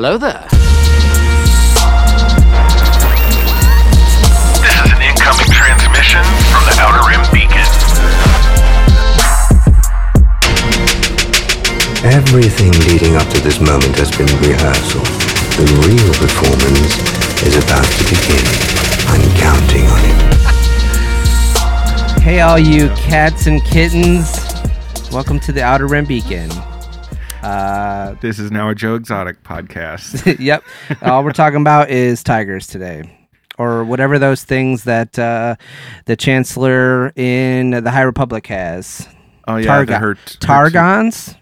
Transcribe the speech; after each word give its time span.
hello 0.00 0.16
there. 0.16 0.48
This 4.64 4.72
is 4.80 4.88
an 4.96 5.02
incoming 5.04 5.52
transmission 5.52 6.24
from 6.48 6.64
the 6.64 6.72
Outer 6.80 7.04
Rim 7.04 7.20
Beacon. 7.28 7.68
Everything 12.00 12.72
leading 12.88 13.16
up 13.16 13.28
to 13.28 13.40
this 13.42 13.60
moment 13.60 13.94
has 14.00 14.10
been 14.16 14.32
rehearsal. 14.40 15.04
The 15.60 15.68
real 15.84 16.14
performance 16.16 16.96
is 17.44 17.62
about 17.62 17.84
to 17.84 18.02
begin. 18.08 18.40
I'm 19.04 19.20
counting 19.36 19.84
on 19.84 20.00
it. 20.08 20.16
Hey, 22.22 22.40
all 22.40 22.58
you 22.58 22.88
cats 22.96 23.46
and 23.46 23.62
kittens. 23.66 24.32
Welcome 25.12 25.38
to 25.40 25.52
the 25.52 25.62
Outer 25.62 25.88
Rim 25.88 26.06
Beacon. 26.06 26.48
Uh, 27.42 28.14
This 28.20 28.38
is 28.38 28.50
now 28.50 28.68
a 28.68 28.74
Joe 28.74 28.94
Exotic 28.94 29.42
podcast. 29.42 30.38
yep. 30.40 30.62
All 31.02 31.24
we're 31.24 31.32
talking 31.32 31.60
about 31.60 31.90
is 31.90 32.22
tigers 32.22 32.66
today. 32.66 33.16
Or 33.58 33.84
whatever 33.84 34.18
those 34.18 34.42
things 34.44 34.84
that 34.84 35.18
uh, 35.18 35.56
the 36.06 36.16
Chancellor 36.16 37.12
in 37.16 37.70
the 37.70 37.90
High 37.90 38.02
Republic 38.02 38.46
has. 38.46 39.06
Oh 39.46 39.56
yeah, 39.56 39.66
Targa- 39.84 39.98
hurt- 40.00 40.36
Targons? 40.40 41.34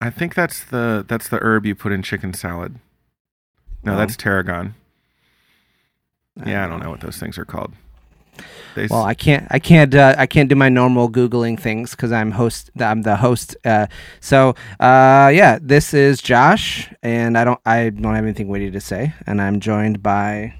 I 0.00 0.10
think 0.10 0.34
that's 0.34 0.64
the 0.64 1.04
that's 1.06 1.28
the 1.28 1.38
herb 1.42 1.66
you 1.66 1.74
put 1.74 1.92
in 1.92 2.02
chicken 2.02 2.32
salad. 2.32 2.76
No, 3.82 3.94
Oh. 3.94 3.96
that's 3.96 4.16
tarragon. 4.16 4.74
Yeah, 6.46 6.64
I 6.64 6.68
don't 6.68 6.82
know 6.82 6.90
what 6.90 7.00
those 7.00 7.18
things 7.18 7.36
are 7.38 7.44
called. 7.44 7.72
They 8.74 8.86
Well, 8.88 9.04
I 9.04 9.14
can't, 9.14 9.46
I 9.50 9.58
can't, 9.58 9.94
uh, 9.94 10.14
I 10.18 10.26
can't 10.26 10.48
do 10.48 10.54
my 10.54 10.68
normal 10.68 11.08
googling 11.10 11.58
things 11.58 11.92
because 11.92 12.12
I'm 12.12 12.32
host. 12.32 12.70
I'm 12.80 13.02
the 13.02 13.16
host. 13.16 13.56
Uh, 13.64 13.86
so, 14.20 14.54
uh, 14.80 15.30
yeah, 15.32 15.58
this 15.62 15.94
is 15.94 16.20
Josh, 16.20 16.90
and 17.02 17.38
I 17.38 17.44
don't, 17.44 17.60
I 17.64 17.90
don't 17.90 18.14
have 18.14 18.24
anything 18.24 18.48
witty 18.48 18.70
to 18.70 18.80
say, 18.80 19.14
and 19.26 19.40
I'm 19.40 19.60
joined 19.60 20.02
by. 20.02 20.54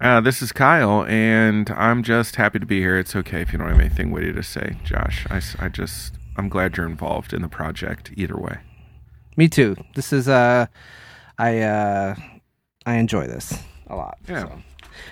uh, 0.00 0.20
this 0.20 0.42
is 0.42 0.52
Kyle, 0.52 1.04
and 1.06 1.70
I'm 1.70 2.02
just 2.02 2.36
happy 2.36 2.58
to 2.58 2.66
be 2.66 2.80
here. 2.80 2.98
It's 2.98 3.16
okay 3.16 3.40
if 3.40 3.52
you 3.52 3.58
don't 3.58 3.68
have 3.68 3.80
anything 3.80 4.10
witty 4.10 4.32
to 4.32 4.42
say, 4.42 4.76
Josh. 4.84 5.26
I, 5.30 5.40
I 5.58 5.68
just 5.68 6.14
I'm 6.36 6.48
glad 6.48 6.76
you're 6.76 6.86
involved 6.86 7.32
in 7.32 7.42
the 7.42 7.48
project. 7.48 8.10
Either 8.16 8.36
way, 8.36 8.58
Me 9.36 9.48
too. 9.48 9.76
This 9.94 10.12
is 10.12 10.28
uh, 10.28 10.66
I 11.38 11.60
uh, 11.60 12.14
I 12.86 12.96
enjoy 12.96 13.26
this 13.26 13.56
a 13.86 13.96
lot. 13.96 14.18
Yeah. 14.28 14.42
so. 14.42 14.52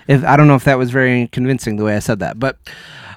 If 0.07 0.23
I 0.23 0.35
don't 0.37 0.47
know 0.47 0.55
if 0.55 0.63
that 0.65 0.77
was 0.77 0.91
very 0.91 1.27
convincing 1.31 1.77
the 1.77 1.83
way 1.83 1.95
I 1.95 1.99
said 1.99 2.19
that, 2.19 2.39
but 2.39 2.57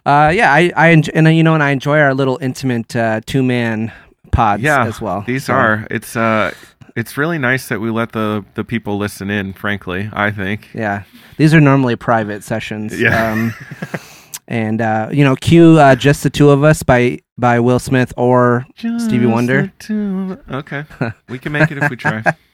uh, 0.04 0.32
yeah, 0.34 0.52
I 0.52 0.72
I 0.76 0.88
enjoy, 0.88 1.12
and 1.14 1.26
uh, 1.26 1.30
you 1.30 1.42
know, 1.42 1.54
and 1.54 1.62
I 1.62 1.70
enjoy 1.70 1.98
our 1.98 2.14
little 2.14 2.38
intimate 2.40 2.94
uh, 2.96 3.20
two 3.26 3.42
man 3.42 3.92
pods 4.32 4.62
yeah, 4.62 4.84
as 4.86 5.00
well. 5.00 5.22
These 5.26 5.44
So, 5.46 5.54
are 5.54 5.86
it's 5.90 6.14
uh 6.16 6.52
it's 6.94 7.16
really 7.18 7.38
nice 7.38 7.68
that 7.68 7.80
we 7.80 7.90
let 7.90 8.12
the 8.12 8.44
the 8.54 8.64
people 8.64 8.98
listen 8.98 9.30
in. 9.30 9.52
Frankly, 9.52 10.08
I 10.12 10.30
think. 10.30 10.68
yeah. 10.74 11.02
These 11.36 11.52
are 11.54 11.60
normally 11.60 11.96
private 11.96 12.42
sessions. 12.44 12.98
Yeah. 12.98 13.32
Um, 13.32 13.52
and 14.48 14.80
uh, 14.80 15.08
you 15.12 15.24
know, 15.24 15.36
cue 15.36 15.78
uh, 15.78 15.94
just 15.96 16.22
the 16.22 16.30
two 16.30 16.50
of 16.50 16.62
us 16.64 16.82
by 16.82 17.18
by 17.36 17.60
Will 17.60 17.78
Smith 17.78 18.12
or 18.16 18.64
Stevie 18.76 19.26
Wonder. 19.26 19.62
the 19.62 19.72
two 19.78 20.38
of- 20.48 20.54
Okay, 20.64 20.84
we 21.28 21.38
can 21.38 21.52
make 21.52 21.70
it 21.70 21.78
if 21.78 21.90
we 21.90 21.96
try. 21.96 22.22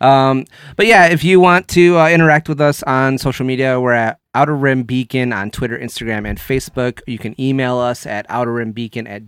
Um, 0.00 0.44
but 0.76 0.86
yeah, 0.86 1.06
if 1.06 1.22
you 1.24 1.40
want 1.40 1.68
to 1.68 1.98
uh, 1.98 2.08
interact 2.08 2.48
with 2.48 2.60
us 2.60 2.82
on 2.84 3.18
social 3.18 3.44
media, 3.46 3.80
we're 3.80 3.92
at 3.92 4.18
Outer 4.34 4.54
Rim 4.56 4.82
Beacon 4.84 5.32
on 5.32 5.50
Twitter, 5.50 5.78
Instagram, 5.78 6.26
and 6.28 6.38
Facebook. 6.38 7.00
You 7.06 7.18
can 7.18 7.38
email 7.40 7.78
us 7.78 8.06
at 8.06 8.28
outerrimbeacon 8.28 9.08
at 9.08 9.26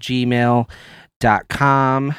gmail.com. 1.21 2.15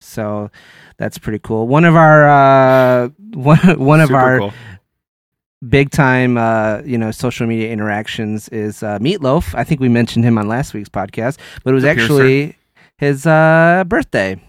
So 0.00 0.50
that's 0.98 1.18
pretty 1.18 1.38
cool. 1.38 1.66
One 1.66 1.84
of 1.84 1.96
our 1.96 2.28
uh, 2.28 3.08
one, 3.34 3.58
one 3.78 4.00
of 4.00 4.08
Super 4.08 4.18
our 4.18 4.38
cool. 4.38 4.52
big 5.66 5.90
time 5.90 6.36
uh, 6.36 6.82
you 6.84 6.98
know 6.98 7.10
social 7.10 7.46
media 7.46 7.70
interactions 7.70 8.48
is 8.50 8.82
uh, 8.82 8.98
Meatloaf. 8.98 9.54
I 9.54 9.64
think 9.64 9.80
we 9.80 9.88
mentioned 9.88 10.24
him 10.24 10.36
on 10.38 10.46
last 10.48 10.74
week's 10.74 10.88
podcast, 10.90 11.38
but 11.64 11.70
it 11.70 11.74
was 11.74 11.82
The 11.84 11.94
Piercer. 11.94 12.02
actually 12.02 12.56
his 12.98 13.26
uh, 13.26 13.84
birthday 13.86 14.40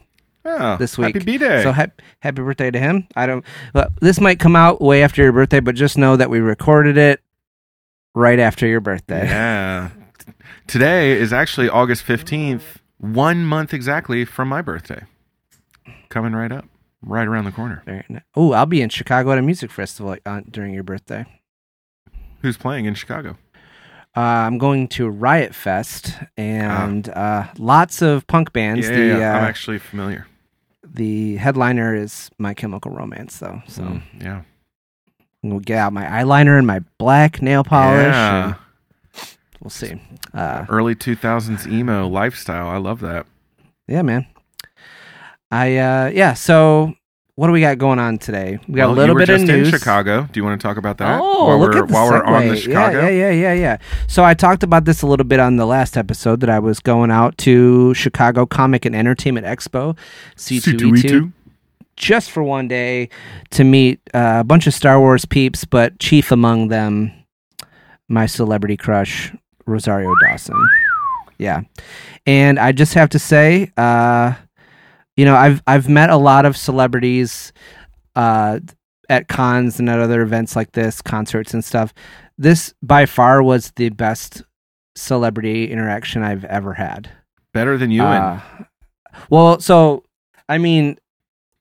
Oh, 0.46 0.78
this 0.78 0.98
week. 0.98 1.16
Happy 1.16 1.26
B-Day. 1.26 1.64
So 1.64 1.72
hap- 1.72 2.02
happy 2.20 2.42
birthday 2.42 2.70
to 2.70 2.80
him. 2.80 3.08
I 3.16 3.26
don't. 3.26 3.44
Well, 3.74 3.90
this 4.00 4.20
might 4.20 4.40
come 4.40 4.56
out 4.56 4.80
way 4.80 5.02
after 5.04 5.24
your 5.24 5.32
birthday, 5.32 5.60
but 5.60 5.76
just 5.76 5.98
know 5.98 6.16
that 6.16 6.30
we 6.30 6.40
recorded 6.40 6.98
it 6.98 7.22
right 8.14 8.40
after 8.40 8.68
your 8.68 8.80
birthday. 8.80 9.26
Yeah. 9.26 9.90
Today 10.68 11.12
is 11.14 11.34
actually 11.34 11.70
August 11.70 12.06
15th, 12.06 12.78
one 12.98 13.44
month 13.46 13.74
exactly 13.74 14.24
from 14.26 14.48
my 14.48 14.62
birthday. 14.62 15.04
Coming 16.10 16.34
right 16.34 16.52
up, 16.52 16.66
right 17.02 17.28
around 17.28 17.46
the 17.46 17.52
corner. 17.52 17.84
Oh, 18.36 18.54
I'll 18.54 18.66
be 18.66 18.82
in 18.82 18.90
Chicago 18.90 19.32
at 19.32 19.38
a 19.38 19.42
music 19.42 19.72
festival 19.72 20.16
uh, 20.26 20.42
during 20.50 20.74
your 20.74 20.84
birthday. 20.84 21.26
Who's 22.42 22.58
playing 22.58 22.86
in 22.86 22.94
Chicago? 22.96 23.38
Uh, 24.16 24.22
I'm 24.22 24.58
going 24.58 24.88
to 24.90 25.10
Riot 25.10 25.54
Fest 25.54 26.14
and 26.38 27.10
uh, 27.10 27.48
lots 27.58 28.02
of 28.02 28.26
punk 28.28 28.54
bands. 28.54 28.88
Ah. 28.88 28.92
Yeah, 28.92 28.98
the 28.98 29.06
yeah, 29.06 29.18
yeah. 29.18 29.38
I'm 29.38 29.44
uh, 29.44 29.48
actually 29.48 29.80
familiar. 29.80 30.28
The 30.96 31.36
headliner 31.38 31.94
is 31.96 32.30
My 32.38 32.54
Chemical 32.54 32.92
Romance, 32.92 33.38
though. 33.40 33.62
So 33.68 33.84
Mm, 33.84 34.02
yeah. 34.22 34.42
we'll 35.44 35.60
get 35.60 35.78
out 35.78 35.94
my 35.94 36.06
eyeliner 36.06 36.58
and 36.58 36.66
my 36.68 36.80
black 36.98 37.42
nail 37.42 37.64
polish. 37.64 38.06
Yeah. 38.14 38.56
we'll 39.62 39.70
see. 39.70 40.02
Uh, 40.34 40.66
Early 40.70 40.96
2000s 40.96 41.68
emo 41.72 42.08
lifestyle. 42.08 42.68
I 42.68 42.78
love 42.78 43.00
that. 43.02 43.26
Yeah, 43.88 44.02
man. 44.02 44.26
I 45.52 45.78
uh 45.78 46.08
yeah, 46.14 46.34
so 46.34 46.96
what 47.36 47.48
do 47.48 47.54
we 47.54 47.60
got 47.60 47.78
going 47.78 48.00
on 48.00 48.18
today? 48.18 48.60
We 48.68 48.76
got 48.76 48.88
Well, 48.88 48.92
a 48.92 48.98
little 48.98 49.16
bit 49.16 49.30
of 49.30 49.42
news. 49.42 49.68
in 49.68 49.78
Chicago. 49.78 50.28
Do 50.32 50.40
you 50.40 50.44
want 50.46 50.60
to 50.60 50.66
talk 50.66 50.78
about 50.78 50.98
that? 51.00 51.20
Oh, 51.22 51.48
while 51.48 51.60
look 51.60 51.74
we're, 51.74 51.84
at 51.84 51.88
the 51.90 51.94
while 51.94 52.10
we're 52.10 52.24
on 52.24 52.48
the. 52.48 52.56
Chicago. 52.56 53.02
Yeah, 53.02 53.10
yeah, 53.10 53.30
yeah, 53.32 53.32
yeah, 53.32 53.54
yeah. 53.54 53.78
So 54.08 54.24
I 54.24 54.34
talked 54.34 54.64
about 54.64 54.86
this 54.86 55.02
a 55.02 55.08
little 55.08 55.26
bit 55.26 55.40
on 55.42 55.58
the 55.58 55.66
last 55.66 55.98
episode 55.98 56.40
that 56.40 56.50
I 56.50 56.60
was 56.60 56.80
going 56.80 57.12
out 57.12 57.38
to 57.40 57.94
Chicago 57.94 58.46
Comic 58.46 58.86
and 58.86 58.96
Entertainment 58.96 59.46
Expo, 59.46 59.98
C2E2, 60.38 61.34
just 61.98 62.32
for 62.32 62.42
one 62.42 62.70
day 62.70 63.10
to 63.52 63.64
meet 63.66 64.00
uh, 64.14 64.38
a 64.40 64.44
bunch 64.46 64.66
of 64.66 64.74
Star 64.74 65.00
Wars 65.00 65.26
peeps, 65.26 65.66
but 65.66 66.00
chief 66.00 66.32
among 66.32 66.70
them, 66.70 67.12
my 68.08 68.26
celebrity 68.28 68.78
crush, 68.78 69.34
Rosario 69.66 70.14
Dawson. 70.26 70.56
Yeah, 71.38 71.62
and 72.26 72.58
I 72.60 72.72
just 72.72 72.94
have 72.94 73.10
to 73.10 73.20
say, 73.20 73.72
uh, 73.76 74.36
you 75.16 75.26
know, 75.26 75.36
I've 75.36 75.62
I've 75.68 75.88
met 75.90 76.10
a 76.10 76.18
lot 76.18 76.46
of 76.46 76.58
celebrities 76.58 77.54
uh, 78.16 78.60
at 79.10 79.28
cons 79.28 79.80
and 79.80 79.90
at 79.90 80.00
other 80.00 80.22
events 80.22 80.56
like 80.56 80.72
this, 80.74 81.02
concerts 81.02 81.54
and 81.54 81.64
stuff. 81.64 81.94
This 82.38 82.74
by 82.84 83.06
far 83.06 83.42
was 83.44 83.72
the 83.76 83.90
best 83.90 84.44
celebrity 84.96 85.72
interaction 85.72 86.24
I've 86.24 86.46
ever 86.46 86.74
had. 86.74 87.10
Better 87.54 87.78
than 87.78 87.92
Ewan. 87.92 88.08
Uh, 88.22 88.42
well, 89.30 89.60
so 89.60 90.04
I 90.50 90.58
mean, 90.58 90.98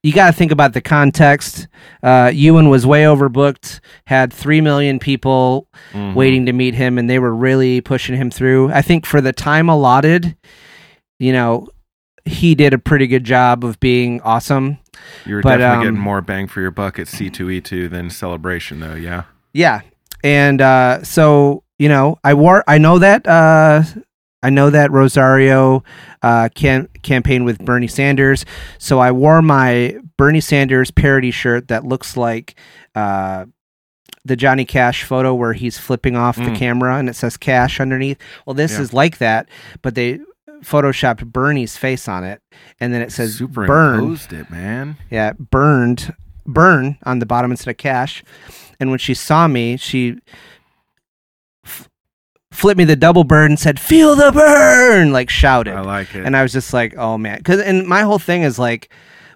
you 0.03 0.12
got 0.12 0.26
to 0.26 0.32
think 0.32 0.53
about 0.53 0.72
the 0.75 0.81
context. 0.81 1.69
Uh, 2.03 2.31
Ewan 2.34 2.69
was 2.69 2.86
way 2.86 3.04
overbooked, 3.04 3.81
had 4.06 4.32
three 4.32 4.60
million 4.60 4.98
people 4.98 5.69
Mhm. 5.92 6.15
waiting 6.15 6.47
to 6.47 6.53
meet 6.53 6.75
him, 6.75 6.98
and 6.98 7.09
they 7.09 7.19
were 7.19 7.34
really 7.34 7.81
pushing 7.81 8.16
him 8.16 8.31
through. 8.31 8.71
I 8.72 8.82
think 8.82 9.06
for 9.06 9.21
the 9.21 9.32
time 9.32 9.69
allotted, 9.69 10.36
you 11.19 11.32
know, 11.32 11.69
he 12.24 12.54
did 12.54 12.72
a 12.72 12.78
pretty 12.78 13.06
good 13.06 13.24
job 13.24 13.64
of 13.64 13.78
being 13.80 14.20
awesome. 14.22 14.78
You're 15.26 15.42
but, 15.42 15.58
definitely 15.58 15.76
um, 15.88 15.94
getting 15.94 16.00
more 16.00 16.20
bang 16.22 16.46
for 16.48 16.60
your 16.60 16.70
buck 16.70 16.98
at 16.98 17.06
C2E2 17.06 17.90
than 17.90 18.08
Celebration, 18.10 18.80
though, 18.80 18.94
yeah? 18.94 19.24
Yeah. 19.52 19.82
And 20.22 20.60
uh, 20.62 21.02
so, 21.02 21.64
you 21.78 21.88
know, 21.88 22.18
I 22.24 22.34
wore 22.34 22.64
I 22.66 22.78
know 22.78 22.98
that 22.98 23.26
uh, 23.26 23.82
I 24.42 24.50
know 24.50 24.70
that 24.70 24.90
Rosario 24.90 25.84
uh, 26.22 26.48
can 26.54 26.88
campaign 27.03 27.44
with 27.44 27.59
Bernie 27.59 27.88
Sanders. 27.88 28.44
So 28.78 29.00
I 29.00 29.12
wore 29.12 29.42
my 29.42 29.97
Bernie 30.16 30.41
Sanders 30.41 30.91
parody 30.91 31.30
shirt 31.30 31.68
that 31.68 31.84
looks 31.84 32.16
like 32.16 32.54
uh, 32.94 33.44
the 34.24 34.36
Johnny 34.36 34.65
Cash 34.65 35.04
photo 35.04 35.34
where 35.34 35.53
he's 35.53 35.77
flipping 35.77 36.16
off 36.16 36.36
the 36.36 36.42
Mm. 36.44 36.56
camera 36.56 36.97
and 36.97 37.10
it 37.10 37.16
says 37.16 37.36
cash 37.36 37.78
underneath. 37.80 38.16
Well, 38.47 38.54
this 38.54 38.72
Yeah. 38.72 38.80
is 38.80 38.92
like 38.94 39.18
that, 39.18 39.48
but 39.82 39.94
they 39.94 40.20
photoshopped 40.62 41.24
Bernie's 41.33 41.77
face 41.77 42.09
on 42.09 42.24
it 42.24 42.41
and 42.80 42.92
then 42.92 43.03
it 43.03 43.12
says 43.12 43.41
"burned." 43.41 44.27
It, 44.33 44.51
man. 44.51 44.97
Yeah, 45.10 45.33
burned, 45.39 46.15
burn 46.47 46.98
on 47.04 47.18
the 47.18 47.27
bottom 47.27 47.51
instead 47.51 47.71
of 47.71 47.77
cash. 47.77 48.22
And 48.80 48.91
when 48.91 48.98
she 48.98 49.15
saw 49.15 49.47
me, 49.48 49.77
she 49.77 50.18
f- 51.65 51.89
flipped 52.51 52.78
me 52.78 52.84
the 52.84 52.97
double 52.97 53.24
bird 53.24 53.51
and 53.51 53.59
said, 53.59 53.78
"Feel 53.80 54.15
the 54.16 54.33
burn!" 54.33 55.12
Like 55.12 55.30
shouted. 55.30 55.74
I 55.74 55.80
like 55.80 56.15
it. 56.15 56.24
and 56.24 56.36
I 56.36 56.42
was 56.42 56.53
just 56.53 56.72
like, 56.72 56.95
"Oh 56.97 57.16
man!" 57.18 57.39
Because 57.39 57.60
and 57.60 57.86
my 57.86 58.03
whole 58.03 58.18
thing 58.18 58.42
is 58.42 58.59
like, 58.59 58.92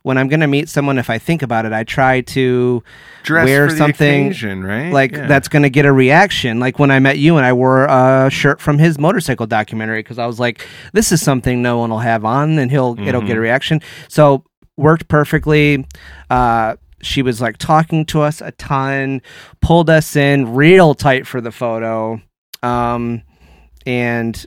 when 0.08 0.16
I'm 0.19 0.26
gonna 0.28 0.46
meet 0.49 0.69
someone, 0.69 0.99
if 0.99 1.10
I 1.10 1.19
think 1.19 1.43
about 1.43 1.66
it, 1.66 1.72
I 1.72 1.84
try 1.84 2.22
to 2.22 2.82
Dress 3.22 3.44
wear 3.44 3.69
something 3.70 4.26
occasion, 4.28 4.64
right? 4.64 4.90
like 4.93 5.12
Yeah. 5.12 5.26
that's 5.26 5.49
gonna 5.49 5.69
get 5.69 5.84
a 5.87 5.93
reaction. 5.93 6.58
Like 6.60 6.78
when 6.78 6.90
I 6.90 6.99
met 6.99 7.19
you 7.19 7.37
and 7.37 7.44
I 7.46 7.52
wore 7.52 7.84
a 7.84 8.28
shirt 8.31 8.60
from 8.60 8.78
his 8.78 8.99
motorcycle 8.99 9.46
documentary 9.46 10.00
because 10.00 10.19
I 10.19 10.26
was 10.26 10.40
like, 10.40 10.66
this 10.93 11.12
is 11.12 11.20
something 11.22 11.60
no 11.62 11.78
one 11.78 11.90
will 11.90 11.99
have 11.99 12.25
on, 12.25 12.58
and 12.58 12.70
he'll 12.70 12.96
it'll 12.99 13.20
Mm-hmm. 13.20 13.26
get 13.28 13.37
a 13.37 13.40
reaction. 13.40 13.81
So 14.08 14.44
worked 14.76 15.08
perfectly. 15.08 15.87
Uh, 16.31 16.76
she 17.02 17.22
was 17.22 17.40
like 17.40 17.58
talking 17.58 18.05
to 18.06 18.22
us 18.22 18.40
a 18.40 18.50
ton, 18.52 19.20
pulled 19.60 19.88
us 19.90 20.16
in 20.16 20.55
real 20.55 20.94
tight 20.94 21.26
for 21.26 21.40
the 21.40 21.52
photo, 21.52 22.20
um, 22.62 23.22
and 23.87 24.46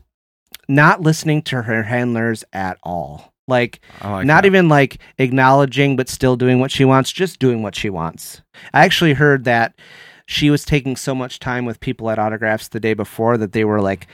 not 0.67 1.01
listening 1.01 1.41
to 1.43 1.61
her 1.63 1.83
handlers 1.83 2.43
at 2.51 2.77
all. 2.83 3.30
Like, 3.51 3.81
like 4.03 4.25
not 4.25 4.41
that. 4.41 4.45
even 4.45 4.69
like 4.69 4.97
acknowledging, 5.19 5.95
but 5.95 6.09
still 6.09 6.35
doing 6.35 6.59
what 6.59 6.71
she 6.71 6.85
wants, 6.85 7.11
just 7.11 7.37
doing 7.37 7.61
what 7.61 7.75
she 7.75 7.89
wants. 7.89 8.41
I 8.73 8.85
actually 8.85 9.13
heard 9.13 9.43
that 9.43 9.75
she 10.25 10.49
was 10.49 10.65
taking 10.65 10.95
so 10.95 11.13
much 11.13 11.39
time 11.39 11.65
with 11.65 11.79
people 11.79 12.09
at 12.09 12.17
autographs 12.17 12.69
the 12.69 12.79
day 12.79 12.93
before 12.93 13.37
that 13.37 13.51
they 13.51 13.65
were 13.65 13.81
like 13.81 14.07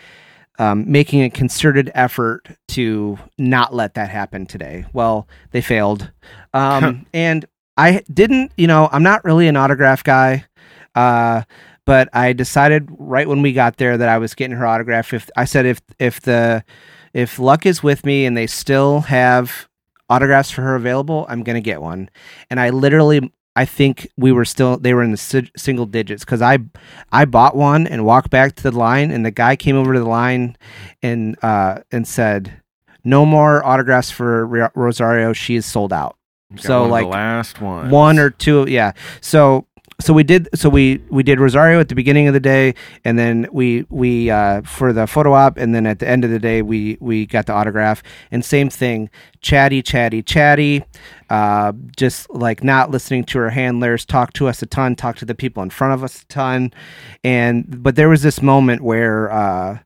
um, 0.60 0.92
making 0.92 1.22
a 1.22 1.30
concerted 1.30 1.92
effort 1.94 2.48
to 2.70 3.20
not 3.38 3.74
let 3.74 3.94
that 3.94 4.10
happen 4.10 4.48
today. 4.48 4.86
Well, 4.94 5.28
they 5.52 5.62
failed. 5.62 6.12
Um, 6.54 7.06
and 7.14 7.46
I 7.78 8.02
didn't, 8.12 8.52
you 8.58 8.66
know, 8.66 8.90
I'm 8.92 9.04
not 9.04 9.24
really 9.24 9.48
an 9.48 9.56
autograph 9.56 10.04
guy. 10.04 10.46
Uh, 10.96 11.44
but 11.86 12.10
I 12.12 12.34
decided 12.34 12.90
right 12.98 13.28
when 13.28 13.42
we 13.42 13.54
got 13.54 13.78
there 13.78 13.98
that 13.98 14.10
I 14.10 14.18
was 14.18 14.36
getting 14.36 14.58
her 14.58 14.66
autograph. 14.66 15.14
If 15.14 15.30
I 15.38 15.46
said 15.46 15.66
if 15.66 15.80
if 16.00 16.20
the 16.22 16.64
if 17.18 17.40
luck 17.40 17.66
is 17.66 17.82
with 17.82 18.06
me 18.06 18.28
and 18.28 18.38
they 18.38 18.46
still 18.46 19.02
have 19.02 19.68
autographs 20.08 20.52
for 20.52 20.62
her 20.62 20.76
available, 20.76 21.26
I'm 21.28 21.42
gonna 21.42 21.62
get 21.62 21.82
one. 21.82 22.12
And 22.52 22.60
I 22.60 22.70
literally, 22.70 23.34
I 23.56 23.66
think 23.66 24.08
we 24.18 24.32
were 24.32 24.46
still 24.46 24.78
they 24.78 24.94
were 24.94 25.02
in 25.02 25.10
the 25.10 25.18
si- 25.18 25.52
single 25.58 25.88
digits 25.88 26.24
because 26.24 26.44
I 26.44 26.60
I 27.12 27.26
bought 27.26 27.56
one 27.56 27.88
and 27.88 28.06
walked 28.06 28.30
back 28.30 28.56
to 28.58 28.64
the 28.64 28.72
line, 28.72 29.10
and 29.10 29.26
the 29.26 29.32
guy 29.32 29.56
came 29.56 29.76
over 29.76 29.94
to 29.94 30.00
the 30.00 30.08
line 30.08 30.58
and 31.02 31.36
uh 31.44 31.80
and 31.92 32.08
said, 32.08 32.62
"No 33.04 33.26
more 33.26 33.66
autographs 33.66 34.12
for 34.12 34.46
Ro- 34.46 34.70
Rosario. 34.76 35.34
She 35.34 35.56
is 35.56 35.66
sold 35.66 35.92
out." 35.92 36.18
Got 36.52 36.62
so, 36.62 36.74
one 36.74 36.82
of 36.82 36.88
the 36.88 36.92
like, 36.92 37.06
last 37.08 37.62
one, 37.62 37.90
one 37.90 38.20
or 38.20 38.30
two 38.30 38.66
yeah 38.70 38.94
so 39.20 39.66
so 40.00 40.14
we 40.14 40.24
did 40.24 40.48
so 40.54 40.70
we 40.70 41.02
we 41.10 41.24
did 41.24 41.40
rosario 41.40 41.80
at 41.80 41.90
the 41.90 41.96
beginning 41.96 42.28
of 42.28 42.34
the 42.34 42.40
day 42.40 42.76
and 43.04 43.18
then 43.18 43.48
we 43.52 43.84
we 43.90 44.30
uh 44.30 44.62
for 44.62 44.94
the 44.94 45.08
photo 45.08 45.34
op 45.34 45.58
and 45.58 45.74
then 45.74 45.88
at 45.88 45.98
the 46.00 46.08
end 46.08 46.24
of 46.24 46.30
the 46.30 46.38
day 46.38 46.62
we 46.62 46.98
we 47.00 47.26
got 47.26 47.48
the 47.48 47.54
autograph. 47.54 48.04
And 48.30 48.46
same 48.46 48.70
thing 48.70 49.10
chatty 49.42 49.82
chatty 49.82 50.22
chatty 50.22 50.84
uh 51.30 51.74
just 51.96 52.30
like 52.30 52.64
not 52.64 52.92
listening 52.92 53.24
to 53.26 53.40
her 53.40 53.50
handlers 53.50 54.06
talk 54.06 54.34
to 54.34 54.48
us 54.48 54.62
a 54.62 54.68
ton 54.68 54.96
talk 54.96 55.16
to 55.18 55.26
the 55.26 55.36
people 55.36 55.64
in 55.64 55.72
front 55.72 55.94
of 55.94 56.04
us 56.04 56.22
a 56.22 56.26
ton. 56.28 56.74
And 57.24 57.82
but 57.84 57.96
there 57.96 58.10
was 58.10 58.22
this 58.22 58.42
moment 58.42 58.82
where 58.82 59.32
uh 59.32 59.80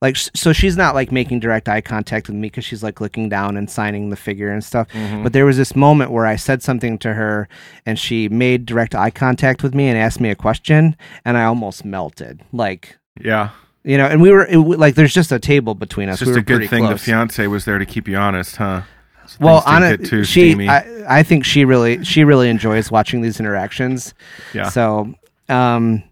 like 0.00 0.16
so 0.16 0.52
she's 0.52 0.76
not 0.76 0.94
like 0.94 1.10
making 1.10 1.40
direct 1.40 1.68
eye 1.68 1.80
contact 1.80 2.28
with 2.28 2.36
me 2.36 2.42
because 2.48 2.64
she's 2.64 2.82
like 2.82 3.00
looking 3.00 3.28
down 3.28 3.56
and 3.56 3.68
signing 3.68 4.10
the 4.10 4.16
figure 4.16 4.48
and 4.50 4.62
stuff 4.62 4.86
Mhm. 4.92 5.22
but 5.24 5.32
there 5.32 5.44
was 5.44 5.56
this 5.56 5.74
moment 5.74 6.12
where 6.12 6.24
I 6.26 6.36
said 6.36 6.62
something 6.62 6.98
to 6.98 7.14
her 7.14 7.48
and 7.84 7.98
she 7.98 8.28
made 8.28 8.64
direct 8.64 8.94
eye 8.94 9.10
contact 9.10 9.62
with 9.62 9.74
me 9.74 9.88
and 9.88 9.98
asked 9.98 10.20
me 10.20 10.30
a 10.30 10.36
question 10.36 10.94
and 11.24 11.36
I 11.36 11.44
almost 11.44 11.84
melted. 11.84 12.42
Like, 12.52 12.96
yeah, 13.20 13.50
you 13.84 13.96
know, 13.98 14.06
and 14.06 14.22
we 14.22 14.30
were 14.30 14.46
it, 14.46 14.58
like, 14.58 14.94
there's 14.94 15.14
just 15.14 15.32
a 15.32 15.38
table 15.40 15.74
between 15.74 16.08
us. 16.08 16.20
it's 16.22 16.28
just 16.30 16.34
we 16.34 16.40
a 16.40 16.42
good 16.58 16.68
thing 16.70 16.84
the 16.86 16.96
fiance 16.98 17.44
was 17.48 17.64
there 17.64 17.78
to 17.78 17.86
keep 17.86 18.06
you 18.06 18.16
honest, 18.16 18.56
huh? 18.56 18.82
So 19.26 19.36
well, 19.40 19.62
on 19.66 19.82
get 19.82 20.04
too 20.06 20.24
she, 20.24 20.52
steamy. 20.52 20.68
I, 20.68 21.18
I 21.18 21.22
think 21.22 21.44
she 21.44 21.64
really, 21.64 22.02
she 22.04 22.24
really 22.24 22.48
enjoys 22.48 22.90
watching 22.90 23.20
these 23.20 23.38
interactions. 23.40 24.14
yeah, 24.54 24.68
So, 24.70 25.12
um, 25.50 26.02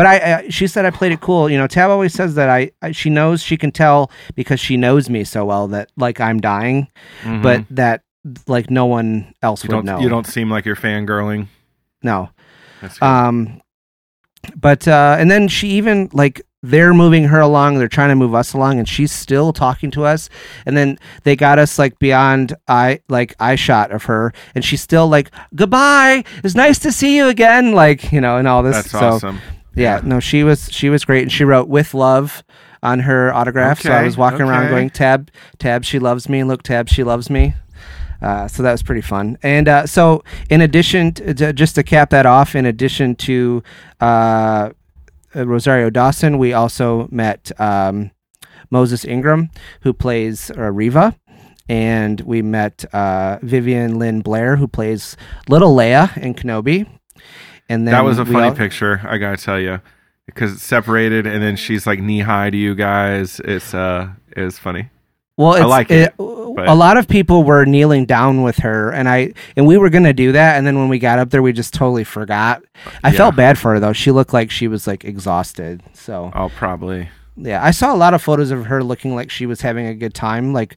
but 0.00 0.06
I, 0.06 0.16
I, 0.44 0.48
she 0.48 0.66
said 0.66 0.86
I 0.86 0.90
played 0.90 1.12
it 1.12 1.20
cool. 1.20 1.50
You 1.50 1.58
know, 1.58 1.66
Tab 1.66 1.90
always 1.90 2.14
says 2.14 2.34
that 2.36 2.48
I, 2.48 2.70
I, 2.80 2.92
she 2.92 3.10
knows 3.10 3.42
she 3.42 3.56
can 3.58 3.70
tell 3.70 4.10
because 4.34 4.58
she 4.58 4.76
knows 4.78 5.10
me 5.10 5.24
so 5.24 5.44
well 5.44 5.68
that 5.68 5.90
like 5.96 6.20
I'm 6.20 6.40
dying, 6.40 6.88
Mhm. 7.22 7.42
but 7.42 7.64
that 7.70 8.02
like 8.46 8.70
no 8.70 8.86
one 8.86 9.34
else 9.42 9.62
you 9.64 9.68
would 9.68 9.74
don't 9.74 9.84
know. 9.84 10.00
you 10.00 10.08
don't 10.08 10.26
seem 10.26 10.48
like 10.50 10.64
you're 10.64 10.76
fangirling. 10.76 11.48
no. 12.02 12.30
Um, 13.02 13.60
but 14.56 14.88
uh, 14.88 15.16
and 15.18 15.30
then 15.30 15.48
she 15.48 15.68
even 15.72 16.08
like 16.14 16.40
they're 16.62 16.94
moving 16.94 17.24
her 17.24 17.40
along. 17.40 17.78
They're 17.78 17.88
trying 17.88 18.08
to 18.10 18.14
move 18.16 18.34
us 18.34 18.52
along, 18.54 18.78
and 18.78 18.88
she's 18.88 19.12
still 19.12 19.52
talking 19.52 19.90
to 19.92 20.04
us. 20.04 20.28
And 20.66 20.76
then 20.76 20.98
they 21.24 21.36
got 21.36 21.58
us 21.58 21.78
like 21.78 21.98
beyond 21.98 22.54
eye 22.68 23.00
like 23.08 23.34
eye 23.38 23.56
shot 23.56 23.90
of 23.92 24.04
her, 24.04 24.32
and 24.54 24.64
she's 24.64 24.80
still 24.80 25.08
like 25.08 25.30
goodbye. 25.54 26.24
It's 26.42 26.54
nice 26.54 26.78
to 26.80 26.92
see 26.92 27.16
you 27.16 27.28
again. 27.28 27.72
Like 27.72 28.12
you 28.12 28.20
know, 28.20 28.36
and 28.38 28.48
all 28.48 28.62
this. 28.62 28.76
That's 28.76 28.90
so 28.92 28.98
awesome. 28.98 29.40
Yeah, 29.74 30.00
no, 30.04 30.20
she 30.20 30.42
was 30.42 30.68
she 30.72 30.88
was 30.90 31.04
great, 31.04 31.22
and 31.22 31.32
she 31.32 31.44
wrote 31.44 31.68
with 31.68 31.94
love 31.94 32.42
on 32.82 33.00
her 33.00 33.32
autograph. 33.32 33.80
so 33.80 33.90
I 33.92 34.02
was 34.04 34.16
walking 34.16 34.40
around 34.42 34.64
going 34.70 34.90
tab 34.90 35.30
tab 35.58 35.84
she 35.84 35.98
loves 35.98 36.28
me, 36.28 36.40
and 36.40 36.48
look 36.48 36.62
tab 36.62 36.88
she 36.88 37.04
loves 37.04 37.30
me. 37.30 37.54
Uh, 38.22 38.46
so 38.48 38.62
that 38.62 38.72
was 38.72 38.82
pretty 38.82 39.00
fun. 39.00 39.38
And 39.42 39.66
uh, 39.68 39.86
so, 39.86 40.22
in 40.50 40.60
addition, 40.60 41.12
to, 41.14 41.52
just 41.52 41.74
to 41.76 41.82
cap 41.82 42.10
that 42.10 42.26
off, 42.26 42.54
in 42.54 42.66
addition 42.66 43.14
to 43.16 43.62
uh, 44.00 44.70
uh, 45.34 45.46
Rosario 45.46 45.88
Dawson, 45.88 46.36
we 46.38 46.52
also 46.52 47.08
met 47.10 47.50
um, 47.58 48.10
Moses 48.70 49.04
Ingram, 49.04 49.50
who 49.82 49.92
plays 49.92 50.50
uh, 50.50 50.70
Reva. 50.70 51.16
And 51.68 52.20
we 52.22 52.42
met 52.42 52.84
uh, 52.92 53.38
Vivien 53.42 53.96
Lynn 53.98 54.22
Blair, 54.22 54.56
who 54.56 54.66
plays 54.66 55.16
Little 55.48 55.74
Leia 55.74 56.16
in 56.16 56.34
Kenobi. 56.34 56.88
And 57.70 57.86
then 57.86 57.92
that 57.92 58.04
was 58.04 58.18
a 58.18 58.26
funny 58.26 58.48
al- 58.48 58.54
picture. 58.54 59.00
I 59.04 59.16
gotta 59.18 59.36
tell 59.42 59.58
you, 59.58 59.80
because 60.26 60.52
it's 60.52 60.64
separated, 60.64 61.26
and 61.26 61.42
then 61.42 61.56
she's 61.56 61.86
like 61.86 62.00
knee 62.00 62.20
high 62.20 62.50
to 62.50 62.56
you 62.56 62.74
guys. 62.74 63.40
It's 63.44 63.72
uh, 63.72 64.08
it's 64.36 64.58
funny. 64.58 64.90
Well, 65.36 65.54
it's, 65.54 65.64
like 65.64 65.90
it, 65.90 66.12
but- 66.18 66.68
a 66.68 66.74
lot 66.74 66.98
of 66.98 67.08
people 67.08 67.44
were 67.44 67.64
kneeling 67.64 68.04
down 68.04 68.42
with 68.42 68.58
her, 68.58 68.90
and 68.90 69.08
I 69.08 69.32
and 69.56 69.66
we 69.66 69.78
were 69.78 69.88
gonna 69.88 70.12
do 70.12 70.32
that, 70.32 70.58
and 70.58 70.66
then 70.66 70.78
when 70.78 70.88
we 70.88 70.98
got 70.98 71.18
up 71.18 71.30
there, 71.30 71.40
we 71.42 71.52
just 71.52 71.72
totally 71.72 72.04
forgot. 72.04 72.62
I 73.02 73.10
Yeah. 73.10 73.16
felt 73.16 73.36
bad 73.36 73.56
for 73.58 73.72
her 73.72 73.80
though; 73.80 73.94
she 73.94 74.10
looked 74.10 74.34
like 74.34 74.50
she 74.50 74.68
was 74.68 74.86
like 74.86 75.04
exhausted. 75.04 75.82
So 75.94 76.30
I'll 76.34 76.50
probably. 76.50 77.08
yeah, 77.36 77.64
I 77.64 77.70
saw 77.70 77.94
a 77.94 77.96
lot 77.96 78.12
of 78.12 78.20
photos 78.20 78.50
of 78.50 78.66
her 78.66 78.82
looking 78.84 79.14
like 79.14 79.30
she 79.30 79.46
was 79.46 79.60
having 79.62 79.86
a 79.86 79.94
good 79.94 80.12
time, 80.12 80.52
like 80.52 80.76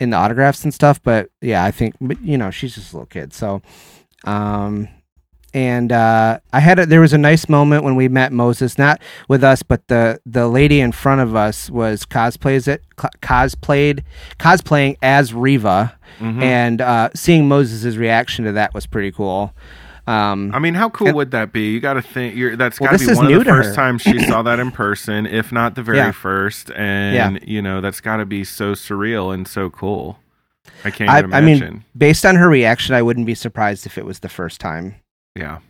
in 0.00 0.08
the 0.10 0.16
autographs 0.16 0.64
and 0.64 0.72
stuff. 0.74 1.00
But 1.02 1.30
yeah, 1.42 1.62
I 1.64 1.70
think 1.70 1.94
but, 2.00 2.20
you 2.22 2.36
know 2.38 2.50
she's 2.50 2.74
just 2.74 2.92
a 2.92 2.96
little 2.96 3.06
kid. 3.06 3.32
So, 3.34 3.62
um, 4.24 4.88
and 5.54 5.90
uh, 5.92 6.38
I 6.52 6.60
had 6.60 6.78
a, 6.78 6.86
there 6.86 7.00
was 7.00 7.12
a 7.12 7.18
nice 7.18 7.48
moment 7.48 7.84
when 7.84 7.96
we 7.96 8.08
met 8.08 8.32
Moses, 8.32 8.78
not 8.78 9.00
with 9.28 9.42
us, 9.44 9.62
but 9.62 9.86
the 9.88 10.20
the 10.26 10.48
lady 10.48 10.80
in 10.80 10.92
front 10.92 11.20
of 11.20 11.34
us 11.34 11.70
was 11.70 12.04
cosplays 12.04 12.68
it 12.68 12.82
cosplayed 12.96 14.04
cosplaying 14.38 14.96
as 15.02 15.32
Reva, 15.34 15.96
Mhm. 16.20 16.42
and 16.42 16.80
uh, 16.80 17.10
seeing 17.14 17.48
Moses' 17.48 17.96
reaction 17.96 18.44
to 18.44 18.52
that 18.52 18.74
was 18.74 18.86
pretty 18.86 19.10
cool. 19.12 19.54
Um, 20.06 20.50
I 20.54 20.58
mean, 20.58 20.74
how 20.74 20.88
cool 20.88 21.08
And- 21.08 21.16
would 21.16 21.30
that 21.30 21.52
be? 21.52 21.70
You 21.72 21.78
got 21.80 21.94
to 21.94 22.02
think. 22.02 22.34
You're, 22.34 22.56
that's 22.56 22.80
Well, 22.80 22.90
got 22.90 22.98
to 22.98 23.06
be 23.06 23.14
one 23.14 23.32
of 23.32 23.38
the 23.38 23.44
first 23.44 23.68
her. 23.70 23.74
times 23.74 24.02
she 24.02 24.18
saw 24.20 24.42
that 24.42 24.58
in 24.64 24.70
person, 24.72 25.24
if 25.26 25.52
not 25.52 25.74
the 25.76 25.82
very 25.82 25.98
Yeah. 25.98 26.10
first. 26.12 26.70
And 26.72 27.40
you 27.46 27.62
know, 27.62 27.80
that's 27.80 28.00
got 28.00 28.16
to 28.16 28.24
be 28.26 28.42
so 28.42 28.72
surreal 28.72 29.32
and 29.32 29.46
so 29.46 29.70
cool. 29.70 30.18
I 30.84 30.90
can't 30.90 31.10
I, 31.10 31.18
even 31.20 31.32
I 31.34 31.40
mean, 31.42 31.84
based 31.96 32.24
on 32.26 32.36
her 32.36 32.48
reaction, 32.48 32.94
I 32.94 33.02
wouldn't 33.02 33.26
be 33.26 33.34
surprised 33.34 33.86
if 33.86 33.98
it 33.98 34.04
was 34.04 34.20
the 34.20 34.28
first 34.28 34.60
time. 34.60 34.96
Yeah. 35.34 35.60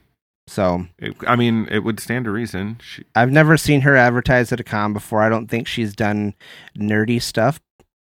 So 0.47 0.87
It, 0.99 1.17
I 1.27 1.37
mean, 1.37 1.69
it 1.71 1.81
would 1.81 2.01
stand 2.01 2.25
to 2.25 2.31
reason. 2.33 2.79
She, 2.83 3.05
I've 3.15 3.31
never 3.31 3.57
seen 3.57 3.83
her 3.83 3.95
advertised 3.97 4.53
at 4.53 4.61
a 4.61 4.65
con 4.65 4.93
before. 4.93 5.23
I 5.23 5.29
don't 5.29 5.47
think 5.47 5.69
she's 5.69 5.95
done 5.95 6.35
nerdy 6.77 7.23
stuff 7.23 7.61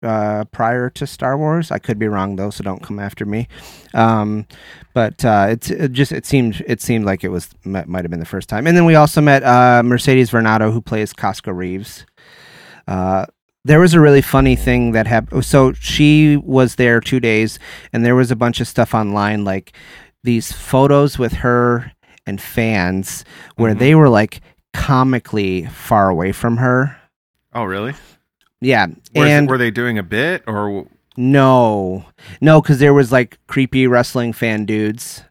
uh, 0.04 0.46
prior 0.46 0.89
to 0.92 1.08
Star 1.08 1.38
Wars. 1.38 1.72
I 1.72 1.80
could 1.80 1.98
be 1.98 2.08
wrong 2.08 2.36
though, 2.36 2.50
so 2.50 2.63
don't 2.63 2.84
come 2.84 3.00
after 3.00 3.25
me. 3.25 3.48
Um, 3.94 4.46
but 4.94 5.24
uh, 5.25 5.48
it's 5.50 5.70
it 5.72 5.94
just 5.94 6.12
it 6.12 6.25
seemed 6.25 6.63
it 6.68 6.82
seemed 6.82 7.06
like 7.06 7.24
it 7.24 7.30
was 7.30 7.50
might 7.63 7.88
might 7.88 8.04
have 8.04 8.12
been 8.12 8.20
the 8.20 8.25
first 8.25 8.50
time. 8.50 8.68
And 8.68 8.77
then 8.77 8.86
we 8.86 8.96
also 8.96 9.22
met 9.22 9.44
uh, 9.44 9.82
Mercedes 9.84 10.30
Varnado, 10.30 10.72
who 10.72 10.82
plays 10.82 11.13
Koska 11.13 11.54
Reeves. 11.54 12.06
Uh, 12.88 13.25
there 13.66 13.80
was 13.82 13.94
a 13.94 14.00
really 14.00 14.22
funny 14.22 14.56
thing 14.56 14.94
that 14.94 15.08
happened. 15.08 15.44
So 15.44 15.74
she 15.74 16.38
was 16.38 16.75
there 16.75 17.01
two 17.01 17.20
days, 17.20 17.60
and 17.92 18.06
there 18.06 18.16
was 18.16 18.32
a 18.32 18.36
bunch 18.36 18.62
of 18.62 18.68
stuff 18.68 18.94
online, 18.94 19.44
like 19.44 19.74
these 20.24 20.52
photos 20.52 21.18
with 21.20 21.34
her 21.34 21.92
and 22.26 22.42
fans, 22.42 23.24
where 23.56 23.74
Mhm. 23.74 23.80
they 23.80 23.96
were 23.96 24.10
like 24.10 24.42
comically 24.74 25.66
far 25.66 26.10
away 26.10 26.32
from 26.32 26.58
her. 26.58 26.96
oh, 27.54 27.64
really? 27.64 27.94
Yeah, 28.62 28.88
and 29.16 29.50
were 29.50 29.58
they 29.58 29.72
doing 29.72 29.98
a 29.98 30.04
bit 30.04 30.44
or? 30.48 30.86
no, 31.16 32.06
no, 32.42 32.62
because 32.62 32.78
there 32.80 32.94
was 32.94 33.12
like 33.12 33.38
creepy 33.48 33.88
wrestling 33.88 34.32
fan 34.34 34.66
dudes 34.66 35.24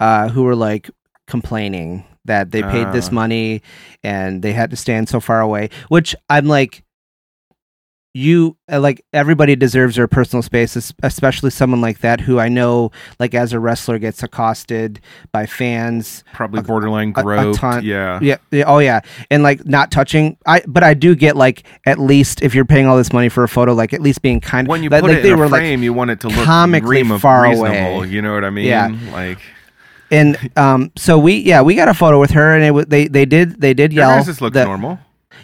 uh, 0.00 0.28
who 0.28 0.42
were 0.44 0.54
like 0.56 0.88
complaining 1.26 2.04
that 2.24 2.50
they 2.52 2.62
paid 2.62 2.92
this 2.92 3.08
Ah. 3.08 3.12
money 3.12 3.62
and 4.02 4.42
they 4.42 4.52
had 4.52 4.70
to 4.70 4.76
stand 4.76 5.08
so 5.08 5.20
far 5.20 5.40
away. 5.40 5.68
Which 5.88 6.14
I'm 6.30 6.46
like, 6.46 6.82
you 8.18 8.56
uh, 8.70 8.80
like 8.80 9.04
everybody 9.12 9.54
deserves 9.56 9.96
their 9.96 10.08
personal 10.08 10.42
space, 10.42 10.92
especially 11.02 11.50
someone 11.50 11.80
like 11.80 12.00
that 12.00 12.20
who 12.20 12.38
I 12.38 12.48
know, 12.48 12.90
like 13.20 13.34
as 13.34 13.52
a 13.52 13.60
wrestler, 13.60 13.98
gets 13.98 14.22
accosted 14.22 15.00
by 15.32 15.46
fans. 15.46 16.24
Probably 16.34 16.60
A- 16.60 16.62
borderline 16.64 17.12
a- 17.16 17.26
a 17.50 17.54
ton. 17.54 17.84
yeah. 17.84 18.18
Yeah, 18.20 18.36
oh 18.66 18.78
yeah, 18.80 19.00
and 19.30 19.42
like 19.42 19.64
not 19.66 19.90
touching. 19.90 20.36
I 20.46 20.62
but 20.66 20.82
I 20.82 20.94
do 20.94 21.14
get 21.14 21.36
like 21.36 21.62
at 21.86 21.98
least 21.98 22.42
if 22.42 22.54
you're 22.54 22.64
paying 22.64 22.86
all 22.86 22.96
this 22.96 23.12
money 23.12 23.28
for 23.28 23.44
a 23.44 23.48
photo, 23.48 23.72
like 23.72 23.92
at 23.94 24.00
least 24.02 24.20
being 24.22 24.40
kind. 24.40 24.66
When 24.66 24.82
you 24.82 24.90
like, 24.90 25.02
put 25.02 25.10
like 25.10 25.18
it 25.18 25.22
they 25.22 25.28
in 25.30 25.34
a 25.34 25.38
were 25.38 25.48
like 25.48 25.60
frame, 25.60 25.82
you 25.82 25.92
want 25.92 26.10
it 26.10 26.20
to 26.20 26.28
look 26.28 26.44
comically 26.44 27.04
far 27.18 27.44
reasonable. 27.44 27.98
away. 27.98 28.08
You 28.08 28.20
know 28.22 28.34
what 28.34 28.44
I 28.44 28.50
mean? 28.50 28.66
Yeah. 28.66 28.88
Like, 29.12 29.38
and 30.10 30.36
um, 30.56 30.90
so 30.96 31.18
we 31.18 31.36
yeah 31.36 31.62
we 31.62 31.74
got 31.74 31.88
a 31.88 31.94
photo 31.94 32.18
with 32.18 32.30
her, 32.32 32.56
and 32.56 32.76
it, 32.78 32.90
they 32.90 33.06
they 33.08 33.24
did 33.26 33.60
they 33.60 33.74
did 33.74 33.92
Your 33.92 34.06
yell. 34.06 34.24
guys 34.24 34.40
look 34.40 34.54
that- 34.54 34.64
normal. 34.66 34.98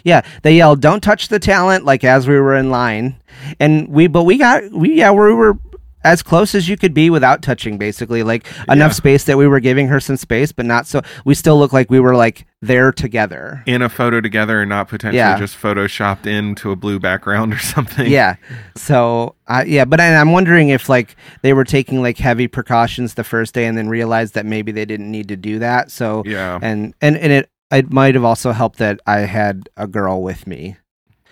Yeah, 0.05 0.21
they 0.43 0.55
yelled, 0.55 0.79
"Don't 0.79 1.01
touch 1.01 1.27
the 1.27 1.39
talent!" 1.39 1.83
Like 1.83 2.05
as 2.05 2.27
we 2.27 2.39
were 2.39 2.55
in 2.55 2.69
line, 2.71 3.15
and 3.59 3.89
we 3.89 4.07
but 4.07 4.23
we 4.23 4.37
got 4.37 4.71
we 4.71 4.93
yeah 4.93 5.11
we 5.11 5.33
were 5.33 5.57
as 6.03 6.21
close 6.21 6.53
as 6.53 6.69
you 6.69 6.77
could 6.77 6.93
be 6.93 7.09
without 7.09 7.41
touching, 7.41 7.79
basically 7.79 8.21
like 8.21 8.45
enough 8.69 8.91
Yeah. 8.91 8.93
space 8.93 9.23
that 9.23 9.39
we 9.39 9.47
were 9.47 9.59
giving 9.59 9.87
her 9.87 9.99
some 9.99 10.17
space, 10.17 10.51
but 10.51 10.63
not 10.67 10.85
so 10.85 11.01
we 11.25 11.33
still 11.33 11.57
look 11.57 11.73
like 11.73 11.89
we 11.89 11.99
were 11.99 12.15
like 12.15 12.45
there 12.61 12.91
together. 12.91 13.63
In 13.65 13.81
a 13.81 13.89
photo 13.89 14.21
together 14.21 14.61
and 14.61 14.69
not 14.69 14.87
potentially 14.87 15.17
Yeah. 15.17 15.39
just 15.39 15.59
photoshopped 15.59 16.27
into 16.27 16.69
a 16.69 16.75
blue 16.75 16.99
background 16.99 17.55
or 17.55 17.57
something. 17.73 18.05
yeah. 18.05 18.35
So, 18.75 19.33
uh, 19.47 19.63
yeah, 19.65 19.85
but 19.85 19.99
I, 19.99 20.15
I'm 20.15 20.31
wondering 20.31 20.69
if 20.69 20.89
like 20.89 21.15
they 21.41 21.53
were 21.53 21.63
taking 21.63 22.03
like 22.03 22.19
heavy 22.19 22.47
precautions 22.47 23.15
the 23.15 23.23
first 23.23 23.55
day 23.55 23.65
and 23.65 23.75
then 23.75 23.89
realized 23.89 24.35
that 24.35 24.45
maybe 24.45 24.71
they 24.71 24.85
didn't 24.85 25.09
need 25.09 25.27
to 25.29 25.35
do 25.35 25.57
that. 25.57 25.89
So, 25.89 26.21
Yeah. 26.25 26.59
and 26.61 26.93
and 27.01 27.17
and 27.17 27.31
it 27.33 27.49
it 27.71 27.91
might 27.91 28.15
have 28.15 28.23
also 28.23 28.51
helped 28.51 28.77
that 28.79 28.99
I 29.05 29.19
had 29.19 29.69
a 29.77 29.87
girl 29.87 30.21
with 30.21 30.47
me. 30.47 30.77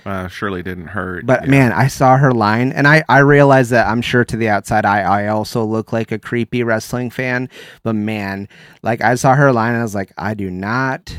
Uh, 0.05 0.27
surely 0.27 0.61
didn't 0.61 0.87
hurt. 0.87 1.25
But 1.25 1.45
yeah. 1.45 1.49
man, 1.51 1.71
I 1.71 1.87
saw 1.87 2.17
her 2.17 2.33
line, 2.33 2.73
and 2.73 2.87
I 2.87 3.03
I 3.07 3.19
realized 3.19 3.71
that 3.71 3.87
I'm 3.87 4.01
sure 4.01 4.25
to 4.25 4.35
the 4.35 4.49
outside 4.49 4.85
eye 4.85 5.01
I 5.01 5.27
also 5.27 5.63
look 5.63 5.93
like 5.93 6.11
a 6.11 6.19
creepy 6.19 6.61
wrestling 6.63 7.09
fan. 7.09 7.47
But 7.83 7.95
man, 7.95 8.49
like 8.81 8.99
I 9.01 9.15
saw 9.15 9.33
her 9.35 9.53
line, 9.53 9.69
and 9.71 9.79
I 9.79 9.83
was 9.83 9.95
like, 9.95 10.11
I 10.17 10.33
do 10.33 10.49
not 10.49 11.15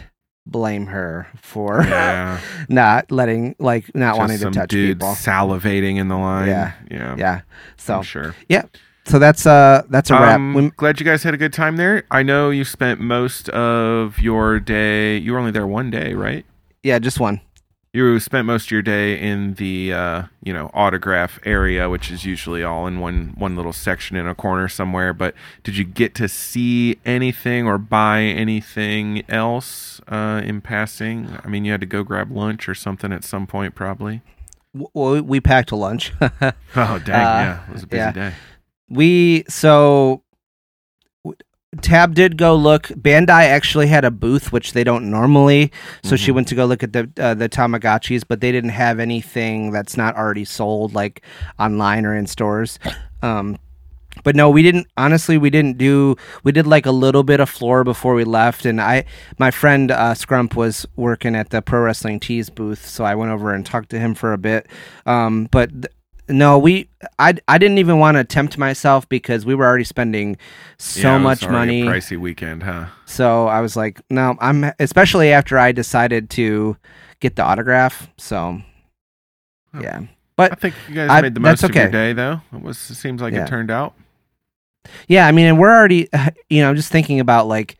blame 0.47 0.87
her 0.89 1.27
for 1.41 1.83
Yeah. 1.83 2.39
not 2.69 3.11
letting 3.11 3.55
like 3.59 3.95
not 3.95 4.11
Just 4.11 4.19
wanting 4.19 4.39
to 4.41 4.51
touch 4.51 4.69
dude 4.69 4.99
people. 4.99 5.15
salivating 5.15 5.97
in 5.97 6.09
the 6.09 6.17
line. 6.19 6.49
Yeah. 6.49 6.73
Yeah. 6.91 7.17
Yeah. 7.17 7.41
So 7.79 7.97
I'm 7.97 8.03
sure. 8.03 8.35
yeah. 8.51 8.65
So 9.07 9.19
that's 9.19 9.47
uh 9.47 9.83
that's 9.91 10.11
a 10.11 10.15
wrap. 10.15 10.37
Um, 10.37 10.55
We- 10.55 10.71
glad 10.71 10.99
you 10.99 11.07
guys 11.07 11.23
had 11.23 11.35
a 11.35 11.37
good 11.37 11.53
time 11.53 11.77
there. 11.77 12.05
I 12.11 12.23
know 12.23 12.51
you 12.51 12.65
spent 12.65 13.01
most 13.01 13.49
of 13.51 14.19
your 14.19 14.59
day. 14.61 15.19
You 15.19 15.33
were 15.33 15.39
only 15.39 15.51
there 15.51 15.67
one 15.67 15.91
day, 15.91 16.15
right? 16.15 16.45
yeah, 16.83 16.99
just 16.99 17.19
one. 17.21 17.41
You 17.95 18.19
spent 18.19 18.45
most 18.47 18.67
of 18.67 18.71
your 18.73 18.83
day 18.83 19.17
in 19.21 19.55
the 19.55 19.93
uh, 19.93 20.23
you 20.43 20.53
know 20.53 20.69
autograph 20.75 21.39
area, 21.45 21.89
which 21.89 22.11
is 22.11 22.25
usually 22.25 22.65
all 22.65 22.87
in 22.89 22.99
one 22.99 23.35
one 23.39 23.55
little 23.57 23.73
section 23.73 24.17
in 24.17 24.27
a 24.27 24.35
corner 24.35 24.69
somewhere. 24.69 25.13
But 25.13 25.35
did 25.63 25.77
you 25.77 25.85
get 25.85 26.15
to 26.17 26.27
see 26.27 26.99
anything 27.05 27.69
or 27.69 27.79
buy 27.79 28.23
anything 28.23 29.23
else 29.29 30.01
uh, 30.09 30.43
in 30.45 30.61
passing? 30.61 31.39
I 31.45 31.49
mean, 31.49 31.65
you 31.65 31.71
had 31.71 31.81
to 31.83 31.87
go 31.87 32.03
grab 32.03 32.33
lunch 32.33 32.69
or 32.69 32.75
something 32.75 33.13
at 33.13 33.23
some 33.23 33.47
point, 33.47 33.75
probably. 33.77 34.23
Well, 34.73 35.23
we 35.23 35.41
packed 35.41 35.71
a 35.71 35.77
lunch. 35.77 36.13
Oh 36.21 36.99
dang! 36.99 37.07
yeah, 37.07 37.65
it 37.69 37.73
was 37.73 37.85
a 37.85 37.87
busy 37.87 37.99
yeah. 38.01 38.11
day. 38.13 38.33
We 38.95 39.45
so 39.49 40.23
Tab 41.83 42.15
did 42.15 42.39
go 42.39 42.55
look. 42.55 42.85
Bandai 42.89 43.43
actually 43.47 43.89
had 43.89 44.05
a 44.05 44.11
booth, 44.11 44.53
which 44.53 44.75
they 44.75 44.85
don't 44.85 45.11
normally. 45.11 45.73
So 46.05 46.15
she 46.15 46.31
Mhm. 46.31 46.35
went 46.37 46.49
to 46.49 46.55
go 46.55 46.67
look 46.67 46.85
at 46.85 46.93
the 46.93 47.11
uh, 47.19 47.35
the 47.35 47.49
Tamagotchis, 47.49 48.23
but 48.29 48.41
they 48.41 48.53
didn't 48.53 48.71
have 48.71 49.01
anything 49.01 49.73
that's 49.73 49.97
not 49.97 50.17
already 50.17 50.45
sold, 50.45 50.95
like 50.95 51.23
online 51.59 52.07
or 52.07 52.15
in 52.15 52.27
stores. 52.29 52.79
Um, 53.23 53.59
but 54.23 54.37
no, 54.37 54.49
we 54.49 54.63
didn't. 54.63 54.87
Honestly, 54.97 55.37
we 55.37 55.51
didn't 55.51 55.77
do. 55.77 56.15
We 56.45 56.53
did 56.53 56.65
like 56.69 56.87
a 56.87 56.93
little 56.93 57.25
bit 57.25 57.41
of 57.41 57.51
floor 57.51 57.83
before 57.83 58.15
we 58.15 58.23
left, 58.23 58.65
and 58.65 58.81
I, 58.81 59.05
my 59.41 59.51
friend 59.51 59.91
uh, 59.91 60.15
Scrump 60.15 60.55
was 60.55 60.87
working 60.95 61.35
at 61.35 61.51
the 61.51 61.61
Pro 61.61 61.81
Wrestling 61.81 62.21
Tees 62.21 62.51
booth, 62.51 62.87
so 62.87 63.03
I 63.05 63.17
went 63.17 63.33
over 63.33 63.53
and 63.53 63.67
talked 63.67 63.91
to 63.91 63.99
him 63.99 64.15
for 64.15 64.33
a 64.33 64.39
bit. 64.39 64.69
Um, 65.07 65.49
but 65.51 65.71
th- 65.73 65.87
no, 66.29 66.59
we, 66.59 66.89
I, 67.19 67.35
I 67.49 67.59
didn't 67.59 67.79
even 67.79 67.99
want 67.99 68.17
to 68.17 68.25
tempt 68.25 68.57
myself 68.59 69.09
because 69.09 69.45
we 69.45 69.55
were 69.55 69.65
already 69.67 69.85
spending 69.85 70.37
so 70.79 71.01
Yeah, 71.13 71.19
much 71.19 71.47
money. 71.49 71.83
pricey 71.83 72.17
weekend, 72.19 72.63
huh? 72.63 72.87
So 73.05 73.47
I 73.47 73.61
was 73.61 73.77
like, 73.77 74.01
no, 74.11 74.37
I'm 74.41 74.73
especially 74.79 75.33
after 75.33 75.59
I 75.59 75.73
decided 75.73 76.31
to 76.31 76.77
get 77.21 77.37
the 77.37 77.43
autograph. 77.43 78.09
So 78.17 78.61
Oh. 79.77 79.81
yeah, 79.81 79.99
I 80.03 80.09
but 80.37 80.61
think 80.61 80.75
you 80.89 80.95
guys 80.95 81.11
I- 81.11 81.21
made 81.21 81.35
the 81.35 81.41
most 81.41 81.63
of 81.65 81.75
your 81.75 81.85
okay. 81.85 81.93
day, 81.93 82.13
though. 82.13 82.41
It 82.53 82.63
was. 82.63 82.91
It 82.91 82.95
seems 82.95 83.21
like 83.21 83.35
Yeah. 83.35 83.43
it 83.45 83.49
turned 83.49 83.71
out. 83.71 83.95
yeah, 85.09 85.27
I 85.27 85.33
mean, 85.33 85.47
and 85.47 85.59
we're 85.59 85.75
already, 85.75 86.09
you 86.49 86.63
know, 86.63 86.71
I'm 86.71 86.77
just 86.77 86.93
thinking 86.93 87.19
about 87.21 87.49
like 87.49 87.77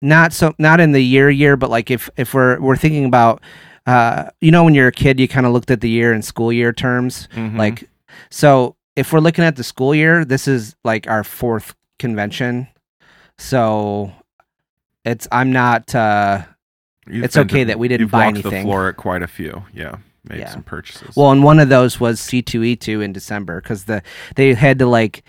not 0.00 0.32
so 0.32 0.54
not 0.58 0.80
in 0.80 0.92
the 0.92 1.00
year 1.04 1.28
year, 1.30 1.56
but 1.56 1.70
like 1.70 1.90
if 1.90 2.08
if 2.16 2.34
we're 2.34 2.58
we're 2.60 2.76
thinking 2.76 3.04
about, 3.04 3.40
uh, 3.86 4.30
you 4.40 4.50
know, 4.50 4.64
when 4.64 4.74
you're 4.74 4.88
a 4.88 4.92
kid, 4.92 5.18
you 5.20 5.28
kind 5.28 5.46
of 5.46 5.52
looked 5.52 5.70
at 5.70 5.80
the 5.80 5.88
year 5.90 6.12
in 6.12 6.22
school 6.22 6.52
year 6.52 6.72
terms, 6.72 7.28
Mhm. 7.34 7.56
like 7.56 7.88
so. 8.30 8.76
If 8.94 9.10
we're 9.12 9.20
looking 9.20 9.42
at 9.44 9.56
the 9.56 9.64
school 9.64 9.94
year, 9.94 10.22
this 10.24 10.46
is 10.46 10.76
like 10.84 11.08
our 11.08 11.24
fourth 11.24 11.74
convention, 11.98 12.68
so 13.38 14.12
it's 15.04 15.26
I'm 15.32 15.52
not. 15.52 15.94
uh 15.94 16.42
You've 17.08 17.24
it's 17.24 17.36
okay 17.36 17.64
that 17.64 17.78
we 17.78 17.88
didn't 17.88 18.08
buy 18.08 18.26
anything. 18.26 18.50
the 18.52 18.62
floor 18.62 18.88
at 18.88 18.96
quite 18.96 19.22
a 19.22 19.26
few. 19.26 19.64
Yeah, 19.74 19.96
made 20.28 20.40
Yeah. 20.40 20.50
some 20.50 20.62
purchases. 20.62 21.16
Well, 21.16 21.32
and 21.32 21.42
one 21.42 21.58
of 21.58 21.68
those 21.68 21.98
was 21.98 22.20
C2E2 22.20 23.00
in 23.02 23.12
December 23.12 23.60
because 23.60 23.84
the 23.84 24.02
they 24.36 24.54
had 24.54 24.78
to 24.78 24.86
like 24.86 25.24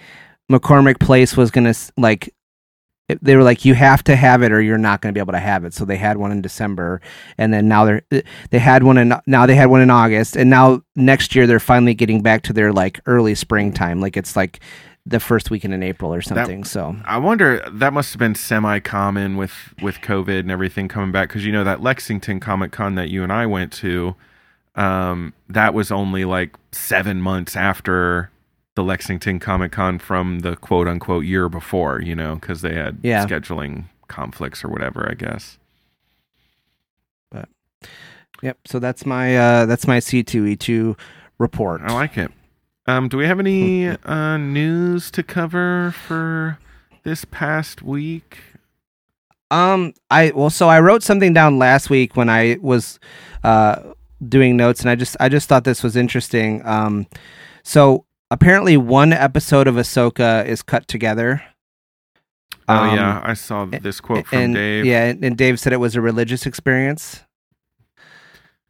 McCormick 0.52 1.00
Place 1.00 1.36
was 1.36 1.50
gonna 1.50 1.74
like 1.98 2.34
it- 3.10 3.24
they 3.24 3.36
were 3.36 3.44
like 3.44 3.66
you 3.66 3.74
have 3.74 4.04
to 4.06 4.16
have 4.16 4.42
it 4.44 4.52
or 4.52 4.62
you're 4.62 4.78
not 4.78 5.02
gonna 5.02 5.14
be 5.14 5.20
able 5.20 5.34
to 5.34 5.40
have 5.40 5.66
it. 5.66 5.74
So 5.74 5.86
they 5.86 5.98
had 5.98 6.18
one 6.18 6.32
in 6.32 6.42
December, 6.42 7.02
and 7.38 7.54
then 7.54 7.68
now 7.68 7.86
they're 7.86 8.02
they 8.50 8.60
had 8.60 8.84
one 8.84 8.98
in 8.98 9.14
now 9.28 9.46
they 9.46 9.56
had 9.56 9.68
one 9.70 9.82
in 9.82 9.90
August, 9.90 10.36
and 10.36 10.50
now 10.50 10.82
next 10.96 11.36
year 11.36 11.46
they're 11.48 11.60
finally 11.60 11.94
getting 11.94 12.22
back 12.22 12.44
to 12.44 12.54
their 12.54 12.72
like 12.72 13.00
early 13.06 13.36
springtime, 13.36 14.00
like 14.00 14.16
it's 14.18 14.36
like 14.36 14.60
the 15.06 15.20
first 15.20 15.52
weekend 15.52 15.74
in 15.74 15.84
April 15.84 16.14
or 16.14 16.22
something. 16.22 16.64
so 16.64 16.96
I 17.04 17.18
wonder 17.18 17.62
that 17.70 17.92
must 17.92 18.14
have 18.14 18.20
been 18.20 18.36
semi-common 18.36 19.36
with 19.36 19.74
with 19.82 19.98
COVID 20.00 20.40
and 20.40 20.50
everything 20.52 20.88
coming 20.88 21.12
back 21.12 21.28
because 21.28 21.46
you 21.46 21.52
know 21.52 21.66
that 21.66 21.82
Lexington 21.82 22.40
Comic 22.40 22.72
Con 22.72 22.96
that 22.96 23.10
you 23.10 23.22
and 23.22 23.34
I 23.34 23.46
went 23.46 23.74
to, 23.74 24.16
um, 24.76 25.34
that 25.50 25.74
was 25.74 25.92
only 25.92 26.24
like 26.24 26.56
seven 26.72 27.22
months 27.22 27.58
after 27.58 28.30
the 28.75 28.84
Lexington 28.84 29.39
Comic 29.39 29.72
Con 29.72 30.00
from 30.00 30.39
the 30.39 30.56
quote 30.56 30.88
unquote 30.88 31.25
year 31.25 31.50
before. 31.50 32.01
You 32.01 32.15
know, 32.15 32.36
because 32.36 32.62
they 32.62 32.74
had 32.74 33.00
Yeah. 33.03 33.25
scheduling 33.25 33.86
conflicts 34.08 34.63
or 34.63 34.70
whatever. 34.70 35.08
I 35.10 35.13
guess. 35.15 35.58
But 37.32 37.50
yep. 38.42 38.58
So 38.65 38.80
that's 38.80 39.06
my 39.06 39.36
uh 39.38 39.65
that's 39.65 39.88
my 39.88 39.98
C2E2 40.00 40.98
report. 41.38 41.82
I 41.82 41.94
like 41.94 42.18
it. 42.18 42.32
Um, 42.86 43.08
do 43.08 43.15
we 43.18 43.25
have 43.25 43.39
any 43.39 43.88
uh, 43.88 44.36
news 44.38 45.10
to 45.12 45.24
cover 45.24 45.92
for 46.06 46.60
this 47.03 47.24
past 47.24 47.82
week? 47.82 48.39
Um, 49.51 49.94
I 50.12 50.32
well, 50.36 50.50
so 50.50 50.68
I 50.68 50.80
wrote 50.82 51.01
something 51.03 51.32
down 51.34 51.58
last 51.60 51.89
week 51.89 52.18
when 52.18 52.30
I 52.30 52.58
was 52.62 53.00
uh 53.44 53.77
doing 54.27 54.58
notes, 54.58 54.82
and 54.82 54.89
I 54.89 54.96
just 54.96 55.15
I 55.20 55.30
just 55.30 55.48
thought 55.48 55.63
this 55.63 55.82
was 55.84 55.96
interesting. 55.96 56.65
Um, 56.65 57.08
so 57.63 58.06
apparently 58.34 58.75
one 58.75 59.13
episode 59.13 59.68
of 59.68 59.75
Ahsoka 59.75 60.46
is 60.46 60.63
cut 60.63 60.88
together. 60.88 61.44
Oh 62.68 62.75
Um, 62.75 62.96
yeah, 62.96 63.22
I 63.24 63.36
saw 63.36 63.66
this 63.66 64.02
quote 64.02 64.25
from 64.25 64.40
and, 64.40 64.56
Dave. 64.56 64.86
Yeah, 64.86 65.06
and, 65.22 65.38
Dave 65.38 65.60
said 65.60 65.72
it 65.72 65.78
was 65.78 65.96
a 65.96 66.02
religious 66.02 66.46
experience. 66.46 67.24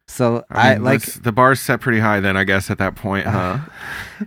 So 0.06 0.44
I, 0.50 0.72
I, 0.72 0.74
mean, 0.74 0.84
like, 0.84 1.02
the 1.02 1.32
bar's 1.32 1.60
set 1.60 1.80
pretty 1.80 2.00
high 2.00 2.20
then, 2.20 2.36
I 2.36 2.44
guess, 2.44 2.70
at 2.70 2.76
that 2.78 2.94
point, 2.94 3.26
huh? 3.26 3.60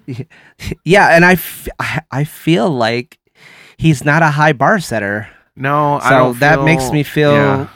yeah, 0.83 1.15
and 1.15 1.23
I, 1.23 1.33
f- 1.33 1.67
I 2.09 2.23
feel 2.23 2.69
like 2.69 3.19
he's 3.77 4.03
not 4.03 4.23
a 4.23 4.31
high 4.31 4.53
bar 4.53 4.79
setter. 4.79 5.29
No, 5.55 5.99
I 6.01 6.09
So 6.09 6.33
that 6.33 6.63
makes 6.63 6.91
me 6.91 7.03
feel 7.03 7.33
yeah. 7.33 7.67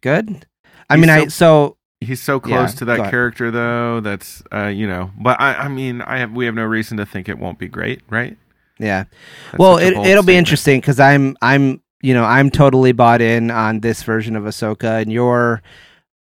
good. 0.00 0.46
I 0.88 0.96
He's 0.96 1.00
mean, 1.00 1.10
I 1.10 1.26
so 1.26 1.76
He's 2.00 2.20
so 2.22 2.36
Yeah, 2.36 2.40
close 2.56 2.74
to 2.74 2.84
that 2.86 3.10
character, 3.10 3.50
though. 3.50 4.00
That's 4.00 4.42
uh, 4.52 4.66
you 4.66 4.86
know. 4.86 5.10
But 5.18 5.40
I, 5.40 5.54
I 5.54 5.68
mean, 5.68 6.00
I 6.02 6.18
have 6.18 6.32
we 6.32 6.46
have 6.46 6.54
no 6.54 6.64
reason 6.64 6.96
to 6.96 7.04
think 7.06 7.28
it 7.28 7.38
won't 7.38 7.58
be 7.58 7.68
great, 7.68 8.00
right? 8.08 8.36
yeah. 8.78 9.04
That's 9.52 9.58
well, 9.58 9.76
it, 9.76 9.94
it'll 9.94 10.22
be 10.24 10.36
interesting 10.36 10.80
because 10.80 10.98
I'm 10.98 11.36
I'm 11.42 11.82
you 12.00 12.14
know 12.14 12.24
I'm 12.24 12.50
totally 12.50 12.92
bought 12.92 13.20
in 13.20 13.50
on 13.50 13.80
this 13.80 14.02
version 14.02 14.34
of 14.36 14.44
Ahsoka, 14.44 15.02
and 15.02 15.12
you're 15.12 15.60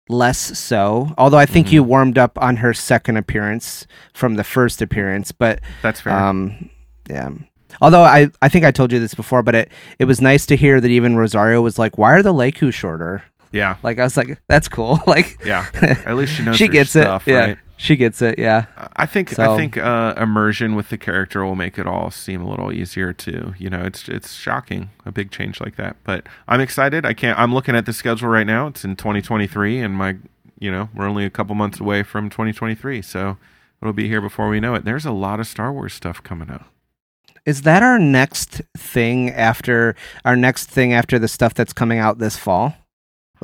less 0.08 0.56
so. 0.56 1.12
Although 1.18 1.38
I 1.38 1.46
think 1.46 1.68
Mhm. 1.68 1.72
you 1.72 1.82
warmed 1.82 2.18
up 2.18 2.38
on 2.40 2.58
her 2.58 2.72
second 2.72 3.16
appearance 3.16 3.86
from 4.12 4.36
the 4.36 4.44
first 4.44 4.80
appearance, 4.80 5.32
but 5.32 5.60
That's 5.82 6.00
fair. 6.00 6.12
um, 6.12 6.70
yeah. 7.10 7.30
Although 7.80 8.04
I 8.04 8.30
I 8.40 8.48
think 8.48 8.64
I 8.64 8.70
told 8.70 8.92
you 8.92 9.00
this 9.00 9.14
before, 9.16 9.42
but 9.42 9.56
it 9.56 9.72
it 9.98 10.04
was 10.04 10.20
nice 10.20 10.46
to 10.46 10.56
hear 10.56 10.80
that 10.80 10.90
even 10.90 11.16
Rosario 11.16 11.60
was 11.60 11.76
like, 11.80 11.98
"Why 11.98 12.12
are 12.12 12.22
the 12.22 12.32
lekku 12.32 12.72
shorter?" 12.72 13.24
Yeah, 13.54 13.76
Like 13.82 13.98
I 13.98 14.02
was 14.04 14.16
like, 14.16 14.38
"That's 14.48 14.68
cool." 14.68 14.98
like 15.06 15.38
yeah. 15.44 15.66
At 16.04 16.16
least 16.16 16.34
she 16.34 16.42
knows 16.44 16.56
she 16.62 16.68
gets 16.68 16.90
stuff, 16.90 17.26
it. 17.28 17.30
Yeah, 17.32 17.38
right? 17.46 17.58
she 17.76 17.96
gets 17.96 18.20
it. 18.20 18.38
Yeah. 18.38 18.66
I 18.96 19.06
think 19.06 19.30
So- 19.30 19.54
I 19.54 19.56
think 19.56 19.76
uh, 19.78 20.14
immersion 20.16 20.74
with 20.74 20.88
the 20.88 20.98
character 20.98 21.44
will 21.44 21.54
make 21.56 21.78
it 21.78 21.86
all 21.86 22.10
seem 22.10 22.42
a 22.42 22.48
little 22.50 22.72
easier 22.72 23.12
too. 23.12 23.54
You 23.58 23.70
know, 23.70 23.84
it's 23.84 24.08
it's 24.08 24.32
shocking 24.34 24.90
a 25.06 25.12
big 25.12 25.30
change 25.30 25.60
like 25.60 25.76
that, 25.76 25.96
but 26.04 26.26
I'm 26.48 26.60
excited. 26.60 27.06
I 27.06 27.14
can't. 27.14 27.38
I'm 27.38 27.54
looking 27.54 27.76
at 27.76 27.86
the 27.86 27.92
schedule 27.92 28.28
right 28.28 28.46
now. 28.46 28.66
It's 28.66 28.84
in 28.84 28.96
2023, 28.96 29.78
and 29.80 29.94
my 29.94 30.16
you 30.58 30.70
know 30.70 30.88
we're 30.94 31.06
only 31.06 31.24
a 31.24 31.30
couple 31.30 31.54
months 31.54 31.78
away 31.80 32.02
from 32.02 32.28
2023, 32.30 33.02
so 33.02 33.36
it'll 33.80 33.92
be 33.92 34.08
here 34.08 34.20
before 34.20 34.48
we 34.48 34.60
know 34.60 34.74
it. 34.74 34.84
There's 34.84 35.06
a 35.06 35.12
lot 35.12 35.38
of 35.40 35.46
Star 35.46 35.72
Wars 35.72 35.94
stuff 35.94 36.22
coming 36.22 36.50
out. 36.50 36.64
Is 37.46 37.62
that 37.62 37.82
our 37.82 37.98
next 37.98 38.62
thing 38.76 39.30
after 39.30 39.94
our 40.24 40.34
next 40.36 40.70
thing 40.70 40.92
after 40.94 41.18
the 41.18 41.28
stuff 41.28 41.52
that's 41.54 41.74
coming 41.74 41.98
out 41.98 42.18
this 42.18 42.36
fall? 42.38 42.74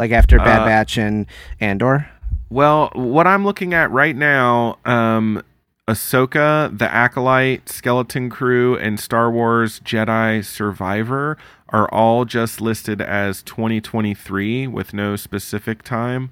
Like 0.01 0.13
after 0.13 0.39
Bad 0.39 0.63
Uh, 0.63 0.65
Batch 0.65 0.97
and 0.97 1.27
Andor? 1.61 2.09
Well, 2.49 2.91
what 2.95 3.27
I'm 3.27 3.45
looking 3.45 3.75
at 3.75 3.91
right 3.91 4.17
now, 4.17 4.79
um, 4.87 5.43
Ahsoka, 5.87 6.77
The 6.77 6.91
Acolyte, 6.91 7.69
Skeleton 7.69 8.31
Crew, 8.31 8.79
and 8.79 8.99
Star 8.99 9.31
Wars 9.31 9.79
Jedi 9.81 10.43
Survivor 10.43 11.37
are 11.69 11.87
all 11.93 12.25
just 12.25 12.63
listed 12.63 13.03
as 13.03 13.43
2023 13.43 14.67
with 14.67 14.95
no 14.95 15.17
specific 15.17 15.83
time. 15.83 16.31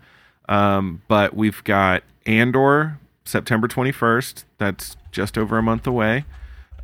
Um, 0.49 1.03
but 1.07 1.37
we've 1.37 1.63
got 1.65 2.03
Andor, 2.25 2.99
September 3.27 3.69
21st. 3.69 4.45
That's 4.57 4.97
just 5.13 5.37
over 5.37 5.59
a 5.59 5.63
month 5.63 5.87
away. 5.87 6.25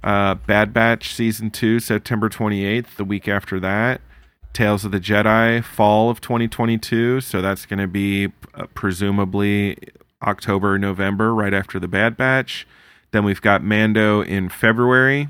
Uh, 0.03 0.35
Bad 0.35 0.75
Batch 0.75 1.15
Season 1.15 1.51
2, 1.51 1.81
September 1.81 2.29
28th, 2.29 2.97
the 2.97 3.05
week 3.05 3.27
after 3.27 3.59
that. 3.61 4.03
Tales 4.55 4.85
of 4.85 4.93
the 4.93 5.01
Jedi, 5.01 5.63
fall 5.63 6.09
of 6.09 6.21
2022. 6.21 7.21
So 7.21 7.43
that's 7.43 7.67
going 7.67 7.81
to 7.81 7.89
be 7.89 8.33
uh, 8.55 8.67
presumably 8.73 9.77
October, 10.23 10.79
November, 10.79 11.35
right 11.35 11.53
after 11.53 11.79
the 11.79 11.89
Bad 11.89 12.17
Batch. 12.17 12.67
Then 13.11 13.25
we've 13.25 13.43
got 13.43 13.63
Mando 13.63 14.23
in 14.23 14.49
February. 14.49 15.29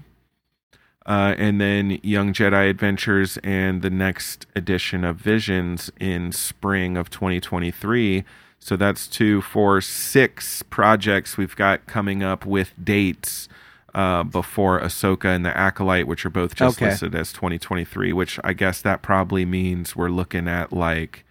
Uh, 1.07 1.35
and 1.37 1.61
then 1.61 1.99
Young 2.03 2.33
Jedi 2.33 2.71
Adventures 2.71 3.37
and 3.45 3.83
the 3.83 3.91
next 3.91 4.47
edition 4.55 5.05
of 5.05 5.17
Visions 5.17 5.91
in 6.01 6.33
spring 6.33 6.97
of 6.97 7.11
2023. 7.11 8.25
So 8.59 8.77
that's 8.77 9.07
two, 9.07 9.43
four, 9.43 9.83
six 9.83 10.63
projects 10.63 11.37
we've 11.37 11.57
got 11.57 11.87
coming 11.87 12.23
up 12.23 12.47
with 12.47 12.73
dates 12.83 13.49
uh, 13.95 14.23
before 14.25 14.81
Ahsoka 14.81 15.27
and 15.27 15.45
the 15.45 15.57
Acolyte, 15.57 16.07
which 16.07 16.27
are 16.27 16.31
both 16.31 16.55
just 16.55 16.79
Okay. 16.79 16.91
listed 16.91 17.15
as 17.15 17.33
2023. 17.33 18.13
Which 18.13 18.39
I 18.43 18.53
guess 18.53 18.81
that 18.83 19.03
probably 19.03 19.45
means 19.45 19.95
we're 19.95 20.09
looking 20.09 20.49
at 20.49 20.73
like 20.73 21.25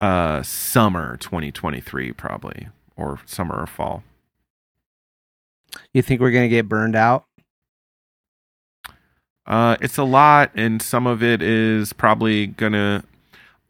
uh, 0.00 0.42
summer 0.42 1.16
2023, 1.16 2.12
probably, 2.12 2.68
or 2.96 3.20
summer 3.24 3.54
or 3.56 3.66
fall. 3.66 4.02
You 5.92 6.02
think 6.02 6.20
we're 6.20 6.30
gonna 6.30 6.48
get 6.48 6.68
burned 6.68 6.94
out? 6.96 7.24
Uh, 9.46 9.76
it's 9.80 9.98
a 9.98 10.04
lot, 10.04 10.50
and 10.54 10.80
some 10.80 11.06
of 11.06 11.22
it 11.22 11.42
is 11.42 11.92
probably 11.92 12.46
gonna. 12.46 13.04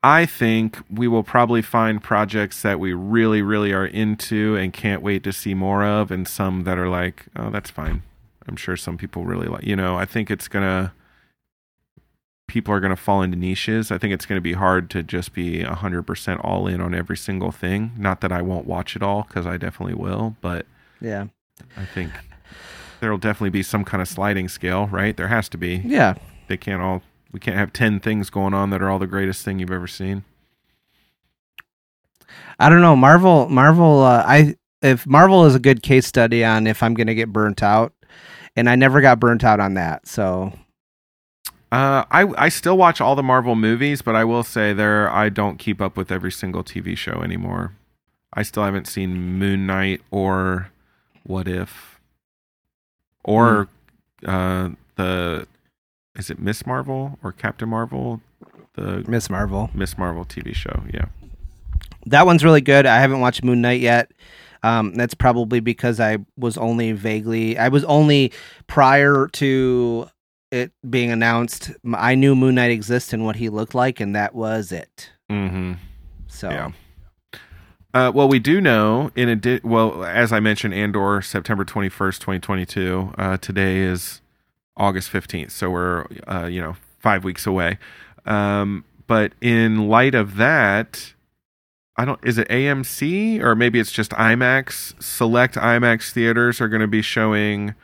I 0.02 0.26
think 0.26 0.78
we 0.90 1.08
will 1.08 1.22
probably 1.22 1.62
find 1.62 2.02
projects 2.02 2.60
that 2.62 2.78
we 2.78 2.92
really, 2.92 3.40
really 3.40 3.72
are 3.72 3.86
into 3.86 4.54
and 4.54 4.70
can't 4.72 5.00
wait 5.02 5.22
to 5.24 5.32
see 5.32 5.54
more 5.54 5.82
of, 5.82 6.10
and 6.10 6.28
some 6.28 6.64
that 6.64 6.78
are 6.78 6.88
like, 6.90 7.24
oh, 7.36 7.48
that's 7.50 7.70
fine. 7.70 8.02
I'm 8.48 8.56
sure 8.56 8.76
some 8.76 8.96
people 8.98 9.24
really 9.24 9.46
like. 9.46 9.64
You 9.64 9.76
know, 9.76 9.96
I 9.96 10.04
think 10.04 10.30
it's 10.30 10.48
gonna. 10.48 10.92
People 12.46 12.74
are 12.74 12.80
gonna 12.80 12.94
fall 12.96 13.22
into 13.22 13.38
niches. 13.38 13.90
I 13.90 13.96
think 13.98 14.12
it's 14.12 14.26
gonna 14.26 14.40
be 14.40 14.52
hard 14.52 14.90
to 14.90 15.02
just 15.02 15.32
be 15.32 15.62
hundred 15.62 16.02
percent 16.02 16.40
all 16.44 16.66
in 16.66 16.80
on 16.80 16.94
every 16.94 17.16
single 17.16 17.50
thing. 17.50 17.92
Not 17.96 18.20
that 18.20 18.30
I 18.32 18.42
won't 18.42 18.66
watch 18.66 18.96
it 18.96 19.02
all, 19.02 19.22
because 19.22 19.46
I 19.46 19.56
definitely 19.56 19.94
will, 19.94 20.36
but 20.40 20.66
Yeah. 21.00 21.26
I 21.76 21.84
think 21.86 22.10
there'll 23.00 23.16
definitely 23.18 23.50
be 23.50 23.62
some 23.62 23.84
kind 23.84 24.02
of 24.02 24.08
sliding 24.08 24.48
scale, 24.48 24.86
right? 24.88 25.16
There 25.16 25.28
has 25.28 25.48
to 25.50 25.58
be 25.58 25.76
Yeah. 25.84 26.14
they 26.48 26.56
can't 26.58 26.82
all 26.82 27.02
we 27.32 27.40
can't 27.40 27.56
have 27.56 27.72
10 27.72 27.98
things 28.00 28.28
going 28.30 28.54
on 28.54 28.70
that 28.70 28.80
are 28.82 28.88
all 28.90 28.98
the 28.98 29.06
greatest 29.06 29.44
thing 29.44 29.58
you've 29.58 29.70
ever 29.72 29.86
seen 29.88 30.22
I 32.58 32.68
don't 32.68 32.80
know. 32.80 32.94
Marvel 32.96 33.48
Marvel 33.48 34.02
uh, 34.02 34.22
I 34.26 34.54
if 34.82 35.06
Marvel 35.06 35.44
is 35.46 35.54
a 35.54 35.58
good 35.58 35.82
case 35.82 36.06
study 36.06 36.44
on 36.44 36.66
if 36.66 36.82
I'm 36.82 36.94
gonna 36.94 37.14
get 37.14 37.32
burnt 37.32 37.62
out. 37.62 37.92
And 38.56 38.68
I 38.68 38.76
never 38.76 39.00
got 39.00 39.18
burnt 39.20 39.44
out 39.44 39.60
on 39.60 39.74
that. 39.74 40.06
So. 40.06 40.52
Uh 41.72 42.04
i 42.12 42.24
i 42.38 42.48
still 42.48 42.76
watch 42.76 43.00
all 43.00 43.16
the 43.16 43.22
marvel 43.22 43.56
movies 43.56 44.00
but 44.00 44.14
i 44.14 44.22
will 44.22 44.44
say 44.44 44.72
there 44.72 45.10
i 45.10 45.28
don't 45.28 45.58
keep 45.58 45.80
up 45.80 45.96
with 45.96 46.12
every 46.12 46.30
single 46.30 46.62
tv 46.62 46.96
show 46.96 47.20
anymore. 47.22 47.72
I 48.32 48.42
still 48.44 48.62
haven't 48.64 48.86
seen 48.86 49.16
moon 49.38 49.66
knight 49.66 50.00
or 50.12 50.70
what 51.24 51.48
if. 51.48 51.98
Or 53.24 53.68
uh 54.24 54.70
the 54.96 55.48
is 56.14 56.30
it 56.30 56.38
miss 56.38 56.64
marvel 56.64 57.18
or 57.24 57.32
captain 57.32 57.70
marvel? 57.70 58.20
The 58.74 59.04
Miss 59.08 59.28
Marvel. 59.30 59.70
miss 59.74 59.96
marvel 59.98 60.24
tv 60.24 60.54
show 60.54 60.82
yeah 60.92 61.06
That 62.06 62.26
one's 62.26 62.44
really 62.44 62.60
good. 62.60 62.86
I 62.86 63.00
haven't 63.00 63.20
watched 63.20 63.42
Moon 63.44 63.60
Knight 63.60 63.80
yet. 63.80 64.10
Um, 64.62 64.94
that's 64.94 65.14
probably 65.14 65.60
because 65.60 66.00
I 66.00 66.18
was 66.38 66.56
only 66.56 66.92
vaguely, 66.92 67.58
I 67.58 67.68
was 67.68 67.84
only 67.84 68.32
prior 68.66 69.28
to 69.34 70.08
it 70.50 70.72
being 70.88 71.10
announced. 71.10 71.70
I 71.92 72.14
knew 72.14 72.34
Moon 72.34 72.54
Knight 72.54 72.70
exists 72.70 73.12
and 73.12 73.24
what 73.24 73.36
he 73.36 73.48
looked 73.50 73.74
like, 73.74 74.00
and 74.00 74.16
that 74.16 74.34
was 74.34 74.72
it. 74.72 75.10
mm-hmm 75.30 75.74
So 76.28 76.50
Yeah. 76.50 76.70
Uh, 77.92 78.10
well, 78.12 78.26
we 78.26 78.40
do 78.40 78.60
know 78.60 79.12
in 79.14 79.28
adi- 79.28 79.60
well, 79.62 80.02
as 80.04 80.32
I 80.32 80.40
mentioned, 80.40 80.74
Andor, 80.74 81.22
September 81.22 81.64
twenty 81.64 81.88
first, 81.88 82.20
twenty 82.20 82.40
twenty 82.40 82.66
two. 82.66 83.12
Uh, 83.16 83.36
today 83.36 83.78
is 83.78 84.20
August 84.76 85.10
fifteenth, 85.10 85.52
so 85.52 85.70
we're 85.70 86.06
uh, 86.26 86.46
you 86.46 86.60
know 86.60 86.74
five 86.98 87.22
weeks 87.22 87.46
away. 87.46 87.78
Um, 88.26 88.84
but 89.06 89.32
in 89.40 89.88
light 89.88 90.16
of 90.16 90.34
that, 90.36 91.13
I 91.96 92.04
don't. 92.04 92.18
Is 92.24 92.38
it 92.38 92.48
AMC 92.48 93.40
or 93.40 93.54
maybe 93.54 93.78
it's 93.78 93.92
just 93.92 94.10
IMAX? 94.12 95.00
Select 95.02 95.54
IMAX 95.54 96.10
theaters 96.10 96.60
are 96.60 96.68
going 96.68 96.80
to 96.80 96.88
be 96.88 97.02
showing 97.02 97.74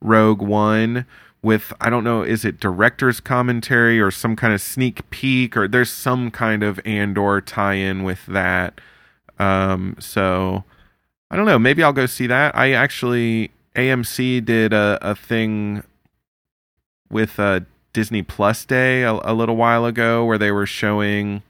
Rogue 0.00 0.40
One 0.42 1.06
with 1.42 1.72
I 1.80 1.90
don't 1.90 2.04
know. 2.04 2.22
Is 2.22 2.44
it 2.44 2.60
director's 2.60 3.20
commentary 3.20 4.00
or 4.00 4.10
some 4.10 4.36
kind 4.36 4.52
of 4.52 4.60
sneak 4.60 5.08
peek 5.10 5.56
or 5.56 5.66
there's 5.66 5.90
some 5.90 6.30
kind 6.30 6.62
of 6.62 6.80
Andor 6.84 7.40
tie-in 7.40 8.04
with 8.04 8.24
that. 8.26 8.80
Um, 9.38 9.96
so 9.98 10.64
I 11.30 11.36
don't 11.36 11.46
know. 11.46 11.58
Maybe 11.58 11.82
I'll 11.82 11.92
go 11.92 12.06
see 12.06 12.26
that. 12.28 12.56
I 12.56 12.72
actually 12.72 13.50
AMC 13.74 14.44
did 14.44 14.72
a, 14.72 14.98
a 15.02 15.14
thing 15.14 15.82
with 17.10 17.38
uh, 17.38 17.60
Disney 17.92 18.22
Plus 18.22 18.64
Day 18.64 19.02
a, 19.02 19.12
a 19.12 19.34
little 19.34 19.56
while 19.56 19.86
ago 19.86 20.24
where 20.24 20.38
they 20.38 20.50
were 20.50 20.66
showing 20.66 21.42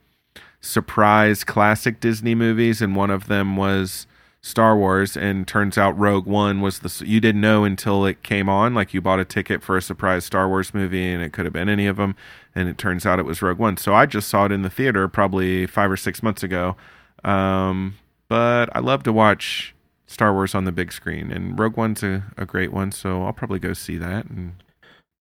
surprise 0.67 1.45
classic 1.45 2.01
Disney 2.01 2.35
movies, 2.35 2.83
and 2.83 2.97
one 2.97 3.11
of 3.11 3.27
them 3.27 3.57
was 3.57 4.07
Star 4.43 4.77
Wars. 4.77 5.17
And 5.17 5.47
turns 5.47 5.79
out 5.79 5.99
Rogue 5.99 6.27
One 6.27 6.61
was 6.61 6.81
the 6.81 7.05
you 7.07 7.21
didn't 7.21 7.41
know 7.41 7.65
until 7.65 8.05
it 8.05 8.23
came 8.23 8.49
on. 8.49 8.75
Like 8.75 8.93
you 8.93 9.01
bought 9.01 9.21
a 9.21 9.25
ticket 9.25 9.63
for 9.63 9.77
a 9.77 9.83
surprise 9.83 10.25
Star 10.25 10.49
Wars 10.49 10.75
movie, 10.75 11.11
and 11.11 11.23
it 11.23 11.33
could 11.33 11.47
have 11.47 11.53
been 11.53 11.69
any 11.69 11.87
of 11.87 11.97
them. 11.97 12.17
And 12.55 12.69
it 12.69 12.79
turns 12.79 13.07
out 13.07 13.19
it 13.19 13.25
was 13.25 13.43
Rogue 13.43 13.59
One. 13.59 13.77
So 13.77 13.95
I 13.95 14.07
just 14.07 14.29
saw 14.29 14.47
it 14.47 14.53
in 14.53 14.63
the 14.63 14.71
theater 14.71 15.09
probably 15.09 15.67
five 15.67 15.91
or 15.91 15.97
six 15.97 16.23
months 16.23 16.43
ago. 16.43 16.77
Um, 17.25 17.97
but 18.29 18.69
I 18.75 18.81
love 18.81 19.03
to 19.05 19.13
watch 19.13 19.75
Star 20.07 20.33
Wars 20.33 20.55
on 20.55 20.65
the 20.65 20.73
big 20.73 20.93
screen, 20.93 21.31
and 21.31 21.59
Rogue 21.59 21.77
One's 21.77 22.03
a, 22.03 22.25
a 22.37 22.47
great 22.47 22.73
one. 22.73 22.93
So 22.93 23.25
I'll 23.25 23.33
probably 23.33 23.59
go 23.59 23.73
see 23.73 23.99
that. 23.99 24.27
And 24.27 24.63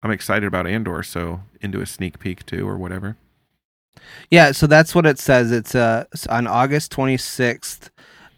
I'm 0.02 0.12
excited 0.12 0.46
about 0.46 0.68
Andor, 0.68 1.04
so 1.04 1.42
into 1.62 1.82
a 1.82 1.86
sneak 1.86 2.20
peek 2.20 2.46
too, 2.46 2.68
or 2.68 2.78
whatever. 2.78 3.18
Yeah, 4.32 4.52
so 4.52 4.68
that's 4.68 4.94
what 4.96 5.06
it 5.06 5.20
says. 5.20 5.52
It's 5.52 5.76
uh 5.76 6.06
on 6.30 6.48
August 6.48 6.92
26th 6.92 7.90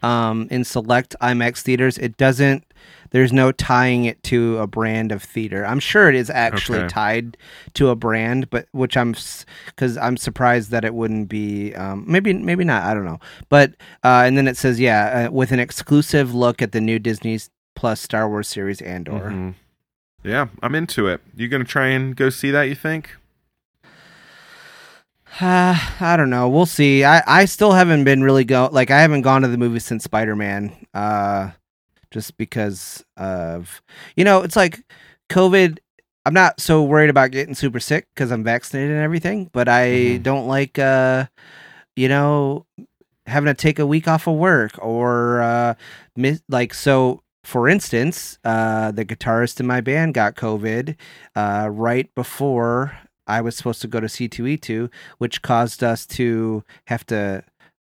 um 0.04 0.48
in 0.50 0.64
select 0.64 1.16
IMAX 1.22 1.62
theaters. 1.62 1.98
It 1.98 2.18
doesn't 2.18 2.66
there's 3.12 3.34
no 3.34 3.52
tying 3.52 4.06
it 4.06 4.24
to 4.24 4.58
a 4.60 4.66
brand 4.68 5.12
of 5.12 5.22
theater. 5.22 5.66
I'm 5.66 5.82
sure 5.82 6.08
it 6.08 6.16
is 6.16 6.30
actually 6.30 6.80
Okay. 6.80 6.88
tied 6.88 7.38
to 7.74 7.90
a 7.90 7.96
brand, 7.96 8.50
but 8.50 8.68
which 8.72 8.96
I'm 8.96 9.14
cuz 9.76 9.98
I'm 9.98 10.16
surprised 10.18 10.72
that 10.72 10.86
it 10.86 10.94
wouldn't 10.94 11.28
be 11.30 11.76
um 11.76 12.06
maybe 12.08 12.34
maybe 12.34 12.64
not, 12.64 12.84
I 12.84 12.94
don't 12.94 13.06
know. 13.06 13.20
But 13.50 13.72
uh 14.04 14.24
and 14.26 14.38
then 14.38 14.48
it 14.48 14.58
says 14.58 14.80
yeah, 14.80 15.28
uh, 15.28 15.32
with 15.32 15.52
an 15.52 15.60
exclusive 15.60 16.34
look 16.34 16.62
at 16.62 16.72
the 16.72 16.82
new 16.82 17.00
Disney 17.00 17.40
Plus 17.76 18.02
Star 18.02 18.28
Wars 18.30 18.48
series 18.48 18.82
Andor. 18.82 19.30
Mhm. 19.32 19.54
Yeah, 20.24 20.48
I'm 20.64 20.76
into 20.76 21.08
it. 21.08 21.20
You 21.36 21.48
gonna 21.48 21.64
try 21.64 21.88
and 21.88 22.16
go 22.16 22.30
see 22.30 22.52
that? 22.52 22.64
You 22.64 22.76
think? 22.76 23.18
Uh, 25.40 25.78
I 26.00 26.16
don't 26.18 26.30
know. 26.30 26.50
We'll 26.50 26.66
see. 26.66 27.04
I, 27.04 27.22
I 27.26 27.46
still 27.46 27.72
haven't 27.74 28.04
been 28.04 28.24
really 28.24 28.44
go 28.44 28.70
like 28.72 28.92
I 28.92 29.02
haven't 29.02 29.22
gone 29.22 29.42
to 29.44 29.48
the 29.48 29.58
movie 29.58 29.80
since 29.80 30.04
Spider 30.04 30.36
Man. 30.36 30.74
Uh, 30.94 31.52
just 32.12 32.36
because 32.38 33.06
of 33.16 33.82
you 34.16 34.24
know 34.26 34.42
it's 34.42 34.56
like 34.56 34.84
COVID. 35.30 35.80
I'm 36.24 36.34
not 36.36 36.60
so 36.60 36.84
worried 36.84 37.10
about 37.10 37.32
getting 37.32 37.56
super 37.56 37.80
sick 37.80 38.08
because 38.14 38.30
I'm 38.32 38.44
vaccinated 38.44 38.92
and 38.92 39.00
everything, 39.04 39.50
but 39.54 39.68
I 39.68 39.88
Mhm. 39.88 40.24
don't 40.24 40.48
like 40.48 40.78
uh, 40.78 41.26
you 41.96 42.08
know, 42.08 42.66
having 43.26 43.48
to 43.48 43.54
take 43.56 43.80
a 43.80 43.88
week 43.88 44.08
off 44.08 44.28
of 44.28 44.36
work 44.36 44.74
or 44.78 45.42
uh, 45.42 45.74
miss 46.16 46.42
like 46.50 46.74
so. 46.74 47.22
For 47.44 47.68
instance, 47.68 48.38
uh, 48.46 48.92
the 48.92 49.04
guitarist 49.04 49.60
in 49.60 49.66
my 49.66 49.82
band 49.82 50.14
got 50.14 50.36
COVID 50.36 50.96
uh, 51.36 51.70
right 51.72 52.14
before 52.14 52.96
I 53.32 53.42
was 53.42 53.56
supposed 53.56 53.82
to 53.82 53.88
go 53.88 54.00
to 54.00 54.08
C2E2, 54.08 54.90
which 55.18 55.42
caused 55.42 55.84
us 55.84 56.06
to 56.18 56.64
have 56.86 57.06
to 57.08 57.44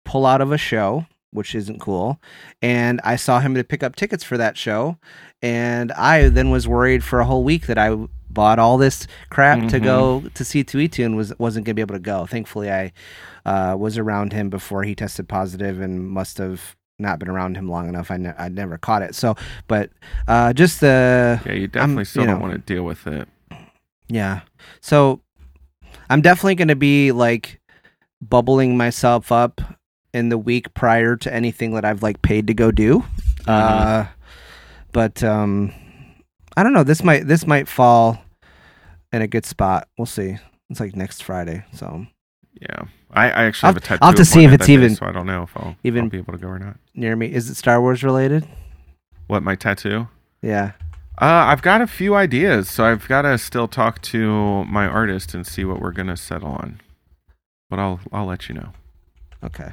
pull 0.05 0.25
out 0.25 0.41
of 0.41 0.51
a 0.51 0.57
show, 0.57 1.05
which 1.31 1.55
isn't 1.55 1.79
cool. 1.79 2.19
And 2.61 2.99
I 3.03 3.15
saw 3.15 3.39
him 3.39 3.53
to 3.55 3.63
pick 3.63 3.83
up 3.83 3.95
tickets 3.95 4.23
for 4.23 4.37
that 4.37 4.57
show, 4.57 4.97
and 5.41 5.91
I 5.93 6.29
then 6.29 6.49
was 6.51 6.67
worried 6.67 7.03
for 7.03 7.19
a 7.19 7.25
whole 7.25 7.43
week 7.43 7.67
that 7.67 7.77
I 7.77 7.95
bought 8.29 8.57
all 8.57 8.77
this 8.77 9.05
crap 9.29 9.59
to 9.69 9.79
Mhm. 9.79 9.83
go 9.83 10.23
to 10.33 10.43
C2E2 10.43 11.05
and 11.05 11.15
was 11.15 11.33
wasn't 11.37 11.65
gonna 11.65 11.75
be 11.75 11.81
able 11.81 11.93
to 11.95 11.99
go. 11.99 12.25
Thankfully, 12.25 12.71
I 12.71 12.91
uh, 13.45 13.75
was 13.77 13.97
around 13.97 14.33
him 14.33 14.49
before 14.49 14.83
he 14.83 14.95
tested 14.95 15.27
positive 15.27 15.81
and 15.81 16.09
must 16.09 16.37
have 16.39 16.75
not 16.99 17.19
been 17.19 17.27
around 17.29 17.57
him 17.57 17.67
long 17.67 17.89
enough. 17.89 18.09
I 18.09 18.17
ne- 18.17 18.33
I 18.37 18.47
never 18.49 18.77
caught 18.77 19.01
it. 19.01 19.13
So, 19.15 19.35
but 19.67 19.89
uh, 20.27 20.53
just 20.53 20.79
the 20.79 21.41
Yeah, 21.45 21.53
you 21.53 21.67
definitely 21.67 22.05
still 22.05 22.23
you 22.23 22.29
don't 22.29 22.39
want 22.39 22.53
to 22.53 22.59
deal 22.73 22.83
with 22.83 23.05
it. 23.07 23.27
yeah. 24.07 24.41
So 24.81 25.19
I'm 26.09 26.21
definitely 26.21 26.55
going 26.55 26.67
to 26.69 26.75
be 26.75 27.11
like 27.11 27.59
bubbling 28.21 28.77
myself 28.77 29.31
up 29.31 29.61
in 30.13 30.29
the 30.29 30.37
week 30.37 30.73
prior 30.73 31.15
to 31.17 31.33
anything 31.33 31.73
that 31.73 31.85
I've 31.85 32.03
like 32.03 32.21
paid 32.21 32.47
to 32.47 32.53
go 32.53 32.71
do. 32.71 33.03
Uh, 33.47 34.05
but 34.91 35.23
um, 35.23 35.73
I 36.55 36.63
don't 36.63 36.73
know. 36.73 36.83
This 36.83 37.03
might 37.03 37.27
this 37.27 37.45
might 37.47 37.67
fall 37.67 38.23
in 39.11 39.21
a 39.21 39.27
good 39.27 39.45
spot. 39.45 39.87
We'll 39.97 40.05
see. 40.05 40.37
It's 40.69 40.79
like 40.79 40.95
next 40.95 41.23
Friday, 41.23 41.65
so 41.73 42.05
Yeah, 42.61 42.83
I, 43.11 43.25
I 43.29 43.43
actually 43.45 43.67
I'll- 43.67 43.73
have 43.73 43.77
a 43.83 43.85
tattoo. 43.85 43.99
I'll 44.01 44.09
have 44.09 44.15
to 44.17 44.25
see 44.25 44.43
if 44.45 44.51
it's 44.53 44.61
that 44.63 44.67
day, 44.67 44.73
even- 44.73 44.95
so 44.95 45.05
I 45.05 45.11
don't 45.11 45.25
know 45.27 45.43
if 45.43 45.55
I'll 45.57 45.75
even- 45.83 46.05
I'll 46.05 46.09
be 46.09 46.17
able 46.19 46.33
to 46.33 46.39
go 46.39 46.47
or 46.47 46.57
not. 46.59 46.77
near 46.95 47.15
me. 47.15 47.27
Is 47.31 47.49
it 47.49 47.55
Star 47.55 47.81
Wars 47.81 48.03
related? 48.03 48.47
What 49.27 49.43
my 49.43 49.55
tattoo? 49.55 50.07
Yeah. 50.41 50.71
Uh, 51.21 51.45
I've 51.47 51.61
got 51.61 51.81
a 51.81 51.87
few 51.87 52.15
ideas, 52.15 52.69
so 52.69 52.85
I've 52.85 53.07
got 53.07 53.21
to 53.21 53.37
still 53.37 53.67
talk 53.67 54.01
to 54.03 54.65
my 54.65 54.87
artist 54.87 55.33
and 55.33 55.45
see 55.45 55.63
what 55.63 55.79
we're 55.79 55.91
gonna 55.91 56.17
settle 56.17 56.49
on. 56.49 56.81
But 57.69 57.79
I'll 57.79 57.99
I'll 58.11 58.25
let 58.25 58.49
you 58.49 58.55
know. 58.55 58.73
Okay. 59.43 59.71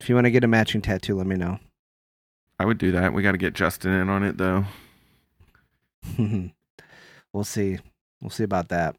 If 0.00 0.08
you 0.08 0.14
want 0.14 0.26
to 0.26 0.30
get 0.30 0.44
a 0.44 0.48
matching 0.48 0.82
tattoo, 0.82 1.16
let 1.16 1.26
me 1.26 1.36
know. 1.36 1.58
I 2.58 2.64
would 2.64 2.78
do 2.78 2.92
that. 2.92 3.12
We 3.12 3.22
got 3.22 3.32
to 3.32 3.38
get 3.38 3.54
Justin 3.54 3.92
in 3.92 4.08
on 4.08 4.22
it 4.22 4.38
though. 4.38 4.64
we'll 6.18 7.44
see. 7.44 7.78
We'll 8.20 8.30
see 8.30 8.44
about 8.44 8.68
that. 8.68 8.96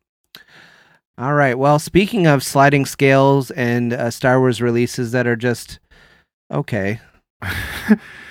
All 1.18 1.34
right. 1.34 1.58
Well, 1.58 1.80
speaking 1.80 2.28
of 2.28 2.44
sliding 2.44 2.86
scales 2.86 3.50
and 3.52 3.92
uh, 3.94 4.12
Star 4.12 4.40
Wars 4.40 4.62
releases 4.62 5.12
that 5.14 5.26
are 5.26 5.36
just 5.36 5.80
okay. 6.52 7.00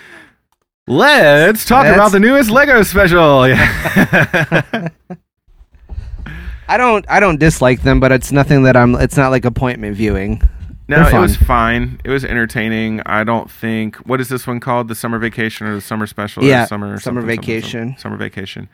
Let's 0.87 1.65
talk 1.65 1.85
Let's- 1.85 1.97
about 1.97 2.13
the 2.13 2.21
newest 2.21 2.51
Lego 2.51 2.83
special. 2.83 3.49
Yeah. 3.49 4.89
I 6.69 6.77
don't. 6.77 7.05
I 7.09 7.21
don't 7.21 7.39
dislike 7.39 7.83
them, 7.83 8.01
but 8.01 8.13
it's 8.13 8.33
nothing 8.33 8.65
that 8.65 8.77
I'm. 8.77 8.95
It's 8.97 9.17
not 9.17 9.31
like 9.31 9.45
appointment 9.45 9.97
viewing. 9.97 10.43
no, 10.89 11.07
it 11.07 11.13
was 11.15 11.37
fine. 11.37 12.01
It 12.05 12.11
was 12.11 12.25
entertaining. 12.25 13.01
I 13.07 13.25
don't 13.25 13.51
think. 13.51 13.97
What 14.07 14.21
is 14.21 14.29
this 14.29 14.47
one 14.47 14.61
called? 14.61 14.89
The 14.89 14.95
summer 14.95 15.19
vacation 15.19 15.67
or 15.67 15.75
the 15.77 15.81
summer 15.81 16.07
special? 16.07 16.43
or 16.45 16.47
Yeah, 16.47 16.67
summer 16.67 16.99
summer 17.01 17.21
vacation. 17.23 17.89
something. 17.91 17.99
Summer 17.99 18.17
vacation. 18.17 18.69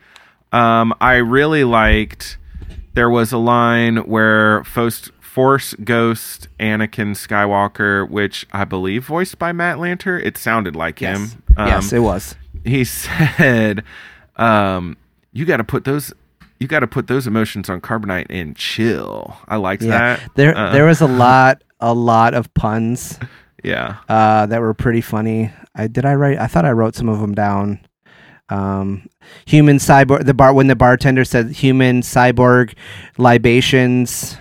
Um, 0.51 0.93
I 1.01 1.15
really 1.15 1.63
liked. 1.63 2.37
There 2.95 3.09
was 3.09 3.31
a 3.31 3.39
line 3.39 3.97
where 3.97 4.63
Force, 4.65 5.09
Force 5.33 5.73
Ghost 5.83 6.47
Anakin 6.59 7.15
Skywalker, 7.15 8.07
which 8.07 8.45
I 8.53 8.65
believe 8.65 9.05
voiced 9.05 9.39
by 9.39 9.51
Matt 9.51 9.77
Lanter. 9.77 10.23
It 10.23 10.37
sounded 10.37 10.75
like 10.75 11.01
Yes. 11.01 11.33
him. 11.33 11.43
Um, 11.57 11.67
yes, 11.69 11.91
it 11.91 11.99
was. 11.99 12.35
he 12.63 12.83
said, 12.83 13.83
um, 14.35 14.95
"You 15.31 15.45
got 15.45 15.57
to 15.57 15.63
put 15.63 15.85
those." 15.85 16.13
You 16.59 16.67
got 16.67 16.79
to 16.81 16.87
put 16.87 17.07
those 17.07 17.25
emotions 17.27 17.67
on 17.67 17.81
carbonite 17.81 18.27
and 18.29 18.55
chill. 18.55 19.35
I 19.49 19.55
liked 19.57 19.81
Yeah. 19.81 19.97
that. 20.17 20.29
There, 20.35 20.55
Uh, 20.57 20.71
there 20.71 20.85
was 20.85 21.01
a 21.01 21.07
lot, 21.25 21.61
a 21.81 21.93
lot 21.93 22.33
of 22.35 22.53
puns 22.53 23.19
yeah. 23.63 23.95
uh, 24.07 24.45
that 24.45 24.61
were 24.61 24.73
pretty 24.75 25.01
funny. 25.01 25.51
I 25.75 25.87
did. 25.87 26.05
I 26.05 26.13
write. 26.13 26.37
I 26.37 26.45
thought 26.47 26.63
I 26.63 26.71
wrote 26.71 26.95
some 26.95 27.09
of 27.09 27.19
them 27.19 27.33
down. 27.33 27.79
Um, 28.49 29.07
human 29.45 29.77
cyborg. 29.77 30.25
The 30.25 30.33
bar 30.35 30.53
when 30.53 30.67
the 30.67 30.75
bartender 30.75 31.25
said 31.25 31.49
human 31.51 32.01
cyborg 32.01 32.75
libations. 33.17 34.37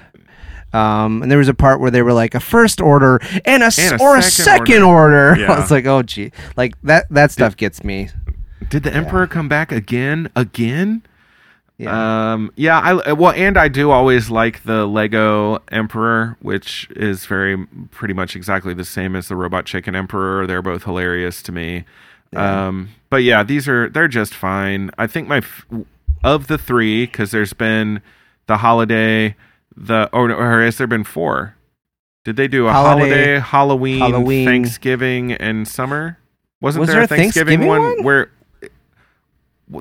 Um, 0.72 1.22
and 1.22 1.30
there 1.30 1.38
was 1.38 1.48
a 1.48 1.54
part 1.54 1.80
where 1.80 1.90
they 1.90 2.02
were 2.02 2.12
like 2.12 2.34
a 2.34 2.40
first 2.40 2.80
order 2.80 3.20
and 3.44 3.62
a, 3.62 3.70
And 3.78 4.00
a 4.00 4.02
or 4.02 4.16
a 4.16 4.22
second 4.22 4.66
second 4.66 4.82
order. 4.82 5.36
Yeah. 5.38 5.52
I 5.52 5.60
was 5.60 5.70
like, 5.70 5.86
oh 5.86 6.02
gee, 6.02 6.32
like 6.56 6.80
that. 6.82 7.06
That 7.10 7.30
stuff 7.30 7.56
gets 7.56 7.82
me. 7.84 8.08
Did 8.68 8.84
the 8.84 8.92
Emperor 8.94 9.26
come 9.26 9.48
back 9.48 9.70
again? 9.72 10.30
Again? 10.34 11.02
Yeah. 11.78 12.32
Um, 12.32 12.52
yeah, 12.54 12.78
I 12.78 13.12
well, 13.12 13.32
and 13.32 13.58
I 13.58 13.68
do 13.68 13.90
always 13.90 14.30
like 14.30 14.62
the 14.62 14.86
Lego 14.86 15.58
Emperor, 15.72 16.36
which 16.40 16.88
is 16.94 17.26
very 17.26 17.66
pretty 17.90 18.14
much 18.14 18.36
exactly 18.36 18.72
the 18.72 18.84
same 18.84 19.16
as 19.16 19.28
the 19.28 19.36
Robot 19.36 19.66
Chicken 19.66 19.96
Emperor. 19.96 20.46
They're 20.46 20.62
both 20.62 20.84
hilarious 20.84 21.42
to 21.42 21.52
me. 21.52 21.84
Yeah. 22.32 22.68
Um, 22.68 22.90
but 23.10 23.24
yeah, 23.24 23.42
these 23.42 23.66
are 23.68 23.88
they're 23.88 24.06
just 24.08 24.32
fine. 24.32 24.90
I 24.96 25.06
think 25.06 25.28
my 25.28 25.42
of 26.22 26.46
the 26.46 26.56
three 26.56 27.06
because 27.06 27.30
there's 27.30 27.52
been 27.52 28.00
the 28.46 28.58
holiday, 28.58 29.34
the 29.76 30.08
or, 30.12 30.30
or 30.32 30.62
has 30.62 30.78
there 30.78 30.86
been 30.86 31.04
four? 31.04 31.56
Did 32.24 32.36
they 32.36 32.46
do 32.48 32.68
a 32.68 32.72
Holiday, 32.72 33.00
holiday, 33.08 33.38
Halloween, 33.40 33.98
Halloween. 33.98 34.46
Thanksgiving, 34.46 35.32
and 35.32 35.66
summer? 35.66 36.18
Wasn't 36.60 36.80
Was 36.80 36.88
there, 36.88 36.96
there 36.98 37.04
a 37.04 37.06
Thanksgiving, 37.08 37.58
Thanksgiving 37.60 37.68
one, 37.68 37.96
one? 37.96 38.04
where 38.04 38.30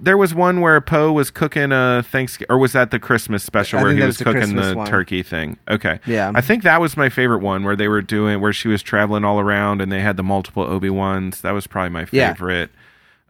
there 0.02 0.18
was 0.18 0.34
one 0.34 0.62
where 0.62 0.80
Poe 0.80 1.12
was 1.12 1.30
cooking 1.32 1.72
a 1.72 2.02
Thanksgiving, 2.04 2.48
or 2.50 2.58
was 2.58 2.72
that 2.74 2.92
the 2.92 3.00
Christmas 3.00 3.44
special 3.44 3.80
I 3.80 3.84
where 3.84 3.92
he 3.94 4.02
was, 4.02 4.18
the 4.18 4.24
cooking 4.24 4.42
Christmas 4.42 4.70
the 4.70 4.76
one. 4.78 4.88
turkey 4.88 5.22
thing? 5.22 5.58
Okay, 5.70 6.00
yeah. 6.06 6.32
I 6.34 6.42
think 6.42 6.64
that 6.64 6.80
was 6.80 6.96
my 6.96 7.10
favorite 7.10 7.40
one 7.44 7.64
where 7.64 7.76
they 7.76 7.88
were 7.88 8.02
doing 8.02 8.40
where 8.42 8.54
she 8.54 8.68
was 8.70 8.82
traveling 8.82 9.24
all 9.26 9.40
around 9.40 9.82
and 9.82 9.92
they 9.92 10.02
had 10.02 10.18
the 10.18 10.24
multiple 10.24 10.64
Obi 10.64 10.90
Wans. 10.90 11.42
That 11.42 11.52
was 11.52 11.68
probably 11.68 11.90
my 11.90 12.08
Yeah. 12.12 12.34
favorite. 12.34 12.72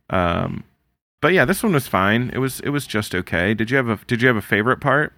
Um, 0.09 0.63
but 1.21 1.33
yeah, 1.33 1.45
this 1.45 1.63
one 1.63 1.73
was 1.73 1.87
fine. 1.87 2.29
It 2.33 2.39
was 2.39 2.59
it 2.61 2.69
was 2.69 2.85
just 2.87 3.15
okay. 3.15 3.53
Did 3.53 3.71
you 3.71 3.77
have 3.77 3.89
a 3.89 3.99
Did 4.07 4.21
you 4.21 4.27
have 4.27 4.37
a 4.37 4.41
favorite 4.41 4.77
part? 4.81 5.13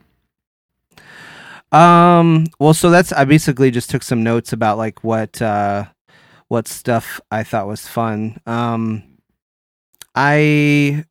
Um. 1.73 2.45
Well, 2.59 2.73
so 2.73 2.89
that's 2.89 3.11
I 3.11 3.25
basically 3.25 3.71
just 3.71 3.89
took 3.89 4.03
some 4.03 4.23
notes 4.23 4.53
about 4.53 4.77
like 4.77 5.03
what 5.03 5.41
uh, 5.41 5.85
what 6.47 6.67
stuff 6.67 7.19
I 7.31 7.43
thought 7.43 7.67
was 7.67 7.87
fun. 7.87 8.39
Um, 8.45 9.03
I, 10.15 11.03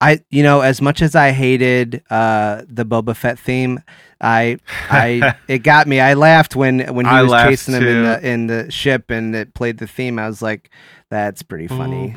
I 0.00 0.20
you 0.30 0.42
know 0.44 0.60
as 0.60 0.80
much 0.80 1.02
as 1.02 1.14
I 1.16 1.32
hated 1.32 2.02
uh 2.10 2.62
the 2.68 2.86
Boba 2.86 3.16
Fett 3.16 3.38
theme, 3.38 3.80
I 4.20 4.58
I 4.88 5.34
it 5.48 5.58
got 5.60 5.88
me. 5.88 5.98
I 6.00 6.14
laughed 6.14 6.54
when 6.54 6.94
when 6.94 7.06
he 7.06 7.10
I 7.10 7.22
was 7.22 7.32
chasing 7.32 7.74
him 7.74 7.82
in 7.86 8.02
the 8.04 8.26
in 8.28 8.46
the 8.46 8.70
ship 8.70 9.10
and 9.10 9.34
it 9.34 9.52
played 9.54 9.78
the 9.78 9.88
theme. 9.88 10.18
I 10.20 10.28
was 10.28 10.40
like, 10.42 10.70
that's 11.10 11.42
pretty 11.42 11.66
funny. 11.66 12.14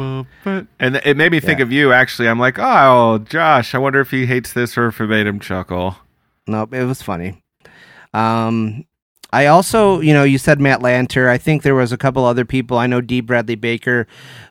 And 0.80 0.98
it 1.04 1.17
made 1.17 1.32
me 1.32 1.39
think 1.39 1.58
Yeah. 1.60 1.63
of 1.63 1.72
you. 1.72 1.91
Actually, 1.93 2.28
I'm 2.30 2.39
like, 2.39 2.60
oh, 2.60 3.17
Josh. 3.17 3.74
I 3.74 3.80
wonder 3.80 4.00
if 4.02 4.12
he 4.12 4.28
hates 4.28 4.54
this 4.54 4.78
or 4.78 4.86
if 4.88 5.02
it 5.02 5.08
made 5.08 5.26
him 5.26 5.39
chuckle. 5.39 5.96
Nope, 6.47 6.73
it 6.73 6.86
was 6.86 7.01
funny. 7.01 7.43
Um, 8.13 8.86
I 9.32 9.47
also, 9.47 9.99
you 9.99 10.13
know, 10.13 10.23
you 10.23 10.38
said 10.38 10.62
Matt 10.62 10.82
Lanter. 10.82 11.27
I 11.27 11.39
think 11.39 11.63
there 11.63 11.73
was 11.73 11.91
a 11.91 11.97
couple 11.97 12.23
other 12.23 12.45
people. 12.45 12.77
I 12.77 12.86
know 12.86 13.01
D. 13.01 13.19
Bradley 13.19 13.56
Baker 13.56 14.06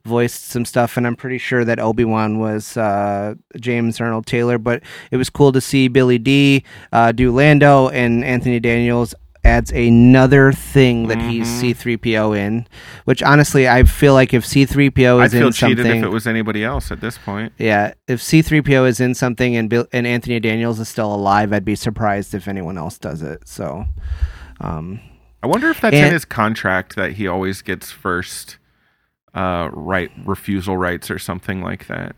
voiced 0.04 0.46
some 0.46 0.64
stuff, 0.64 0.96
and 0.96 1.06
I'm 1.06 1.14
pretty 1.14 1.38
sure 1.38 1.64
that 1.64 1.78
Obi 1.78 2.04
Wan 2.04 2.40
was 2.40 2.76
uh, 2.76 3.34
James 3.60 4.00
Arnold 4.00 4.26
Taylor. 4.26 4.58
But 4.58 4.82
it 5.12 5.18
was 5.18 5.30
cool 5.30 5.52
to 5.52 5.60
see 5.60 5.86
Billy 5.86 6.18
Dee 6.18 6.64
Uh, 6.92 7.12
do 7.12 7.30
Lando, 7.30 7.90
and 7.90 8.24
Anthony 8.24 8.58
Daniels 8.58 9.14
adds 9.44 9.72
another 9.72 10.52
thing 10.52 11.08
that 11.08 11.20
he's 11.20 11.48
Mhm. 11.48 11.60
C3PO 11.74 12.32
in. 12.32 12.66
Which 13.04 13.22
honestly, 13.22 13.68
I 13.68 13.82
feel 13.84 14.14
like 14.14 14.32
if 14.32 14.44
C3PO 14.44 15.20
is 15.20 15.34
I'd 15.34 15.38
feel 15.38 15.46
in 15.48 15.52
cheated 15.52 15.78
something, 15.78 15.98
if 16.00 16.04
it 16.04 16.08
was 16.10 16.26
anybody 16.26 16.64
else 16.64 16.90
at 16.92 17.00
this 17.00 17.18
point. 17.18 17.52
yeah, 17.58 17.92
if 18.06 18.20
C3PO 18.20 18.86
is 18.86 19.00
in 19.00 19.14
something 19.14 19.56
and 19.56 19.68
Bill, 19.68 19.86
and 19.92 20.06
Anthony 20.06 20.38
Daniels 20.40 20.78
is 20.78 20.88
still 20.88 21.12
alive, 21.12 21.52
I'd 21.52 21.64
be 21.64 21.74
surprised 21.74 22.34
if 22.34 22.46
anyone 22.46 22.78
else 22.78 22.98
does 22.98 23.22
it. 23.22 23.48
So, 23.48 23.86
um, 24.60 25.00
I 25.42 25.48
wonder 25.48 25.70
if 25.70 25.80
that's 25.80 25.96
in 25.96 26.12
his 26.12 26.24
contract 26.24 26.94
that 26.94 27.12
he 27.14 27.26
always 27.26 27.62
gets 27.62 27.90
first 27.90 28.58
uh, 29.34 29.70
right 29.72 30.10
refusal 30.24 30.76
rights 30.76 31.10
or 31.10 31.18
something 31.18 31.62
like 31.62 31.86
that. 31.88 32.14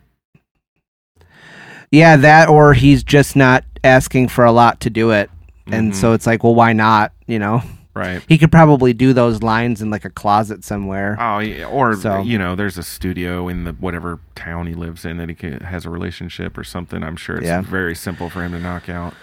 yeah, 1.90 2.16
that 2.16 2.48
or 2.48 2.74
he's 2.74 3.02
just 3.04 3.36
not 3.36 3.64
asking 3.84 4.28
for 4.28 4.44
a 4.44 4.52
lot 4.52 4.80
to 4.80 4.90
do 4.90 5.10
it. 5.10 5.30
And 5.66 5.92
Mhm. 5.92 5.94
so 5.94 6.12
it's 6.12 6.26
like, 6.26 6.44
well, 6.44 6.54
why 6.54 6.72
not? 6.72 7.12
You 7.26 7.38
know, 7.38 7.62
Right. 7.94 8.22
he 8.28 8.36
could 8.38 8.52
probably 8.52 8.92
do 8.92 9.12
those 9.12 9.42
lines 9.42 9.80
in 9.80 9.88
like 9.90 10.04
a 10.04 10.10
closet 10.10 10.64
somewhere. 10.64 11.16
Oh, 11.18 11.38
yeah, 11.38 11.64
or 11.66 11.94
So- 11.96 12.22
you 12.22 12.38
know, 12.38 12.54
there's 12.54 12.76
a 12.76 12.82
studio 12.82 13.48
in 13.48 13.64
the 13.64 13.72
whatever 13.72 14.20
town 14.34 14.66
he 14.66 14.74
lives 14.74 15.04
in 15.04 15.16
that 15.18 15.28
he 15.28 15.34
ca 15.34 15.58
has 15.64 15.86
a 15.86 15.90
relationship 15.90 16.58
or 16.58 16.64
something. 16.64 17.02
I'm 17.02 17.16
sure 17.16 17.36
it's 17.36 17.46
Yeah. 17.46 17.60
very 17.62 17.94
simple 17.94 18.28
for 18.28 18.42
him 18.42 18.52
to 18.52 18.60
knock 18.60 18.88
out. 18.88 19.14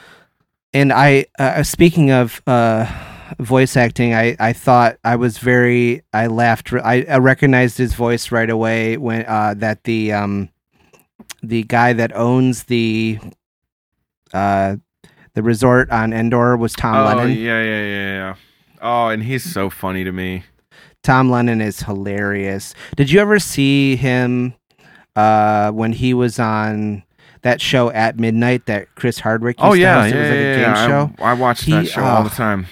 And 0.74 0.92
I, 0.94 1.26
uh, 1.38 1.64
speaking 1.64 2.12
of 2.12 2.42
uh, 2.48 2.86
voice 3.40 3.76
acting, 3.78 4.14
I, 4.16 4.36
I 4.40 4.54
thought 4.54 4.98
I 5.04 5.18
was 5.18 5.38
very, 5.38 6.02
I 6.14 6.28
laughed. 6.28 6.72
I, 6.74 7.06
I 7.10 7.18
recognized 7.18 7.78
his 7.78 7.94
voice 7.94 8.32
right 8.32 8.50
away 8.50 8.98
when 8.98 9.26
uh, 9.28 9.54
that 9.58 9.84
the 9.84 10.14
um, 10.14 10.50
the 11.44 11.64
guy 11.64 11.92
that 11.94 12.16
owns 12.16 12.64
the 12.64 13.20
uh, 14.34 14.78
the 15.34 15.44
resort 15.44 15.90
on 15.92 16.14
Endor 16.14 16.58
was 16.58 16.74
Tom 16.74 16.96
oh 16.96 17.06
Lennon. 17.06 17.38
yeah, 17.38 17.62
yeah, 17.64 17.84
yeah, 17.84 18.14
yeah. 18.14 18.36
Oh, 18.82 19.08
and 19.10 19.24
he's 19.24 19.44
so 19.44 19.70
funny 19.70 20.04
to 20.04 20.12
me. 20.12 20.44
Tom 21.04 21.30
Lennon 21.30 21.62
is 21.62 21.82
hilarious. 21.82 22.74
Did 22.96 23.12
you 23.12 23.20
ever 23.20 23.40
see 23.40 23.96
him 23.96 24.54
uh, 25.16 25.72
when 25.72 25.94
he 25.94 26.14
was 26.14 26.40
on 26.40 27.04
that 27.42 27.62
show 27.62 27.92
at 27.92 28.20
midnight 28.20 28.66
that 28.68 28.94
Chris 28.96 29.20
Hardwick. 29.20 29.58
Used 29.60 29.68
Oh 29.68 29.74
to 29.74 29.80
yeah, 29.80 30.06
yeah, 30.06 30.16
it 30.16 30.20
was 30.20 30.30
like 30.30 30.40
yeah, 30.40 30.52
a 30.52 30.56
game 30.56 30.62
yeah. 30.62 30.88
show. 30.88 31.24
I, 31.24 31.32
I 31.32 31.34
watched 31.34 31.64
He- 31.64 31.72
that 31.72 31.88
show 31.88 32.04
all 32.04 32.24
the 32.24 32.30
oh, 32.30 32.34
time. 32.34 32.68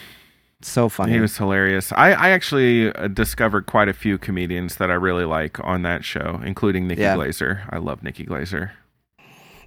So 0.62 0.90
funny. 0.90 1.14
He 1.14 1.20
was 1.22 1.38
hilarious. 1.38 1.94
I, 1.94 2.12
I 2.12 2.30
actually 2.32 2.94
uh, 2.94 3.08
discovered 3.08 3.66
quite 3.66 3.88
a 3.88 3.94
few 3.94 4.18
comedians 4.18 4.76
that 4.76 4.92
I 4.92 4.96
really 4.96 5.24
like 5.24 5.58
on 5.64 5.84
that 5.84 6.04
show, 6.04 6.42
including 6.44 6.86
Nikki 6.86 7.02
Yeah. 7.02 7.16
Glazer. 7.16 7.62
I 7.70 7.78
love 7.78 8.04
Nikki 8.04 8.26
Glazer. 8.26 8.72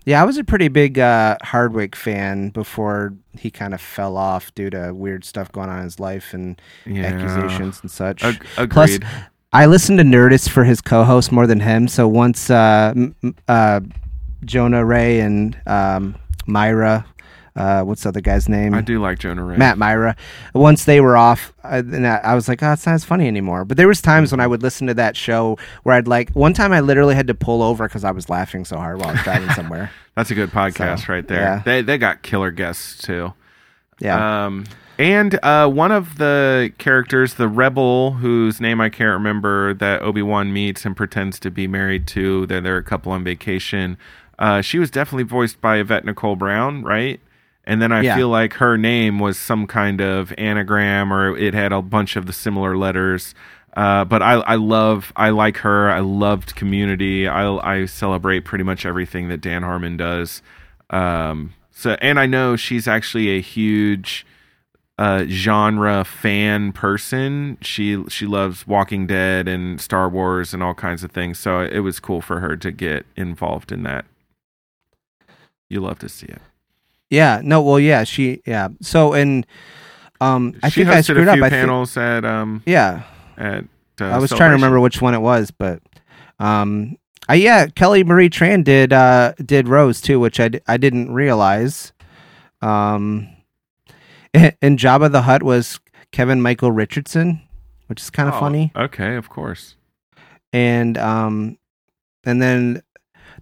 Yeah, 0.05 0.21
I 0.21 0.25
was 0.25 0.37
a 0.37 0.45
pretty 0.45 0.69
big 0.69 0.99
uh, 0.99 1.37
Hardwick 1.43 1.95
fan 1.95 2.49
before 2.51 3.15
he 3.38 3.51
kind 3.51 3.73
of 3.73 3.81
fell 3.81 4.17
off 4.17 4.53
due 4.55 4.69
to 4.71 4.93
weird 4.93 5.25
stuff 5.25 5.53
going 5.53 5.69
on 5.71 5.79
in 5.79 5.85
his 5.85 6.01
life 6.01 6.35
and 6.35 6.61
Yeah. 6.85 7.05
accusations 7.05 7.81
and 7.83 7.91
such. 7.91 8.25
Ag- 8.25 8.71
Plus. 8.71 8.99
I 9.53 9.67
listened 9.67 9.99
to 9.99 10.05
Nerdist 10.05 10.49
for 10.49 10.65
his 10.65 10.81
co-host 10.81 11.31
more 11.31 11.47
than 11.47 11.61
him. 11.61 11.87
So 11.87 12.09
once 12.09 12.49
uh, 12.51 12.95
uh, 13.49 13.81
Jonah 14.45 14.85
Ray 14.85 15.21
and 15.21 15.57
um, 15.67 16.17
Mira, 16.47 17.05
uh, 17.55 17.83
what's 17.83 18.03
the 18.05 18.09
other 18.09 18.21
guy's 18.21 18.49
name? 18.49 18.73
I 18.75 18.81
do 18.81 19.01
like 19.01 19.19
Jonah 19.19 19.45
Ray. 19.45 19.57
Matt 19.57 19.77
Mira. 19.79 20.17
Once 20.55 20.85
they 20.85 21.01
were 21.01 21.17
off, 21.17 21.53
I, 21.62 21.79
and 21.79 22.07
I, 22.07 22.17
I 22.25 22.35
was 22.35 22.49
like, 22.49 22.62
"Oh, 22.62 22.73
it's 22.73 22.87
not 22.87 22.95
as 22.95 23.05
funny 23.05 23.27
anymore." 23.27 23.65
But 23.65 23.77
there 23.77 23.88
was 23.88 24.01
times 24.01 24.31
when 24.33 24.41
I 24.41 24.47
would 24.47 24.62
listen 24.62 24.87
to 24.87 24.95
that 24.95 25.17
show 25.17 25.59
where 25.83 25.95
I'd 25.95 26.09
like. 26.09 26.31
One 26.31 26.55
time, 26.55 26.73
I 26.73 26.81
literally 26.81 27.15
had 27.15 27.27
to 27.27 27.35
pull 27.35 27.62
over 27.62 27.87
because 27.88 28.05
I 28.05 28.11
was 28.11 28.29
laughing 28.31 28.65
so 28.65 28.77
hard 28.79 28.99
while 28.99 29.11
I 29.11 29.12
was 29.12 29.23
driving 29.23 29.51
somewhere. 29.55 29.91
That's 30.17 30.31
a 30.31 30.35
good 30.35 30.51
podcast 30.51 31.07
So, 31.07 31.12
right 31.12 31.27
there. 31.29 31.41
yeah. 31.41 31.62
They 31.65 31.83
they 31.83 31.99
got 31.99 32.23
killer 32.23 32.51
guests 32.51 32.99
too. 33.03 33.35
Yeah, 34.01 34.47
Um, 34.47 34.65
and 34.99 35.38
uh, 35.45 35.69
one 35.69 35.93
of 35.93 36.19
the 36.19 36.73
characters, 36.79 37.35
the 37.35 37.49
rebel, 37.49 38.12
whose 38.15 38.61
name 38.61 38.81
I 38.81 38.88
can't 38.88 39.11
remember, 39.12 39.75
that 39.75 40.03
Obi 40.03 40.23
Wan 40.23 40.53
meets 40.53 40.85
and 40.85 40.97
pretends 40.97 41.38
to 41.41 41.51
be 41.51 41.67
married 41.69 42.07
to. 42.09 42.47
They're 42.47 42.61
they're 42.61 42.77
a 42.79 42.83
couple 42.83 43.12
on 43.12 43.23
vacation. 43.23 43.97
Uh, 44.38 44.61
she 44.61 44.79
was 44.81 44.91
definitely 44.91 45.23
voiced 45.25 45.61
by 45.61 45.77
Yvette 45.77 46.05
Nicole 46.05 46.35
Brown, 46.35 46.83
right? 46.83 47.21
And 47.64 47.81
then 47.81 47.92
I 47.92 48.03
Yeah. 48.03 48.16
feel 48.16 48.29
like 48.29 48.55
her 48.55 48.77
name 48.77 49.18
was 49.18 49.38
some 49.38 49.66
kind 49.66 50.01
of 50.01 50.33
anagram, 50.37 51.12
or 51.12 51.37
it 51.37 51.55
had 51.55 51.72
a 51.72 51.81
bunch 51.83 52.16
of 52.16 52.27
the 52.27 52.33
similar 52.33 52.77
letters. 52.77 53.35
Uh, 53.77 54.05
but 54.05 54.20
I, 54.20 54.35
I 54.35 54.55
love, 54.57 55.12
I 55.16 55.31
like 55.31 55.59
her. 55.59 55.90
I 55.90 56.01
loved 56.01 56.55
Community. 56.57 57.27
I, 57.29 57.48
I 57.57 57.87
celebrate 57.87 58.40
pretty 58.40 58.64
much 58.64 58.85
everything 58.85 59.29
that 59.29 59.40
Dan 59.40 59.62
Harmon 59.62 59.96
does. 59.96 60.42
Um, 60.90 61.55
so, 61.70 61.96
and 62.03 62.20
I 62.20 62.27
know 62.27 62.57
she's 62.57 62.87
actually 62.87 63.31
a 63.31 63.40
huge 63.40 64.27
uh, 64.98 65.25
genre 65.27 66.05
fan 66.05 66.72
person. 66.72 67.57
She 67.62 68.05
she 68.09 68.27
loves 68.27 68.66
Walking 68.66 69.07
Dead 69.07 69.48
and 69.48 69.81
Star 69.81 70.09
Wars 70.09 70.53
and 70.53 70.62
all 70.62 70.75
kinds 70.75 71.03
of 71.03 71.11
things. 71.11 71.38
So 71.38 71.61
it 71.61 71.79
was 71.81 71.98
cool 71.98 72.20
for 72.20 72.40
her 72.40 72.57
to 72.59 72.70
get 72.70 73.07
involved 73.16 73.72
in 73.72 73.85
that. 73.85 74.05
You 75.70 75.81
love 75.81 75.98
to 76.01 76.09
see 76.11 76.27
it. 76.27 76.42
Yeah. 77.12 77.40
No, 77.44 77.62
well, 77.62 77.79
yeah. 77.79 78.05
She, 78.05 78.42
yeah. 78.46 78.68
So, 78.81 79.12
and 79.12 79.46
um, 80.20 80.59
I 80.62 80.68
she 80.70 80.81
think 80.83 80.94
I 80.94 80.98
hosted 81.01 81.05
screwed 81.05 81.29
a 81.29 81.31
up. 81.33 81.37
few 81.37 81.44
I 81.44 81.51
think, 81.51 81.61
panels 81.61 81.96
at 81.96 82.25
um 82.25 82.62
yeah. 82.66 83.03
at. 83.37 83.64
Uh, 84.01 84.07
I 84.07 84.18
was 84.18 84.31
trying 84.31 84.51
to 84.51 84.55
remember 84.55 84.81
which 84.81 85.01
one 85.03 85.14
it 85.14 85.20
was, 85.20 85.51
but 85.51 85.81
um, 86.40 86.96
I, 87.29 87.35
yeah, 87.35 87.66
Kelly 87.66 88.03
Marie 88.03 88.31
Tran 88.31 88.64
did 88.64 88.92
uh 88.92 89.35
did 89.44 89.68
Rose 89.68 90.01
too, 90.01 90.18
which 90.18 90.40
I, 90.40 90.48
d- 90.48 90.61
I 90.66 90.77
didn't 90.79 91.12
realize. 91.12 91.92
Um, 92.62 93.29
and 94.35 94.79
Jabba 94.79 95.12
the 95.12 95.22
Hutt 95.22 95.42
was 95.42 95.79
Kevin 96.11 96.40
Michael 96.40 96.72
Richardson, 96.72 97.42
which 97.88 98.01
is 98.01 98.11
kind 98.11 98.29
of 98.29 98.35
Oh, 98.37 98.40
funny. 98.40 98.72
Okay, 98.75 99.16
of 99.16 99.29
course. 99.29 99.77
And 100.53 100.96
um, 100.98 101.59
and 102.25 102.40
then 102.40 102.83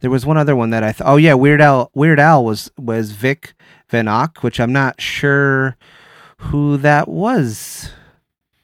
there 0.00 0.10
was 0.10 0.26
one 0.26 0.36
other 0.36 0.56
one 0.56 0.70
that 0.70 0.82
I 0.82 0.92
thought. 0.92 1.08
Oh 1.08 1.16
yeah, 1.16 1.34
Weird 1.34 1.60
Al. 1.60 1.90
Weird 1.94 2.18
Al 2.20 2.44
was 2.44 2.70
was 2.76 3.12
Vic 3.12 3.52
Vankoh, 3.90 4.42
which 4.42 4.60
I'm 4.60 4.72
not 4.72 5.00
sure 5.00 5.76
who 6.38 6.76
that 6.78 7.08
was. 7.08 7.90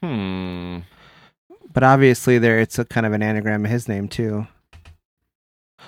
Hmm. 0.01 0.79
But 1.73 1.83
obviously, 1.83 2.39
there 2.39 2.59
it's 2.59 2.79
a 2.79 2.85
kind 2.85 3.05
of 3.05 3.13
an 3.13 3.21
anagram 3.21 3.65
of 3.65 3.71
his 3.71 3.87
name 3.87 4.07
too. 4.07 4.47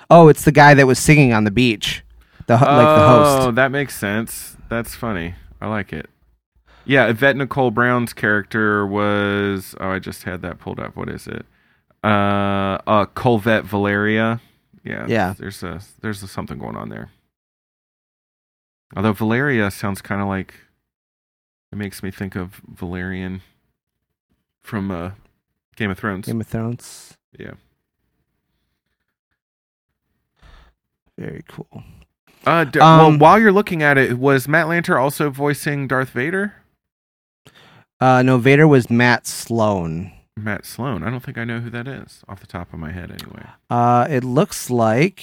Oh, 0.08 0.28
it's 0.28 0.44
the 0.44 0.52
guy 0.52 0.74
that 0.74 0.86
was 0.86 0.98
singing 0.98 1.32
on 1.32 1.44
the 1.44 1.50
beach, 1.50 2.04
the 2.46 2.58
ho- 2.58 2.66
like 2.66 2.96
the 2.98 3.08
host. 3.08 3.48
Oh, 3.48 3.50
that 3.52 3.70
makes 3.70 3.96
sense. 3.96 4.56
That's 4.68 4.94
funny. 4.94 5.34
I 5.60 5.68
like 5.68 5.92
it. 5.92 6.08
Yeah, 6.84 7.06
Yvette 7.08 7.36
Nicole 7.36 7.70
Brown's 7.70 8.12
character 8.12 8.86
was. 8.86 9.74
Oh, 9.80 9.90
I 9.90 9.98
just 9.98 10.24
had 10.24 10.42
that 10.42 10.58
pulled 10.58 10.80
up. 10.80 10.96
What 10.96 11.08
is 11.08 11.26
it? 11.26 11.44
Uh, 12.02 12.78
uh 12.86 13.06
Colvette 13.06 13.64
Valeria. 13.64 14.40
Yeah. 14.84 15.06
Yeah. 15.08 15.34
There's 15.38 15.62
a 15.62 15.80
there's 16.00 16.22
a, 16.22 16.28
something 16.28 16.58
going 16.58 16.76
on 16.76 16.88
there. 16.88 17.10
Although 18.96 19.12
Valeria 19.12 19.70
sounds 19.70 20.02
kind 20.02 20.20
of 20.20 20.28
like. 20.28 20.54
It 21.72 21.76
makes 21.78 22.02
me 22.02 22.10
think 22.10 22.34
of 22.34 22.60
Valyrian 22.74 23.42
from 24.60 24.90
uh, 24.90 25.12
Game 25.76 25.90
of 25.92 25.98
Thrones. 25.98 26.26
Game 26.26 26.40
of 26.40 26.46
Thrones. 26.48 27.16
yeah. 27.38 27.52
Very 31.16 31.44
cool. 31.48 31.84
Uh, 32.46 32.64
d- 32.64 32.78
well, 32.78 33.06
Um, 33.06 33.18
while 33.18 33.38
you're 33.38 33.52
looking 33.52 33.82
at 33.82 33.98
it, 33.98 34.18
was 34.18 34.48
Matt 34.48 34.66
Lanter 34.66 35.00
also 35.00 35.30
voicing 35.30 35.86
Darth 35.86 36.10
Vader? 36.10 36.54
Uh, 38.00 38.22
no, 38.22 38.38
Vader 38.38 38.66
was 38.66 38.88
Matt 38.88 39.26
Sloan. 39.26 40.10
Matt 40.36 40.64
Sloan. 40.64 41.02
I 41.02 41.10
don't 41.10 41.20
think 41.22 41.36
I 41.36 41.44
know 41.44 41.60
who 41.60 41.68
that 41.70 41.86
is 41.86 42.22
off 42.28 42.40
the 42.40 42.46
top 42.46 42.72
of 42.72 42.78
my 42.78 42.90
head. 42.92 43.10
Anyway. 43.10 43.44
Uh, 43.68 44.06
it 44.08 44.24
looks 44.24 44.70
like 44.70 45.22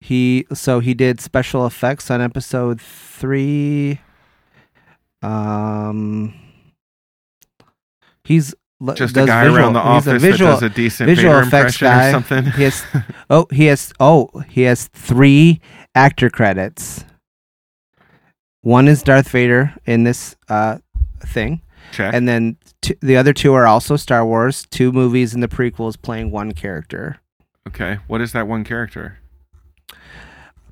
he 0.00 0.46
so 0.52 0.80
he 0.80 0.94
did 0.94 1.20
special 1.20 1.66
effects 1.66 2.10
on 2.10 2.20
episode 2.20 2.80
three. 2.80 4.00
Um, 5.22 6.34
he's 8.24 8.54
Just 8.94 9.16
a 9.16 9.26
guy 9.26 9.42
visual- 9.44 9.58
around 9.58 9.72
the 9.74 9.80
office 9.80 10.22
visual, 10.22 10.50
that 10.52 10.60
does 10.60 10.62
a 10.62 10.74
decent 10.74 11.06
visual 11.08 11.38
effects 11.38 11.76
guy. 11.76 12.08
or 12.08 12.12
something. 12.12 12.44
He 12.52 12.62
has 12.62 12.82
oh 13.30 13.46
he 13.52 13.66
has 13.66 13.92
oh 14.00 14.30
he 14.48 14.62
has 14.62 14.86
three 14.88 15.60
actor 15.94 16.30
credits. 16.30 17.04
One 18.62 18.88
is 18.88 19.02
Darth 19.02 19.28
Vader 19.28 19.74
in 19.86 20.04
this 20.04 20.36
uh 20.48 20.78
thing, 21.20 21.60
Check. 21.92 22.14
and 22.14 22.26
then 22.28 22.56
t- 22.82 22.96
the 23.00 23.16
other 23.18 23.32
two 23.34 23.52
are 23.54 23.66
also 23.66 23.96
Star 23.96 24.24
Wars. 24.24 24.66
Two 24.70 24.92
movies 24.92 25.34
in 25.34 25.40
the 25.40 25.48
prequels 25.48 26.00
playing 26.00 26.30
one 26.30 26.52
character, 26.52 27.18
okay. 27.68 27.98
What 28.06 28.20
is 28.22 28.32
that 28.32 28.48
one 28.48 28.64
character? 28.64 29.18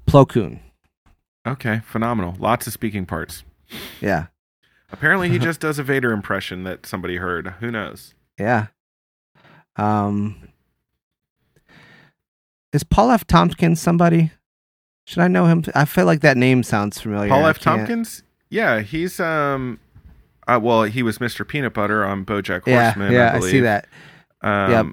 Plo 0.09 0.29
Koon. 0.29 0.61
Okay. 1.47 1.81
Phenomenal. 1.85 2.37
Lots 2.38 2.66
of 2.66 2.73
speaking 2.73 3.07
parts. 3.07 3.44
Yeah, 4.01 4.27
Apparently, 4.90 5.29
he 5.29 5.38
just 5.49 5.61
does 5.61 5.79
a 5.79 5.83
Vader 5.83 6.12
impression 6.12 6.64
that 6.64 6.87
somebody 6.87 7.16
heard. 7.16 7.49
Who 7.61 7.71
knows? 7.71 8.14
yeah. 8.38 8.68
Um, 9.77 10.49
is 12.73 12.83
Paul 12.83 13.12
F. 13.12 13.27
Tompkins 13.27 13.81
somebody? 13.81 14.33
Should 15.07 15.21
I 15.21 15.29
know 15.29 15.47
him? 15.47 15.64
I 15.75 15.85
feel 15.85 16.05
like 16.05 16.21
that 16.23 16.37
name 16.37 16.62
sounds 16.64 17.01
familiar. 17.01 17.29
Paul 17.31 17.47
F. 17.47 17.59
Tompkins. 17.61 18.23
Yeah, 18.51 18.81
he's 18.81 19.21
um. 19.21 19.79
Uh, 20.49 20.59
well, 20.61 20.85
he 20.85 21.03
was 21.03 21.18
Mr. 21.18 21.47
Peanut 21.47 21.75
Butter 21.75 22.05
on 22.05 22.25
BoJack 22.25 22.64
Horseman. 22.64 23.12
yeah, 23.12 23.27
I, 23.27 23.37
I, 23.37 23.38
believe. 23.38 23.51
see 23.51 23.61
that. 23.61 23.87
Um, 24.40 24.71
Yep. 24.71 24.87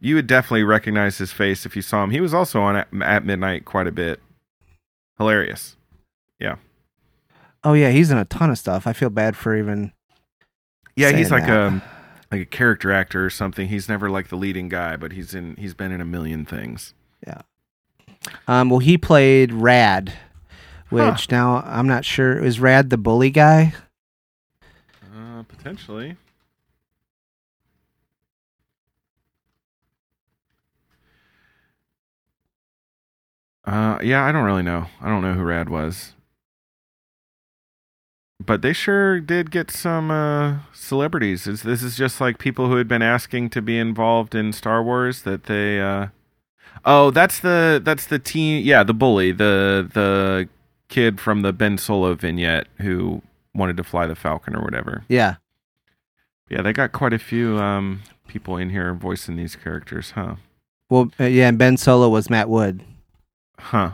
You 0.00 0.14
would 0.16 0.26
definitely 0.26 0.64
recognize 0.64 1.18
his 1.18 1.32
face 1.32 1.64
if 1.64 1.74
you 1.76 1.82
saw 1.82 2.02
him. 2.04 2.10
He 2.10 2.20
was 2.20 2.34
also 2.34 2.60
on 2.60 2.76
at, 2.76 2.88
at 3.02 3.24
midnight 3.24 3.64
quite 3.64 3.86
a 3.86 3.92
bit. 3.92 4.20
Hilarious. 5.22 5.76
Yeah. 6.40 6.56
Oh 7.62 7.74
yeah, 7.74 7.90
he's 7.90 8.10
in 8.10 8.18
a 8.18 8.24
ton 8.24 8.50
of 8.50 8.58
stuff. 8.58 8.88
I 8.88 8.92
feel 8.92 9.08
bad 9.08 9.36
for 9.36 9.56
even. 9.56 9.92
Yeah, 10.96 11.12
he's 11.12 11.30
like 11.30 11.46
that. 11.46 11.72
a 11.72 11.82
like 12.32 12.40
a 12.40 12.46
character 12.46 12.90
actor 12.90 13.24
or 13.24 13.30
something. 13.30 13.68
He's 13.68 13.88
never 13.88 14.10
like 14.10 14.28
the 14.28 14.36
leading 14.36 14.68
guy, 14.68 14.96
but 14.96 15.12
he's 15.12 15.32
in 15.32 15.54
he's 15.56 15.74
been 15.74 15.92
in 15.92 16.00
a 16.00 16.04
million 16.04 16.44
things. 16.44 16.92
Yeah. 17.24 17.42
Um, 18.48 18.68
well, 18.68 18.80
he 18.80 18.98
played 18.98 19.52
Rad, 19.52 20.12
which 20.88 21.30
now 21.30 21.62
I'm 21.66 21.86
not 21.86 22.04
sure 22.04 22.36
is 22.36 22.58
Rad 22.58 22.90
the 22.90 22.98
bully 22.98 23.30
guy. 23.30 23.74
Uh, 25.14 25.44
potentially. 25.44 26.16
Uh, 33.64 33.98
yeah, 34.02 34.24
I 34.24 34.32
don't 34.32 34.44
really 34.44 34.62
know. 34.62 34.86
I 35.00 35.08
don't 35.08 35.22
know 35.22 35.34
who 35.34 35.42
Rad 35.42 35.68
was. 35.68 36.14
But 38.44 38.62
they 38.62 38.72
sure 38.72 39.20
did 39.20 39.50
get 39.50 39.70
some 39.70 40.10
uh, 40.10 40.58
celebrities. 40.72 41.44
This, 41.44 41.62
this 41.62 41.82
is 41.82 41.96
just 41.96 42.20
like 42.20 42.38
people 42.38 42.68
who 42.68 42.76
had 42.76 42.88
been 42.88 43.02
asking 43.02 43.50
to 43.50 43.62
be 43.62 43.78
involved 43.78 44.34
in 44.34 44.52
Star 44.52 44.82
Wars 44.82 45.22
that 45.22 45.44
they. 45.44 45.80
Uh... 45.80 46.08
Oh, 46.84 47.10
that's 47.12 47.38
the 47.38 47.80
that's 47.82 48.06
the 48.06 48.18
team. 48.18 48.64
Yeah, 48.64 48.82
the 48.82 48.94
bully, 48.94 49.30
the 49.30 49.88
the 49.92 50.48
kid 50.88 51.20
from 51.20 51.42
the 51.42 51.52
Ben 51.52 51.78
Solo 51.78 52.14
vignette 52.14 52.66
who 52.78 53.22
wanted 53.54 53.76
to 53.76 53.84
fly 53.84 54.06
the 54.06 54.16
Falcon 54.16 54.56
or 54.56 54.62
whatever. 54.62 55.04
Yeah, 55.08 55.36
Yeah, 56.50 56.62
they 56.62 56.72
got 56.72 56.90
quite 56.90 57.12
a 57.12 57.18
few 57.18 57.58
um, 57.58 58.02
people 58.26 58.56
in 58.56 58.70
here 58.70 58.92
voicing 58.94 59.36
these 59.36 59.54
characters, 59.54 60.12
huh? 60.12 60.36
well, 60.90 61.10
uh, 61.20 61.24
yeah, 61.24 61.48
and 61.48 61.58
Ben 61.58 61.76
Solo 61.76 62.08
was 62.08 62.28
Matt 62.28 62.48
Wood. 62.48 62.82
Huh. 63.62 63.92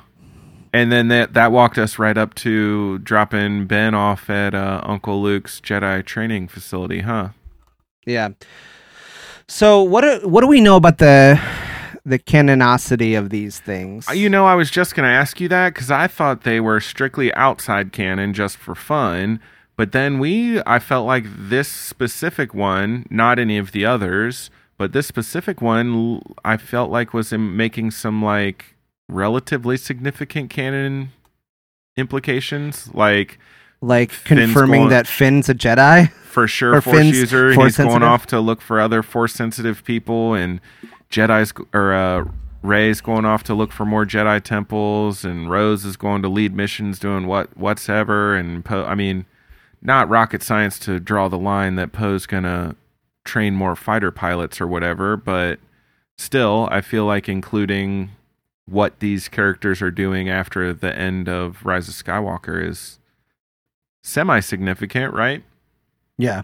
And 0.73 0.93
then 0.93 1.09
that 1.09 1.33
that 1.35 1.53
walked 1.53 1.79
us 1.79 1.99
right 1.99 2.17
up 2.17 2.35
to 2.35 2.99
dropping 2.99 3.67
Ben 3.67 3.95
off 3.95 4.29
at 4.29 4.55
uh, 4.55 4.81
Uncle 4.85 5.23
Luke's 5.23 5.61
Jedi 5.61 6.05
training 6.05 6.49
facility, 6.49 7.01
huh? 7.01 7.31
Yeah. 8.05 8.31
So 9.47 9.83
what 9.83 10.03
do, 10.03 10.29
what 10.29 10.43
do 10.43 10.47
we 10.47 10.61
know 10.61 10.77
about 10.77 10.99
the 10.99 11.41
the 12.05 12.19
canonicity 12.19 13.19
of 13.19 13.31
these 13.31 13.61
things? 13.61 14.09
Uh, 14.09 14.13
You 14.13 14.29
know, 14.29 14.47
I 14.47 14.55
was 14.55 14.71
just 14.71 14.95
going 14.95 15.09
to 15.09 15.15
ask 15.15 15.41
you 15.41 15.49
that 15.49 15.75
because 15.75 15.91
I 15.91 16.07
thought 16.07 16.43
they 16.43 16.61
were 16.61 16.81
strictly 16.81 17.33
outside 17.35 17.93
canon 17.93 18.35
just 18.35 18.57
for 18.57 18.75
fun. 18.75 19.41
But 19.77 19.93
then 19.93 20.19
we, 20.19 20.61
I 20.67 20.81
felt 20.81 21.07
like 21.07 21.25
this 21.29 21.69
specific 21.69 22.53
one, 22.53 23.07
not 23.11 23.39
any 23.39 23.59
of 23.59 23.73
the 23.73 23.85
others, 23.85 24.51
but 24.77 24.93
this 24.93 25.07
specific 25.07 25.63
one, 25.63 26.21
I 26.45 26.57
felt 26.57 26.91
like 26.91 27.15
was 27.15 27.33
in 27.33 27.57
making 27.57 27.93
some 27.93 28.23
like 28.23 28.75
relatively 29.09 29.77
significant 29.77 30.51
canon 30.51 31.11
implications. 31.97 32.93
Like 32.95 33.39
like 33.81 34.11
Finn's 34.11 34.41
confirming 34.41 34.81
going- 34.83 34.91
that 34.91 35.07
Finn's 35.07 35.49
a 35.49 35.55
Jedi. 35.55 36.11
for 36.13 36.47
sure 36.49 36.75
Or 36.77 36.81
force 36.81 36.97
Finn's 36.99 37.17
user. 37.17 37.55
force 37.55 37.77
he's 37.77 37.85
going 37.87 38.03
off 38.03 38.27
to 38.27 38.41
look 38.41 38.61
for 38.61 38.81
other 38.81 39.03
force 39.03 39.33
sensitive 39.35 39.85
people, 39.85 40.35
and 40.35 40.61
Jedi's 41.11 41.53
or 41.73 41.93
uh, 41.93 42.25
Rey's 42.63 43.01
going 43.01 43.25
off 43.25 43.45
to 43.45 43.55
look 43.55 43.71
for 43.73 43.85
more 43.87 44.05
Jedi 44.05 44.43
temples, 44.43 45.25
and 45.25 45.49
Rose 45.51 45.85
is 45.85 45.97
going 45.97 46.23
to 46.23 46.29
lead 46.29 46.55
missions, 46.55 46.99
doing 46.99 47.27
what 47.27 47.57
whatsoever. 47.57 48.35
And 48.37 48.65
Poe, 48.65 48.85
I 48.85 48.95
mean, 48.95 49.27
not 49.81 50.09
rocket 50.09 50.43
science 50.43 50.79
to 50.81 50.99
draw 51.01 51.29
the 51.29 51.39
line 51.39 51.77
that 51.77 51.93
Poe's 51.93 52.27
gonna 52.27 52.75
train 53.25 53.55
more 53.55 53.77
fighter 53.77 54.11
pilots 54.11 54.61
or 54.61 54.67
whatever, 54.67 55.17
but 55.17 55.61
still, 56.17 56.69
I 56.73 56.81
feel 56.81 57.05
like 57.05 57.29
including 57.29 58.11
what 58.71 59.01
these 59.01 59.29
characters 59.29 59.81
are 59.81 59.91
doing 59.91 60.29
after 60.29 60.73
the 60.73 60.97
end 60.97 61.29
of 61.29 61.65
Rise 61.65 61.89
of 61.89 61.95
Skywalker 61.95 62.63
is 62.63 62.99
semi 64.03 64.41
significant, 64.41 65.15
right? 65.15 65.43
Yeah. 66.17 66.43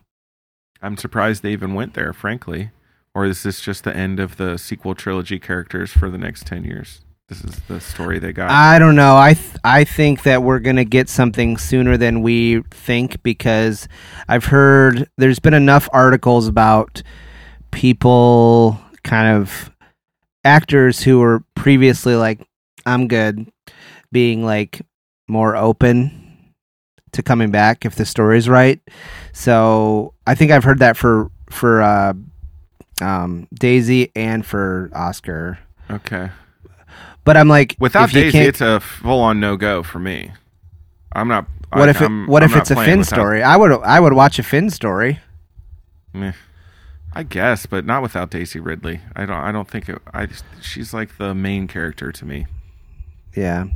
I'm 0.83 0.97
surprised 0.97 1.43
they 1.43 1.53
even 1.53 1.75
went 1.75 1.95
there, 1.95 2.13
frankly. 2.13 2.71
Or 3.15 3.25
is 3.25 3.43
this 3.43 3.61
just 3.61 3.85
the 3.85 3.97
end 3.97 4.19
of 4.19 4.37
the 4.37 4.59
sequel 4.59 4.95
trilogy 4.95 5.39
characters 5.39 5.93
for 5.93 6.11
the 6.11 6.19
next 6.19 6.47
10 6.47 6.65
years? 6.65 7.01
This 7.29 7.43
is 7.43 7.59
the 7.69 7.81
story 7.81 8.19
they 8.19 8.33
got. 8.33 8.51
I 8.51 8.79
don't 8.79 8.97
know. 8.97 9.17
I 9.17 9.33
th- 9.33 9.57
I 9.65 9.85
think 9.85 10.25
that 10.25 10.43
we're 10.43 10.59
gonna 10.59 10.85
get 10.85 11.09
something 11.09 11.57
sooner 11.57 11.97
than 11.97 12.21
we 12.21 12.61
think 12.71 13.23
because 13.23 13.89
I've 14.29 14.45
heard 14.45 15.09
there's 15.17 15.39
been 15.39 15.55
enough 15.55 15.89
articles 15.95 16.47
about 16.47 17.03
people 17.71 18.79
kind 19.05 19.35
of 19.37 19.71
actors 20.45 21.03
who 21.03 21.19
were 21.21 21.43
previously 21.55 22.15
like 22.17 22.47
I'm 22.87 23.09
good 23.09 23.51
being 24.13 24.45
like 24.45 24.83
more 25.29 25.57
open 25.57 26.53
to 27.13 27.23
coming 27.23 27.51
back 27.51 27.85
if 27.85 27.95
the 27.95 28.05
story's 28.05 28.49
right. 28.49 28.81
So 29.33 30.15
I 30.27 30.35
think 30.35 30.51
I've 30.51 30.65
heard 30.65 30.81
that 30.81 30.97
for 30.97 31.31
for 31.51 31.83
uh, 31.83 32.13
um, 33.01 33.49
Daisy 33.55 34.11
and 34.17 34.45
for 34.45 34.91
Oscar. 34.95 35.59
okay. 35.91 36.31
But 37.25 37.39
I'm 37.39 37.49
like, 37.49 37.75
Without 37.81 38.11
Daisy, 38.11 38.37
it's 38.39 38.61
a 38.61 38.81
full 38.81 39.21
on 39.21 39.41
no 39.41 39.57
go 39.57 39.83
for 39.83 39.99
me. 39.99 40.31
I'm 41.15 41.27
not. 41.27 41.47
What 41.73 41.89
I, 41.89 41.91
if 41.91 41.97
it, 41.97 42.03
I'm- 42.03 42.27
what 42.27 42.43
I'm 42.43 42.51
if 42.51 42.57
it's 42.57 42.71
a 42.71 42.75
Finn 42.77 42.99
without- 42.99 43.07
story? 43.17 43.43
I 43.43 43.57
would 43.57 43.73
I 43.83 43.99
would 43.99 44.13
watch 44.13 44.39
a 44.39 44.43
Finn 44.43 44.69
story. 44.69 45.21
Meh. 46.13 46.33
I 47.15 47.23
guess, 47.23 47.67
but 47.67 47.85
not 47.85 48.03
without 48.03 48.31
Daisy 48.31 48.61
Ridley. 48.61 49.01
I 49.15 49.27
don't. 49.27 49.37
I 49.37 49.53
don't 49.53 49.69
think 49.69 49.89
it. 49.89 50.01
I. 50.13 50.29
She's 50.61 50.93
like 50.93 51.19
the 51.19 51.35
main 51.35 51.69
character 51.69 52.11
to 52.13 52.25
me. 52.25 52.47
Yeah, 53.37 53.67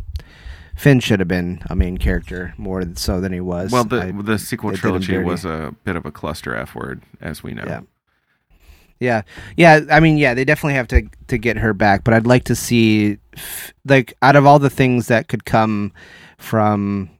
Finn 0.76 1.00
should 1.00 1.20
have 1.20 1.28
been 1.28 1.62
a 1.70 1.74
main 1.76 1.98
character 1.98 2.54
more 2.56 2.82
so 2.94 3.20
than 3.20 3.32
he 3.32 3.40
was. 3.40 3.70
Well, 3.72 3.84
the 3.84 4.00
I- 4.02 4.10
the 4.12 4.38
sequel 4.38 4.70
they 4.70 4.76
did 4.76 4.84
him 4.84 5.00
trilogy 5.02 5.18
was 5.18 5.44
a 5.44 5.74
bit 5.84 5.96
of 5.96 6.04
a 6.06 6.10
cluster 6.12 6.54
F 6.54 6.74
word, 6.74 7.02
as 7.20 7.42
we 7.42 7.54
know. 7.54 7.64
Yeah. 7.66 7.80
yeah, 9.00 9.22
yeah. 9.56 9.80
I 9.90 10.00
mean, 10.00 10.18
yeah, 10.18 10.34
they 10.34 10.44
definitely 10.44 10.74
have 10.74 10.88
to 10.88 11.08
to 11.28 11.38
get 11.38 11.56
her 11.58 11.72
back. 11.74 12.04
But 12.04 12.14
I'd 12.14 12.26
like 12.26 12.44
to 12.44 12.54
see, 12.54 13.18
like, 13.84 14.14
out 14.22 14.36
of 14.36 14.46
all 14.46 14.58
the 14.58 14.70
things 14.70 15.06
that 15.08 15.28
could 15.28 15.44
come 15.44 15.92
from 16.38 17.10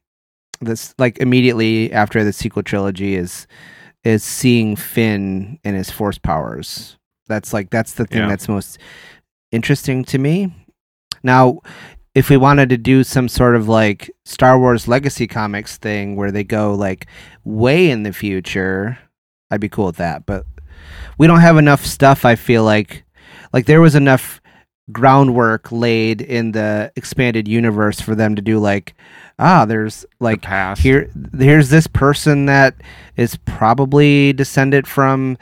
this, 0.60 0.94
like 0.98 1.18
immediately 1.18 1.92
after 1.92 2.24
the 2.24 2.32
sequel 2.32 2.62
trilogy 2.62 3.14
is 3.14 3.46
is 4.08 4.24
seeing 4.24 4.74
Finn 4.76 5.58
and 5.64 5.76
his 5.76 5.90
force 5.90 6.18
powers. 6.18 6.96
That's 7.26 7.52
like 7.52 7.70
that's 7.70 7.92
the 7.92 8.06
thing 8.06 8.22
Yeah. 8.22 8.28
that's 8.28 8.48
most 8.48 8.78
interesting 9.52 10.04
to 10.06 10.18
me. 10.18 10.54
Now, 11.22 11.60
if 12.14 12.30
we 12.30 12.36
wanted 12.36 12.70
to 12.70 12.78
do 12.78 13.04
some 13.04 13.28
sort 13.28 13.54
of 13.54 13.68
like 13.68 14.10
Star 14.24 14.58
Wars 14.58 14.88
Legacy 14.88 15.26
Comics 15.26 15.76
thing 15.76 16.16
where 16.16 16.30
they 16.32 16.44
go 16.44 16.74
like 16.74 17.06
way 17.44 17.90
in 17.90 18.02
the 18.02 18.12
future, 18.12 18.98
I'd 19.50 19.60
be 19.60 19.68
cool 19.68 19.86
with 19.86 19.96
that. 19.96 20.24
But 20.26 20.46
we 21.18 21.26
don't 21.26 21.40
have 21.40 21.58
enough 21.58 21.84
stuff. 21.84 22.24
I 22.24 22.34
feel 22.34 22.64
like 22.64 23.04
like 23.52 23.66
there 23.66 23.80
was 23.80 23.94
enough 23.94 24.40
groundwork 24.92 25.70
laid 25.70 26.20
in 26.20 26.52
the 26.52 26.90
expanded 26.96 27.46
universe 27.46 28.00
for 28.00 28.14
them 28.14 28.34
to 28.34 28.42
do 28.42 28.58
like 28.58 28.94
ah 29.38 29.64
there's 29.64 30.06
like 30.20 30.40
past. 30.42 30.80
here 30.82 31.10
here's 31.38 31.68
this 31.68 31.86
person 31.86 32.46
that 32.46 32.74
is 33.16 33.36
probably 33.44 34.32
descended 34.32 34.86
from 34.86 35.36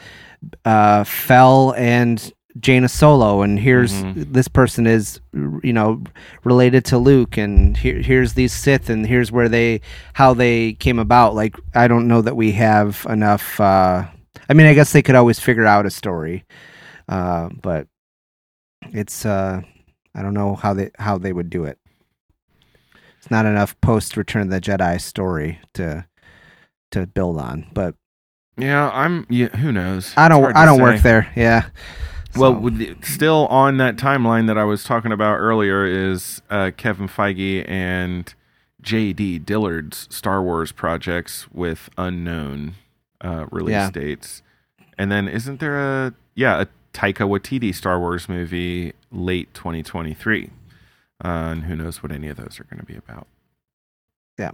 uh 0.64 1.04
Fel 1.04 1.74
and 1.76 2.32
Jaina 2.58 2.88
Solo 2.88 3.42
and 3.42 3.58
here's 3.58 3.92
Mhm. 3.92 4.32
this 4.32 4.48
person 4.48 4.86
is 4.86 5.20
you 5.62 5.72
know 5.72 6.02
related 6.42 6.84
to 6.86 6.98
Luke 6.98 7.36
and 7.36 7.76
here 7.76 8.00
here's 8.00 8.32
these 8.32 8.52
Sith 8.52 8.88
and 8.90 9.06
here's 9.06 9.30
where 9.30 9.48
they 9.48 9.80
how 10.14 10.34
they 10.34 10.72
came 10.74 10.98
about 10.98 11.34
like 11.34 11.54
I 11.74 11.86
don't 11.86 12.08
know 12.08 12.22
that 12.22 12.34
we 12.36 12.52
have 12.52 13.06
enough 13.08 13.60
uh 13.60 14.04
I 14.48 14.54
mean 14.54 14.66
I 14.66 14.74
guess 14.74 14.92
they 14.92 15.02
could 15.02 15.14
always 15.14 15.38
figure 15.38 15.66
out 15.66 15.86
a 15.86 15.90
story 15.90 16.44
uh 17.08 17.50
but 17.62 17.86
it's 18.96 19.24
uh 19.26 19.60
I 20.14 20.22
don't 20.22 20.34
know 20.34 20.54
how 20.54 20.72
they 20.74 20.90
how 20.98 21.18
they 21.18 21.32
would 21.32 21.50
do 21.50 21.64
it 21.64 21.78
it's 23.18 23.30
not 23.30 23.46
enough 23.46 23.78
post 23.80 24.16
Return 24.16 24.42
of 24.42 24.50
the 24.50 24.60
Jedi 24.60 25.00
story 25.00 25.60
to 25.74 26.06
to 26.92 27.06
build 27.06 27.38
on 27.38 27.66
but 27.72 27.94
Yeah, 28.56 28.90
I'm. 28.90 29.26
Yeah, 29.28 29.48
who 29.48 29.70
knows? 29.72 30.14
I 30.16 30.28
don't 30.28 30.56
I 30.56 30.64
don't 30.64 30.78
say. 30.78 30.82
work 30.82 31.00
there 31.02 31.30
yeah 31.36 31.66
Well, 32.36 32.60
So- 32.62 32.70
the, 32.70 32.96
still 33.02 33.46
on 33.48 33.76
that 33.78 33.96
timeline 33.96 34.46
that 34.46 34.58
I 34.58 34.64
was 34.64 34.84
talking 34.84 35.12
about 35.12 35.36
earlier 35.36 35.84
is 35.86 36.42
uh, 36.50 36.70
Kevin 36.76 37.08
Feige 37.08 37.68
and 37.68 38.32
J.D. 38.82 39.40
Dillard's 39.40 40.06
Star 40.14 40.42
Wars 40.42 40.70
projects 40.70 41.46
with 41.52 41.88
unknown 41.98 42.74
uh, 43.20 43.46
release 43.50 43.72
Yeah. 43.72 43.90
dates, 43.90 44.42
and 44.96 45.10
then 45.10 45.26
isn't 45.28 45.58
there 45.60 45.78
a 46.06 46.14
yeah 46.34 46.60
a 46.62 46.66
Taika 46.96 47.28
Waititi 47.28 47.74
Star 47.74 48.00
Wars 48.00 48.26
movie 48.26 48.94
late 49.12 49.52
2023, 49.52 50.50
uh, 51.22 51.28
and 51.28 51.64
who 51.64 51.76
knows 51.76 52.02
what 52.02 52.10
any 52.10 52.28
of 52.28 52.38
those 52.38 52.58
are 52.58 52.64
going 52.64 52.80
to 52.80 52.86
be 52.86 52.96
about. 52.96 53.26
Yeah. 54.38 54.52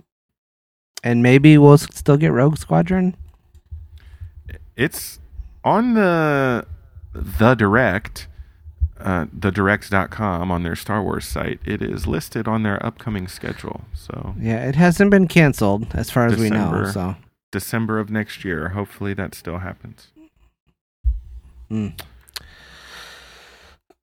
And 1.04 1.22
maybe 1.22 1.56
we'll 1.56 1.78
still 1.78 2.16
get 2.16 2.32
Rogue 2.32 2.58
Squadron 2.58 3.16
It's 4.76 5.20
on 5.62 5.94
the 5.94 6.66
the 7.14 7.54
direct 7.54 8.26
uh, 8.98 9.26
thedirect.com 9.26 10.50
on 10.50 10.62
their 10.64 10.76
Star 10.76 11.02
Wars 11.02 11.26
site. 11.26 11.60
It 11.64 11.80
is 11.80 12.08
listed 12.08 12.48
on 12.48 12.64
their 12.64 12.84
upcoming 12.84 13.28
schedule. 13.28 13.82
So 13.94 14.34
yeah 14.40 14.66
it 14.68 14.74
hasn't 14.74 15.12
been 15.12 15.28
canceled 15.28 15.86
as 15.94 16.10
far 16.10 16.26
as 16.26 16.36
we 16.36 16.50
know 16.50 16.90
so 16.92 17.14
December 17.52 18.00
of 18.00 18.10
next 18.10 18.44
year. 18.44 18.70
Hopefully 18.70 19.14
that 19.14 19.36
still 19.36 19.58
happens. 19.58 20.08
Mm. 21.70 21.98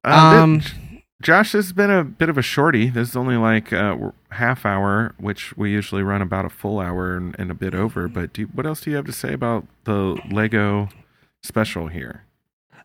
Uh, 0.04 0.32
th- 0.32 0.42
Um, 0.44 0.60
J- 0.62 1.04
Josh, 1.22 1.52
this 1.52 1.66
has 1.66 1.74
been 1.74 1.92
a 1.92 2.04
bit 2.04 2.30
of 2.30 2.38
a 2.38 2.42
shorty. 2.42 2.90
This 2.90 3.10
is 3.10 3.16
only 3.16 3.36
like 3.38 3.72
a 3.74 4.14
half 4.32 4.66
hour, 4.66 5.14
which 5.18 5.56
we 5.58 5.72
usually 5.72 6.02
run 6.04 6.22
about 6.22 6.46
a 6.46 6.50
full 6.50 6.80
hour 6.80 7.18
and, 7.18 7.36
and 7.38 7.52
a 7.52 7.54
bit 7.54 7.74
over. 7.76 8.08
But 8.08 8.32
do 8.34 8.42
you, 8.42 8.48
what 8.48 8.66
else 8.66 8.82
do 8.82 8.90
you 8.92 8.96
have 8.96 9.06
to 9.06 9.12
say 9.12 9.34
about 9.34 9.66
the 9.84 10.18
Lego 10.32 10.88
special 11.44 11.88
here? 11.88 12.24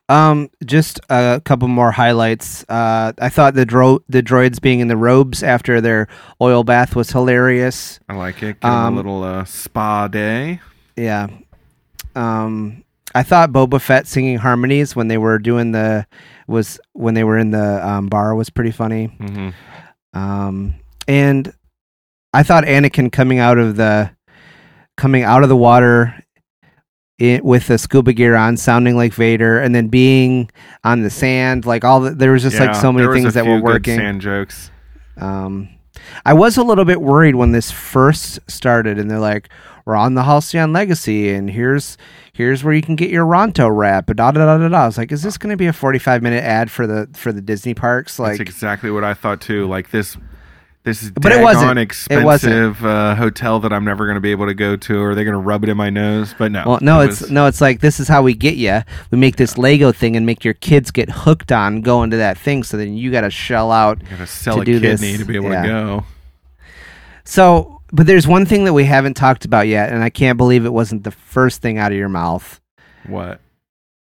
Um, 0.08 0.50
just 0.66 1.00
a 1.08 1.40
couple 1.44 1.66
more 1.68 1.92
highlights. 1.92 2.64
Uh, 2.68 3.12
I 3.20 3.28
thought 3.30 3.54
the 3.54 3.64
dro- 3.64 4.02
the 4.08 4.22
droids 4.22 4.60
being 4.60 4.80
in 4.80 4.88
the 4.88 4.96
robes 4.98 5.42
after 5.42 5.80
their 5.80 6.08
oil 6.42 6.62
bath 6.64 6.94
was 6.96 7.10
hilarious. 7.12 8.00
I 8.08 8.14
like 8.14 8.42
it. 8.42 8.60
Give 8.60 8.70
Um, 8.70 8.94
a 8.94 8.96
little 8.96 9.22
uh, 9.22 9.44
spa 9.44 10.08
day. 10.08 10.60
Yeah. 10.96 11.28
Um, 12.14 12.84
I 13.14 13.22
thought 13.22 13.50
Boba 13.52 13.80
Fett 13.80 14.06
singing 14.06 14.38
harmonies 14.38 14.96
when 14.96 15.08
they 15.08 15.18
were 15.18 15.38
doing 15.38 15.72
the 15.72 16.06
was 16.48 16.80
when 16.92 17.14
they 17.14 17.24
were 17.24 17.38
in 17.38 17.50
the 17.50 17.86
um, 17.86 18.08
bar 18.08 18.34
was 18.34 18.50
pretty 18.50 18.70
funny. 18.72 19.06
hmm 19.06 19.50
Um, 20.12 20.74
and 21.08 21.52
I 22.32 22.42
thought 22.42 22.64
Anakin 22.64 23.12
coming 23.12 23.38
out 23.38 23.58
of 23.58 23.76
the 23.76 24.10
coming 24.96 25.22
out 25.22 25.42
of 25.42 25.48
the 25.48 25.56
water 25.56 26.14
i 27.20 27.40
with 27.44 27.68
the 27.68 27.78
scuba 27.78 28.12
gear 28.12 28.34
on, 28.34 28.56
sounding 28.56 28.96
like 28.96 29.12
Vader, 29.14 29.60
and 29.60 29.72
then 29.74 29.86
being 29.88 30.50
on 30.82 31.02
the 31.02 31.10
sand, 31.10 31.64
like 31.64 31.84
all 31.84 32.00
the, 32.00 32.10
there 32.10 32.32
was 32.32 32.42
just 32.42 32.58
like 32.66 32.74
so 32.80 32.92
many 32.92 33.06
things 33.22 33.34
that 33.34 33.44
were 33.46 33.60
working. 33.62 33.96
Sand 33.98 34.20
jokes. 34.20 34.70
Um, 35.16 35.68
I 36.26 36.32
was 36.34 36.56
a 36.56 36.64
little 36.64 36.84
bit 36.84 37.00
worried 37.00 37.36
when 37.36 37.52
this 37.52 37.70
first 37.70 38.40
started, 38.48 38.98
and 38.98 39.08
they're 39.08 39.20
like, 39.20 39.48
"We're 39.84 39.94
on 39.94 40.14
the 40.14 40.24
Halcyon 40.24 40.72
Legacy, 40.72 41.30
and 41.32 41.48
here's 41.48 41.96
here's 42.34 42.62
where 42.62 42.74
you 42.74 42.82
can 42.82 42.94
get 42.96 43.08
your 43.08 43.24
Ronto 43.24 43.74
wrap." 43.74 44.06
Da 44.08 44.12
da 44.12 44.32
da 44.32 44.58
da 44.58 44.68
da. 44.68 44.82
I 44.82 44.86
was 44.86 44.98
like, 44.98 45.10
"Is 45.10 45.22
this 45.22 45.38
going 45.38 45.50
to 45.52 45.56
be 45.56 45.66
a 45.66 45.72
45 45.72 46.22
minute 46.22 46.44
ad 46.44 46.70
for 46.70 46.86
the 46.86 47.08
for 47.14 47.32
the 47.32 47.40
Disney 47.40 47.72
parks?" 47.72 48.18
Like, 48.18 48.36
That's 48.38 48.50
exactly 48.50 48.90
what 48.90 49.02
I 49.04 49.14
thought 49.14 49.40
too. 49.40 49.66
Like 49.66 49.90
this, 49.90 50.16
this 50.82 51.02
is 51.02 51.10
But 51.12 51.32
it 51.32 51.42
wasn't. 51.42 51.78
daggone 51.78 52.10
It 52.10 52.22
wasn't. 52.24 52.52
expensive 52.52 52.84
uh, 52.84 53.14
hotel 53.14 53.58
that 53.60 53.72
I'm 53.72 53.84
never 53.86 54.04
going 54.04 54.16
to 54.16 54.20
be 54.20 54.32
able 54.32 54.44
to 54.46 54.54
go 54.54 54.76
to. 54.76 54.98
Or 55.00 55.10
are 55.12 55.14
they 55.14 55.24
going 55.24 55.32
to 55.32 55.38
rub 55.38 55.64
it 55.64 55.70
in 55.70 55.76
my 55.78 55.88
nose? 55.88 56.34
But 56.38 56.52
no. 56.52 56.62
well, 56.66 56.78
no, 56.82 57.00
it 57.00 57.06
it's 57.10 57.20
was- 57.22 57.30
no, 57.30 57.46
it's 57.46 57.62
like 57.62 57.80
this 57.80 57.98
is 57.98 58.06
how 58.08 58.22
we 58.22 58.34
get 58.34 58.56
you. 58.56 58.82
We 59.10 59.16
make 59.16 59.36
this 59.36 59.56
Lego 59.56 59.92
thing 59.92 60.14
and 60.14 60.26
make 60.26 60.44
your 60.44 60.52
kids 60.54 60.90
get 60.90 61.08
hooked 61.10 61.52
on 61.52 61.80
going 61.80 62.10
to 62.10 62.18
that 62.18 62.36
thing. 62.36 62.64
So 62.64 62.76
then 62.76 62.94
you 62.96 63.10
got 63.10 63.22
to 63.22 63.30
shell 63.30 63.72
out 63.72 64.02
you 64.02 64.08
gotta 64.10 64.26
sell 64.26 64.56
to 64.56 64.60
a 64.60 64.64
do 64.66 64.80
kidney 64.80 65.12
this. 65.12 65.18
to 65.20 65.24
be 65.24 65.36
able 65.36 65.50
Yeah. 65.50 65.62
to 65.62 65.68
go. 65.68 66.04
So, 67.24 67.73
but 67.94 68.06
there's 68.06 68.26
one 68.26 68.44
thing 68.44 68.64
that 68.64 68.72
we 68.72 68.84
haven't 68.84 69.14
talked 69.14 69.44
about 69.44 69.68
yet, 69.68 69.90
and 69.92 70.02
I 70.02 70.10
can't 70.10 70.36
believe 70.36 70.64
it 70.66 70.72
wasn't 70.72 71.04
the 71.04 71.10
first 71.10 71.62
thing 71.62 71.78
out 71.78 71.92
of 71.92 71.98
your 71.98 72.08
mouth. 72.08 72.60
What? 73.06 73.40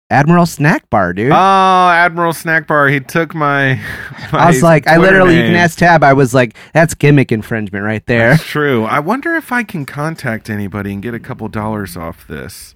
Admiral 0.10 0.46
Snack 0.46 0.89
Bar, 0.89 1.14
dude. 1.14 1.32
Oh, 1.32 1.36
Admiral 1.36 2.34
Snack 2.34 2.68
Bar. 2.68 2.88
He 2.89 3.00
took 3.00 3.34
my. 3.34 3.72
I 4.32 4.48
was 4.48 4.62
my 4.62 4.68
like, 4.68 4.88
I 4.88 4.96
Twitter 4.98 5.12
literally, 5.14 5.36
you 5.36 5.41
name. 5.44 5.50
can 5.54 5.60
ask 5.60 5.78
Tab. 5.78 6.04
I 6.04 6.14
was 6.14 6.34
like, 6.34 6.56
that's 6.74 6.94
gimmick 6.94 7.32
infringement 7.32 7.84
right 7.84 8.06
there. 8.06 8.32
That's 8.32 8.44
true. 8.44 8.84
I 8.86 9.00
wonder 9.00 9.36
if 9.36 9.52
I 9.52 9.64
can 9.64 9.86
contact 9.86 10.50
anybody 10.50 10.94
and 10.94 11.02
get 11.02 11.14
a 11.14 11.20
couple 11.20 11.48
dollars 11.48 11.96
off 11.98 12.28
this. 12.28 12.76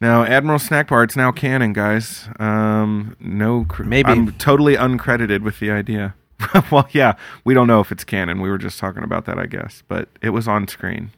Now, 0.00 0.24
Admiral 0.24 0.58
Snack 0.58 0.88
Bar, 0.88 1.04
it's 1.04 1.16
now 1.16 1.32
canon, 1.32 1.72
guys. 1.72 2.28
Um, 2.38 3.16
no, 3.18 3.64
cr- 3.64 3.84
Maybe. 3.84 4.10
I'm 4.10 4.32
totally 4.34 4.76
uncredited 4.76 5.40
with 5.42 5.58
the 5.58 5.70
idea. 5.70 6.14
well, 6.70 6.86
yeah, 6.92 7.14
we 7.44 7.54
don't 7.54 7.66
know 7.66 7.80
if 7.80 7.90
it's 7.92 8.04
canon. 8.04 8.40
We 8.40 8.50
were 8.50 8.58
just 8.58 8.78
talking 8.78 9.02
about 9.02 9.24
that, 9.26 9.38
I 9.38 9.46
guess, 9.46 9.82
but 9.88 10.08
it 10.22 10.30
was 10.30 10.46
on 10.48 10.68
screen. 10.68 11.10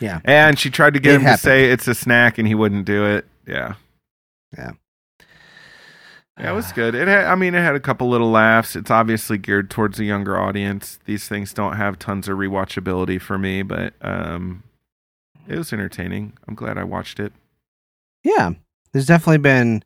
Yeah. 0.00 0.20
And 0.24 0.58
she 0.58 0.70
tried 0.70 0.94
to 0.94 1.00
get 1.00 1.12
It 1.12 1.16
him 1.16 1.22
happened. 1.22 1.38
to 1.38 1.42
say 1.44 1.70
it's 1.70 1.88
a 1.88 1.94
snack, 1.94 2.38
and 2.38 2.46
he 2.46 2.54
wouldn't 2.54 2.84
do 2.84 3.04
it. 3.04 3.26
Yeah. 3.46 3.74
Yeah. 4.56 4.72
Yeah, 6.38 6.52
it 6.52 6.54
was 6.54 6.70
good. 6.70 6.94
It 6.94 7.08
had, 7.08 7.24
I 7.24 7.34
mean, 7.34 7.56
it 7.56 7.58
had 7.62 7.74
a 7.74 7.80
couple 7.80 8.08
little 8.08 8.30
laughs. 8.30 8.76
It's 8.76 8.92
obviously 8.92 9.38
geared 9.38 9.70
towards 9.70 9.98
a 9.98 10.04
younger 10.04 10.38
audience. 10.38 11.00
These 11.04 11.26
things 11.26 11.52
don't 11.52 11.76
have 11.76 11.98
tons 11.98 12.28
of 12.28 12.38
rewatchability 12.38 13.20
for 13.20 13.38
me, 13.38 13.62
but 13.62 13.94
um, 14.02 14.62
it 15.48 15.58
was 15.58 15.72
entertaining. 15.72 16.34
I'm 16.46 16.54
glad 16.54 16.78
I 16.78 16.84
watched 16.84 17.18
it. 17.18 17.32
Yeah. 18.22 18.50
There's 18.92 19.06
definitely 19.06 19.38
been 19.38 19.82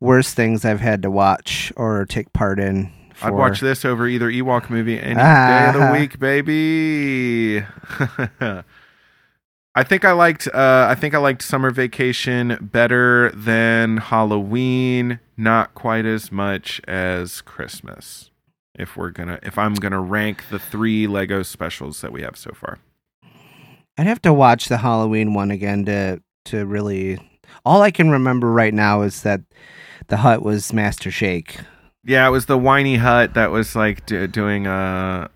worse 0.00 0.32
things 0.32 0.64
I've 0.64 0.80
had 0.80 1.02
to 1.02 1.10
watch 1.10 1.70
or 1.76 2.06
take 2.06 2.32
part 2.32 2.58
in. 2.58 2.90
I'd 3.22 3.34
watch 3.34 3.60
this 3.60 3.84
over 3.84 4.06
either 4.06 4.30
Ewok 4.30 4.70
movie 4.70 4.98
any 4.98 5.14
day 5.14 5.66
of 5.68 5.74
the 5.74 5.92
week, 5.98 6.18
baby. 6.18 7.64
I 9.74 9.84
think 9.84 10.04
I 10.04 10.12
liked. 10.12 10.48
Uh, 10.48 10.86
I 10.90 10.94
think 10.94 11.14
I 11.14 11.18
liked 11.18 11.42
Summer 11.42 11.70
Vacation 11.70 12.58
better 12.60 13.30
than 13.30 13.98
Halloween. 13.98 15.20
Not 15.36 15.74
quite 15.74 16.04
as 16.04 16.32
much 16.32 16.80
as 16.88 17.40
Christmas. 17.42 18.30
If 18.74 18.96
we're 18.96 19.10
gonna, 19.10 19.38
if 19.42 19.58
I'm 19.58 19.74
gonna 19.74 20.00
rank 20.00 20.48
the 20.50 20.58
three 20.58 21.06
Lego 21.06 21.42
specials 21.42 22.00
that 22.00 22.12
we 22.12 22.22
have 22.22 22.36
so 22.36 22.52
far. 22.52 22.78
I'd 23.96 24.06
have 24.06 24.22
to 24.22 24.32
watch 24.32 24.68
the 24.68 24.78
Halloween 24.78 25.34
one 25.34 25.50
again 25.50 25.84
to 25.86 26.22
to 26.46 26.66
really. 26.66 27.20
All 27.64 27.82
I 27.82 27.90
can 27.90 28.10
remember 28.10 28.50
right 28.52 28.74
now 28.74 29.02
is 29.02 29.22
that 29.22 29.40
the 30.08 30.18
Hutt 30.18 30.42
was 30.42 30.72
Master 30.72 31.10
Shake. 31.10 31.58
Yeah, 32.08 32.26
it 32.26 32.30
was 32.30 32.46
the 32.46 32.56
whiny 32.56 32.96
Hutt 32.96 33.34
that 33.34 33.50
was 33.50 33.76
like 33.76 34.06
do, 34.06 34.26
doing 34.26 34.66
a. 34.66 35.30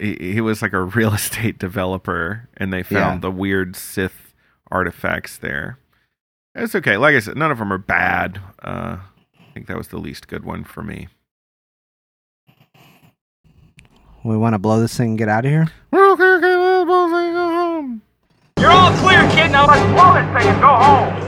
He, 0.00 0.16
he 0.32 0.40
was 0.40 0.62
like 0.62 0.72
a 0.72 0.80
real 0.98 1.12
estate 1.12 1.58
developer, 1.58 2.48
and 2.56 2.72
they 2.72 2.82
found 2.82 3.16
Yeah. 3.16 3.20
the 3.20 3.30
weird 3.30 3.76
Sith 3.76 4.34
artifacts 4.70 5.36
there. 5.36 5.78
It's 6.54 6.74
okay. 6.74 6.96
Like 6.96 7.14
I 7.14 7.18
said, 7.18 7.36
none 7.36 7.50
of 7.50 7.58
them 7.58 7.70
are 7.72 7.78
bad. 7.78 8.40
Uh, 8.62 8.96
I 9.38 9.52
think 9.52 9.66
that 9.66 9.76
was 9.76 9.88
the 9.88 9.98
least 9.98 10.26
good 10.26 10.44
one 10.44 10.64
for 10.64 10.82
me. 10.82 11.08
We 14.24 14.36
want 14.38 14.54
to 14.54 14.58
blow 14.58 14.80
this 14.80 14.96
thing 14.96 15.10
and 15.10 15.18
get 15.18 15.28
out 15.28 15.44
of 15.44 15.50
here. 15.50 15.68
Okay, 15.92 16.22
okay, 16.24 16.56
let's 16.56 16.86
both 16.88 17.10
go 17.10 17.48
home. 17.48 18.02
You're 18.58 18.70
all 18.70 18.92
clear, 18.96 19.20
kid. 19.32 19.50
Now 19.52 19.66
let's 19.66 19.84
blow 19.92 20.14
this 20.14 20.42
thing 20.42 20.52
and 20.54 20.60
go 20.62 20.68
home. 20.68 21.23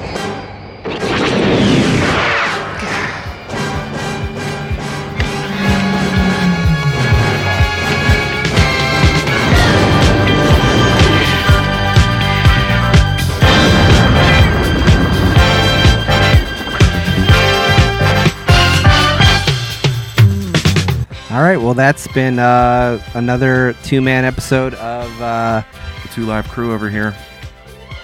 All 21.37 21.43
right. 21.43 21.59
Well, 21.59 21.75
that's 21.75 22.09
been 22.09 22.39
uh, 22.39 22.99
another 23.13 23.75
two 23.83 24.01
man 24.01 24.25
episode 24.25 24.73
of 24.77 25.21
uh, 25.21 25.63
The 26.03 26.09
two 26.09 26.25
live 26.25 26.49
crew 26.49 26.73
over 26.73 26.89
here. 26.89 27.15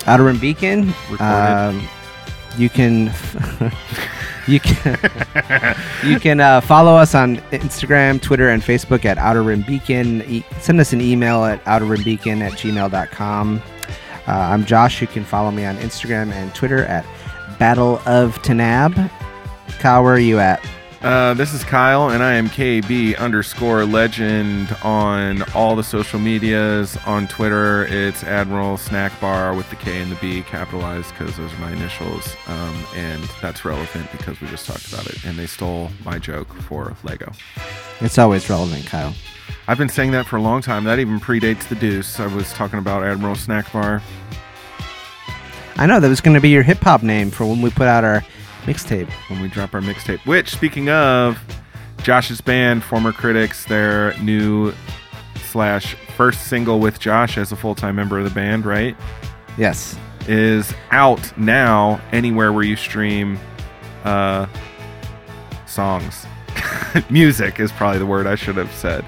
Outer 0.05 0.25
Rim 0.25 0.39
Beacon. 0.39 0.93
Um, 1.19 1.89
you 2.59 2.69
can 2.69 3.07
you 4.47 4.61
can 4.61 4.99
you 6.05 6.21
can 6.21 6.41
uh, 6.41 6.61
follow 6.61 6.95
us 6.95 7.15
on 7.15 7.39
Instagram, 7.53 8.21
Twitter, 8.21 8.51
and 8.51 8.61
Facebook 8.61 9.07
at 9.07 9.17
Outer 9.17 9.43
Rim 9.43 9.63
Beacon. 9.63 10.21
E- 10.29 10.45
send 10.61 10.79
us 10.79 10.93
an 10.93 11.01
email 11.01 11.43
at 11.47 11.65
outerrimbeacon 11.65 12.43
at 12.43 12.53
gmail.com. 12.53 13.63
Uh, 14.29 14.31
I'm 14.31 14.67
Josh. 14.67 15.01
You 15.01 15.07
can 15.07 15.25
follow 15.25 15.51
me 15.51 15.65
on 15.65 15.79
Instagram 15.79 16.33
and 16.33 16.55
Twitter 16.55 16.85
at 16.85 17.07
Battle 17.59 17.99
of 18.05 18.37
Tanab. 18.43 19.11
Kyle, 19.79 20.05
where 20.05 20.17
are 20.17 20.19
you 20.19 20.39
at? 20.39 20.63
Uh, 21.03 21.35
this 21.35 21.53
is 21.53 21.65
Kyle, 21.65 22.11
and 22.11 22.23
I 22.23 22.35
am 22.35 22.49
KB 22.49 23.19
underscore 23.19 23.85
legend 23.85 24.71
on 24.85 25.43
all 25.53 25.75
the 25.75 25.83
social 25.83 26.21
medias. 26.21 26.97
On 27.07 27.27
Twitter, 27.27 27.87
it's 27.87 28.23
Admiral 28.23 28.77
Snack 28.77 29.21
Bar 29.21 29.53
with 29.57 29.69
the 29.69 29.75
K 29.75 30.01
and 30.01 30.13
the 30.13 30.17
B 30.17 30.43
capitalized 30.43 31.11
because 31.11 31.37
those 31.37 31.53
are 31.53 31.59
my 31.59 31.73
initials. 31.73 32.37
Um, 32.47 32.87
and 32.95 33.21
that's 33.41 33.65
relevant 33.65 34.13
because 34.13 34.41
we 34.41 34.47
just 34.47 34.65
talked 34.65 34.93
about 34.93 35.09
it. 35.09 35.25
And 35.25 35.37
they 35.37 35.47
stole 35.47 35.91
my 36.05 36.21
joke 36.21 36.53
for 36.55 36.95
Lego. 37.03 37.33
It's 38.01 38.17
always 38.17 38.49
relevant, 38.49 38.87
Kyle. 38.87 39.13
I've 39.67 39.79
been 39.79 39.89
saying 39.89 40.13
that 40.13 40.27
for 40.27 40.37
a 40.37 40.43
long 40.43 40.63
time. 40.63 40.85
That 40.85 41.01
even 41.01 41.19
predates 41.19 41.67
the 41.67 41.75
Deuce. 41.75 42.21
I 42.21 42.29
was 42.29 42.53
talking 42.53 42.79
about 42.79 43.03
Admiral 43.03 43.35
Snack 43.35 43.73
Bar. 43.73 44.01
I 45.75 45.87
know 45.87 45.99
that 45.99 46.09
was 46.09 46.21
going 46.21 46.35
to 46.37 46.41
be 46.41 46.51
your 46.51 46.63
hip 46.63 46.79
hop 46.79 47.03
name 47.03 47.33
for 47.33 47.45
when 47.45 47.61
we 47.61 47.71
put 47.71 47.89
out 47.89 48.05
our 48.05 48.23
mixtape. 48.65 49.11
when 49.29 49.41
we 49.43 49.49
drop 49.49 49.75
our 49.75 49.81
mixtape. 49.81 50.25
Which, 50.27 50.51
speaking 50.51 50.89
of, 50.89 51.39
Josh's 52.03 52.41
band, 52.41 52.83
former 52.83 53.13
critics, 53.13 53.65
their 53.65 54.17
new 54.19 54.73
slash 55.47 55.95
first 56.17 56.47
single 56.47 56.81
with 56.81 56.99
Josh 56.99 57.37
as 57.39 57.53
a 57.53 57.57
full 57.57 57.75
time 57.75 57.97
member 57.97 58.19
of 58.19 58.25
the 58.25 58.31
band, 58.31 58.65
right, 58.67 58.97
Yes. 59.59 59.97
is 60.29 60.73
out 60.91 61.37
now 61.39 62.01
anywhere 62.13 62.53
where 62.53 62.63
you 62.65 62.77
stream 62.77 63.39
uh, 64.05 64.47
songs. 65.67 66.27
Music 67.11 67.61
is 67.61 67.71
probably 67.73 67.99
the 67.99 68.07
word 68.07 68.27
I 68.27 68.35
should 68.35 68.57
have 68.57 68.73
said. 68.73 69.05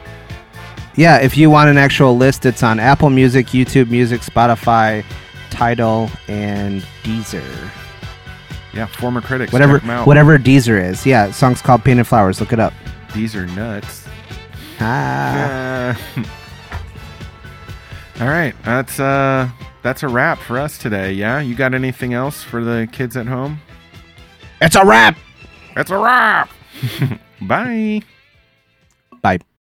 Yeah, 0.96 1.18
if 1.18 1.36
you 1.36 1.50
want 1.50 1.68
an 1.70 1.76
actual 1.78 2.16
list, 2.16 2.46
it's 2.46 2.62
on 2.62 2.78
Apple 2.78 3.10
Music, 3.10 3.46
YouTube 3.48 3.90
Music, 3.90 4.20
Spotify, 4.20 5.04
Tidal, 5.50 6.08
and 6.28 6.82
Deezer. 7.02 7.70
Yeah, 8.74 8.86
former 8.86 9.20
critics. 9.20 9.52
Whatever, 9.52 9.78
check 9.78 9.84
'em 9.84 9.90
out. 9.90 10.06
whatever 10.06 10.38
Deezer 10.38 10.82
is. 10.82 11.06
Yeah, 11.06 11.30
song's 11.30 11.62
called 11.62 11.84
Painted 11.84 12.06
Flowers. 12.06 12.40
Look 12.40 12.52
it 12.52 12.58
up. 12.60 12.72
These 13.14 13.34
are 13.36 13.46
nuts. 13.46 14.06
Ah. 14.80 15.98
Uh, 18.16 18.20
all 18.20 18.28
right, 18.28 18.54
that's 18.64 19.00
uh 19.00 19.48
that's 19.82 20.04
a 20.04 20.08
wrap 20.08 20.38
for 20.38 20.56
us 20.58 20.78
today. 20.78 21.12
Yeah, 21.12 21.40
you 21.40 21.56
got 21.56 21.74
anything 21.74 22.14
else 22.14 22.42
for 22.44 22.62
the 22.62 22.88
kids 22.92 23.16
at 23.16 23.26
home? 23.26 23.60
It's 24.60 24.76
a 24.76 24.84
wrap. 24.84 25.16
That's 25.74 25.90
a 25.90 25.98
wrap. 25.98 26.48
Bye. 27.42 28.02
Bye. 29.20 29.40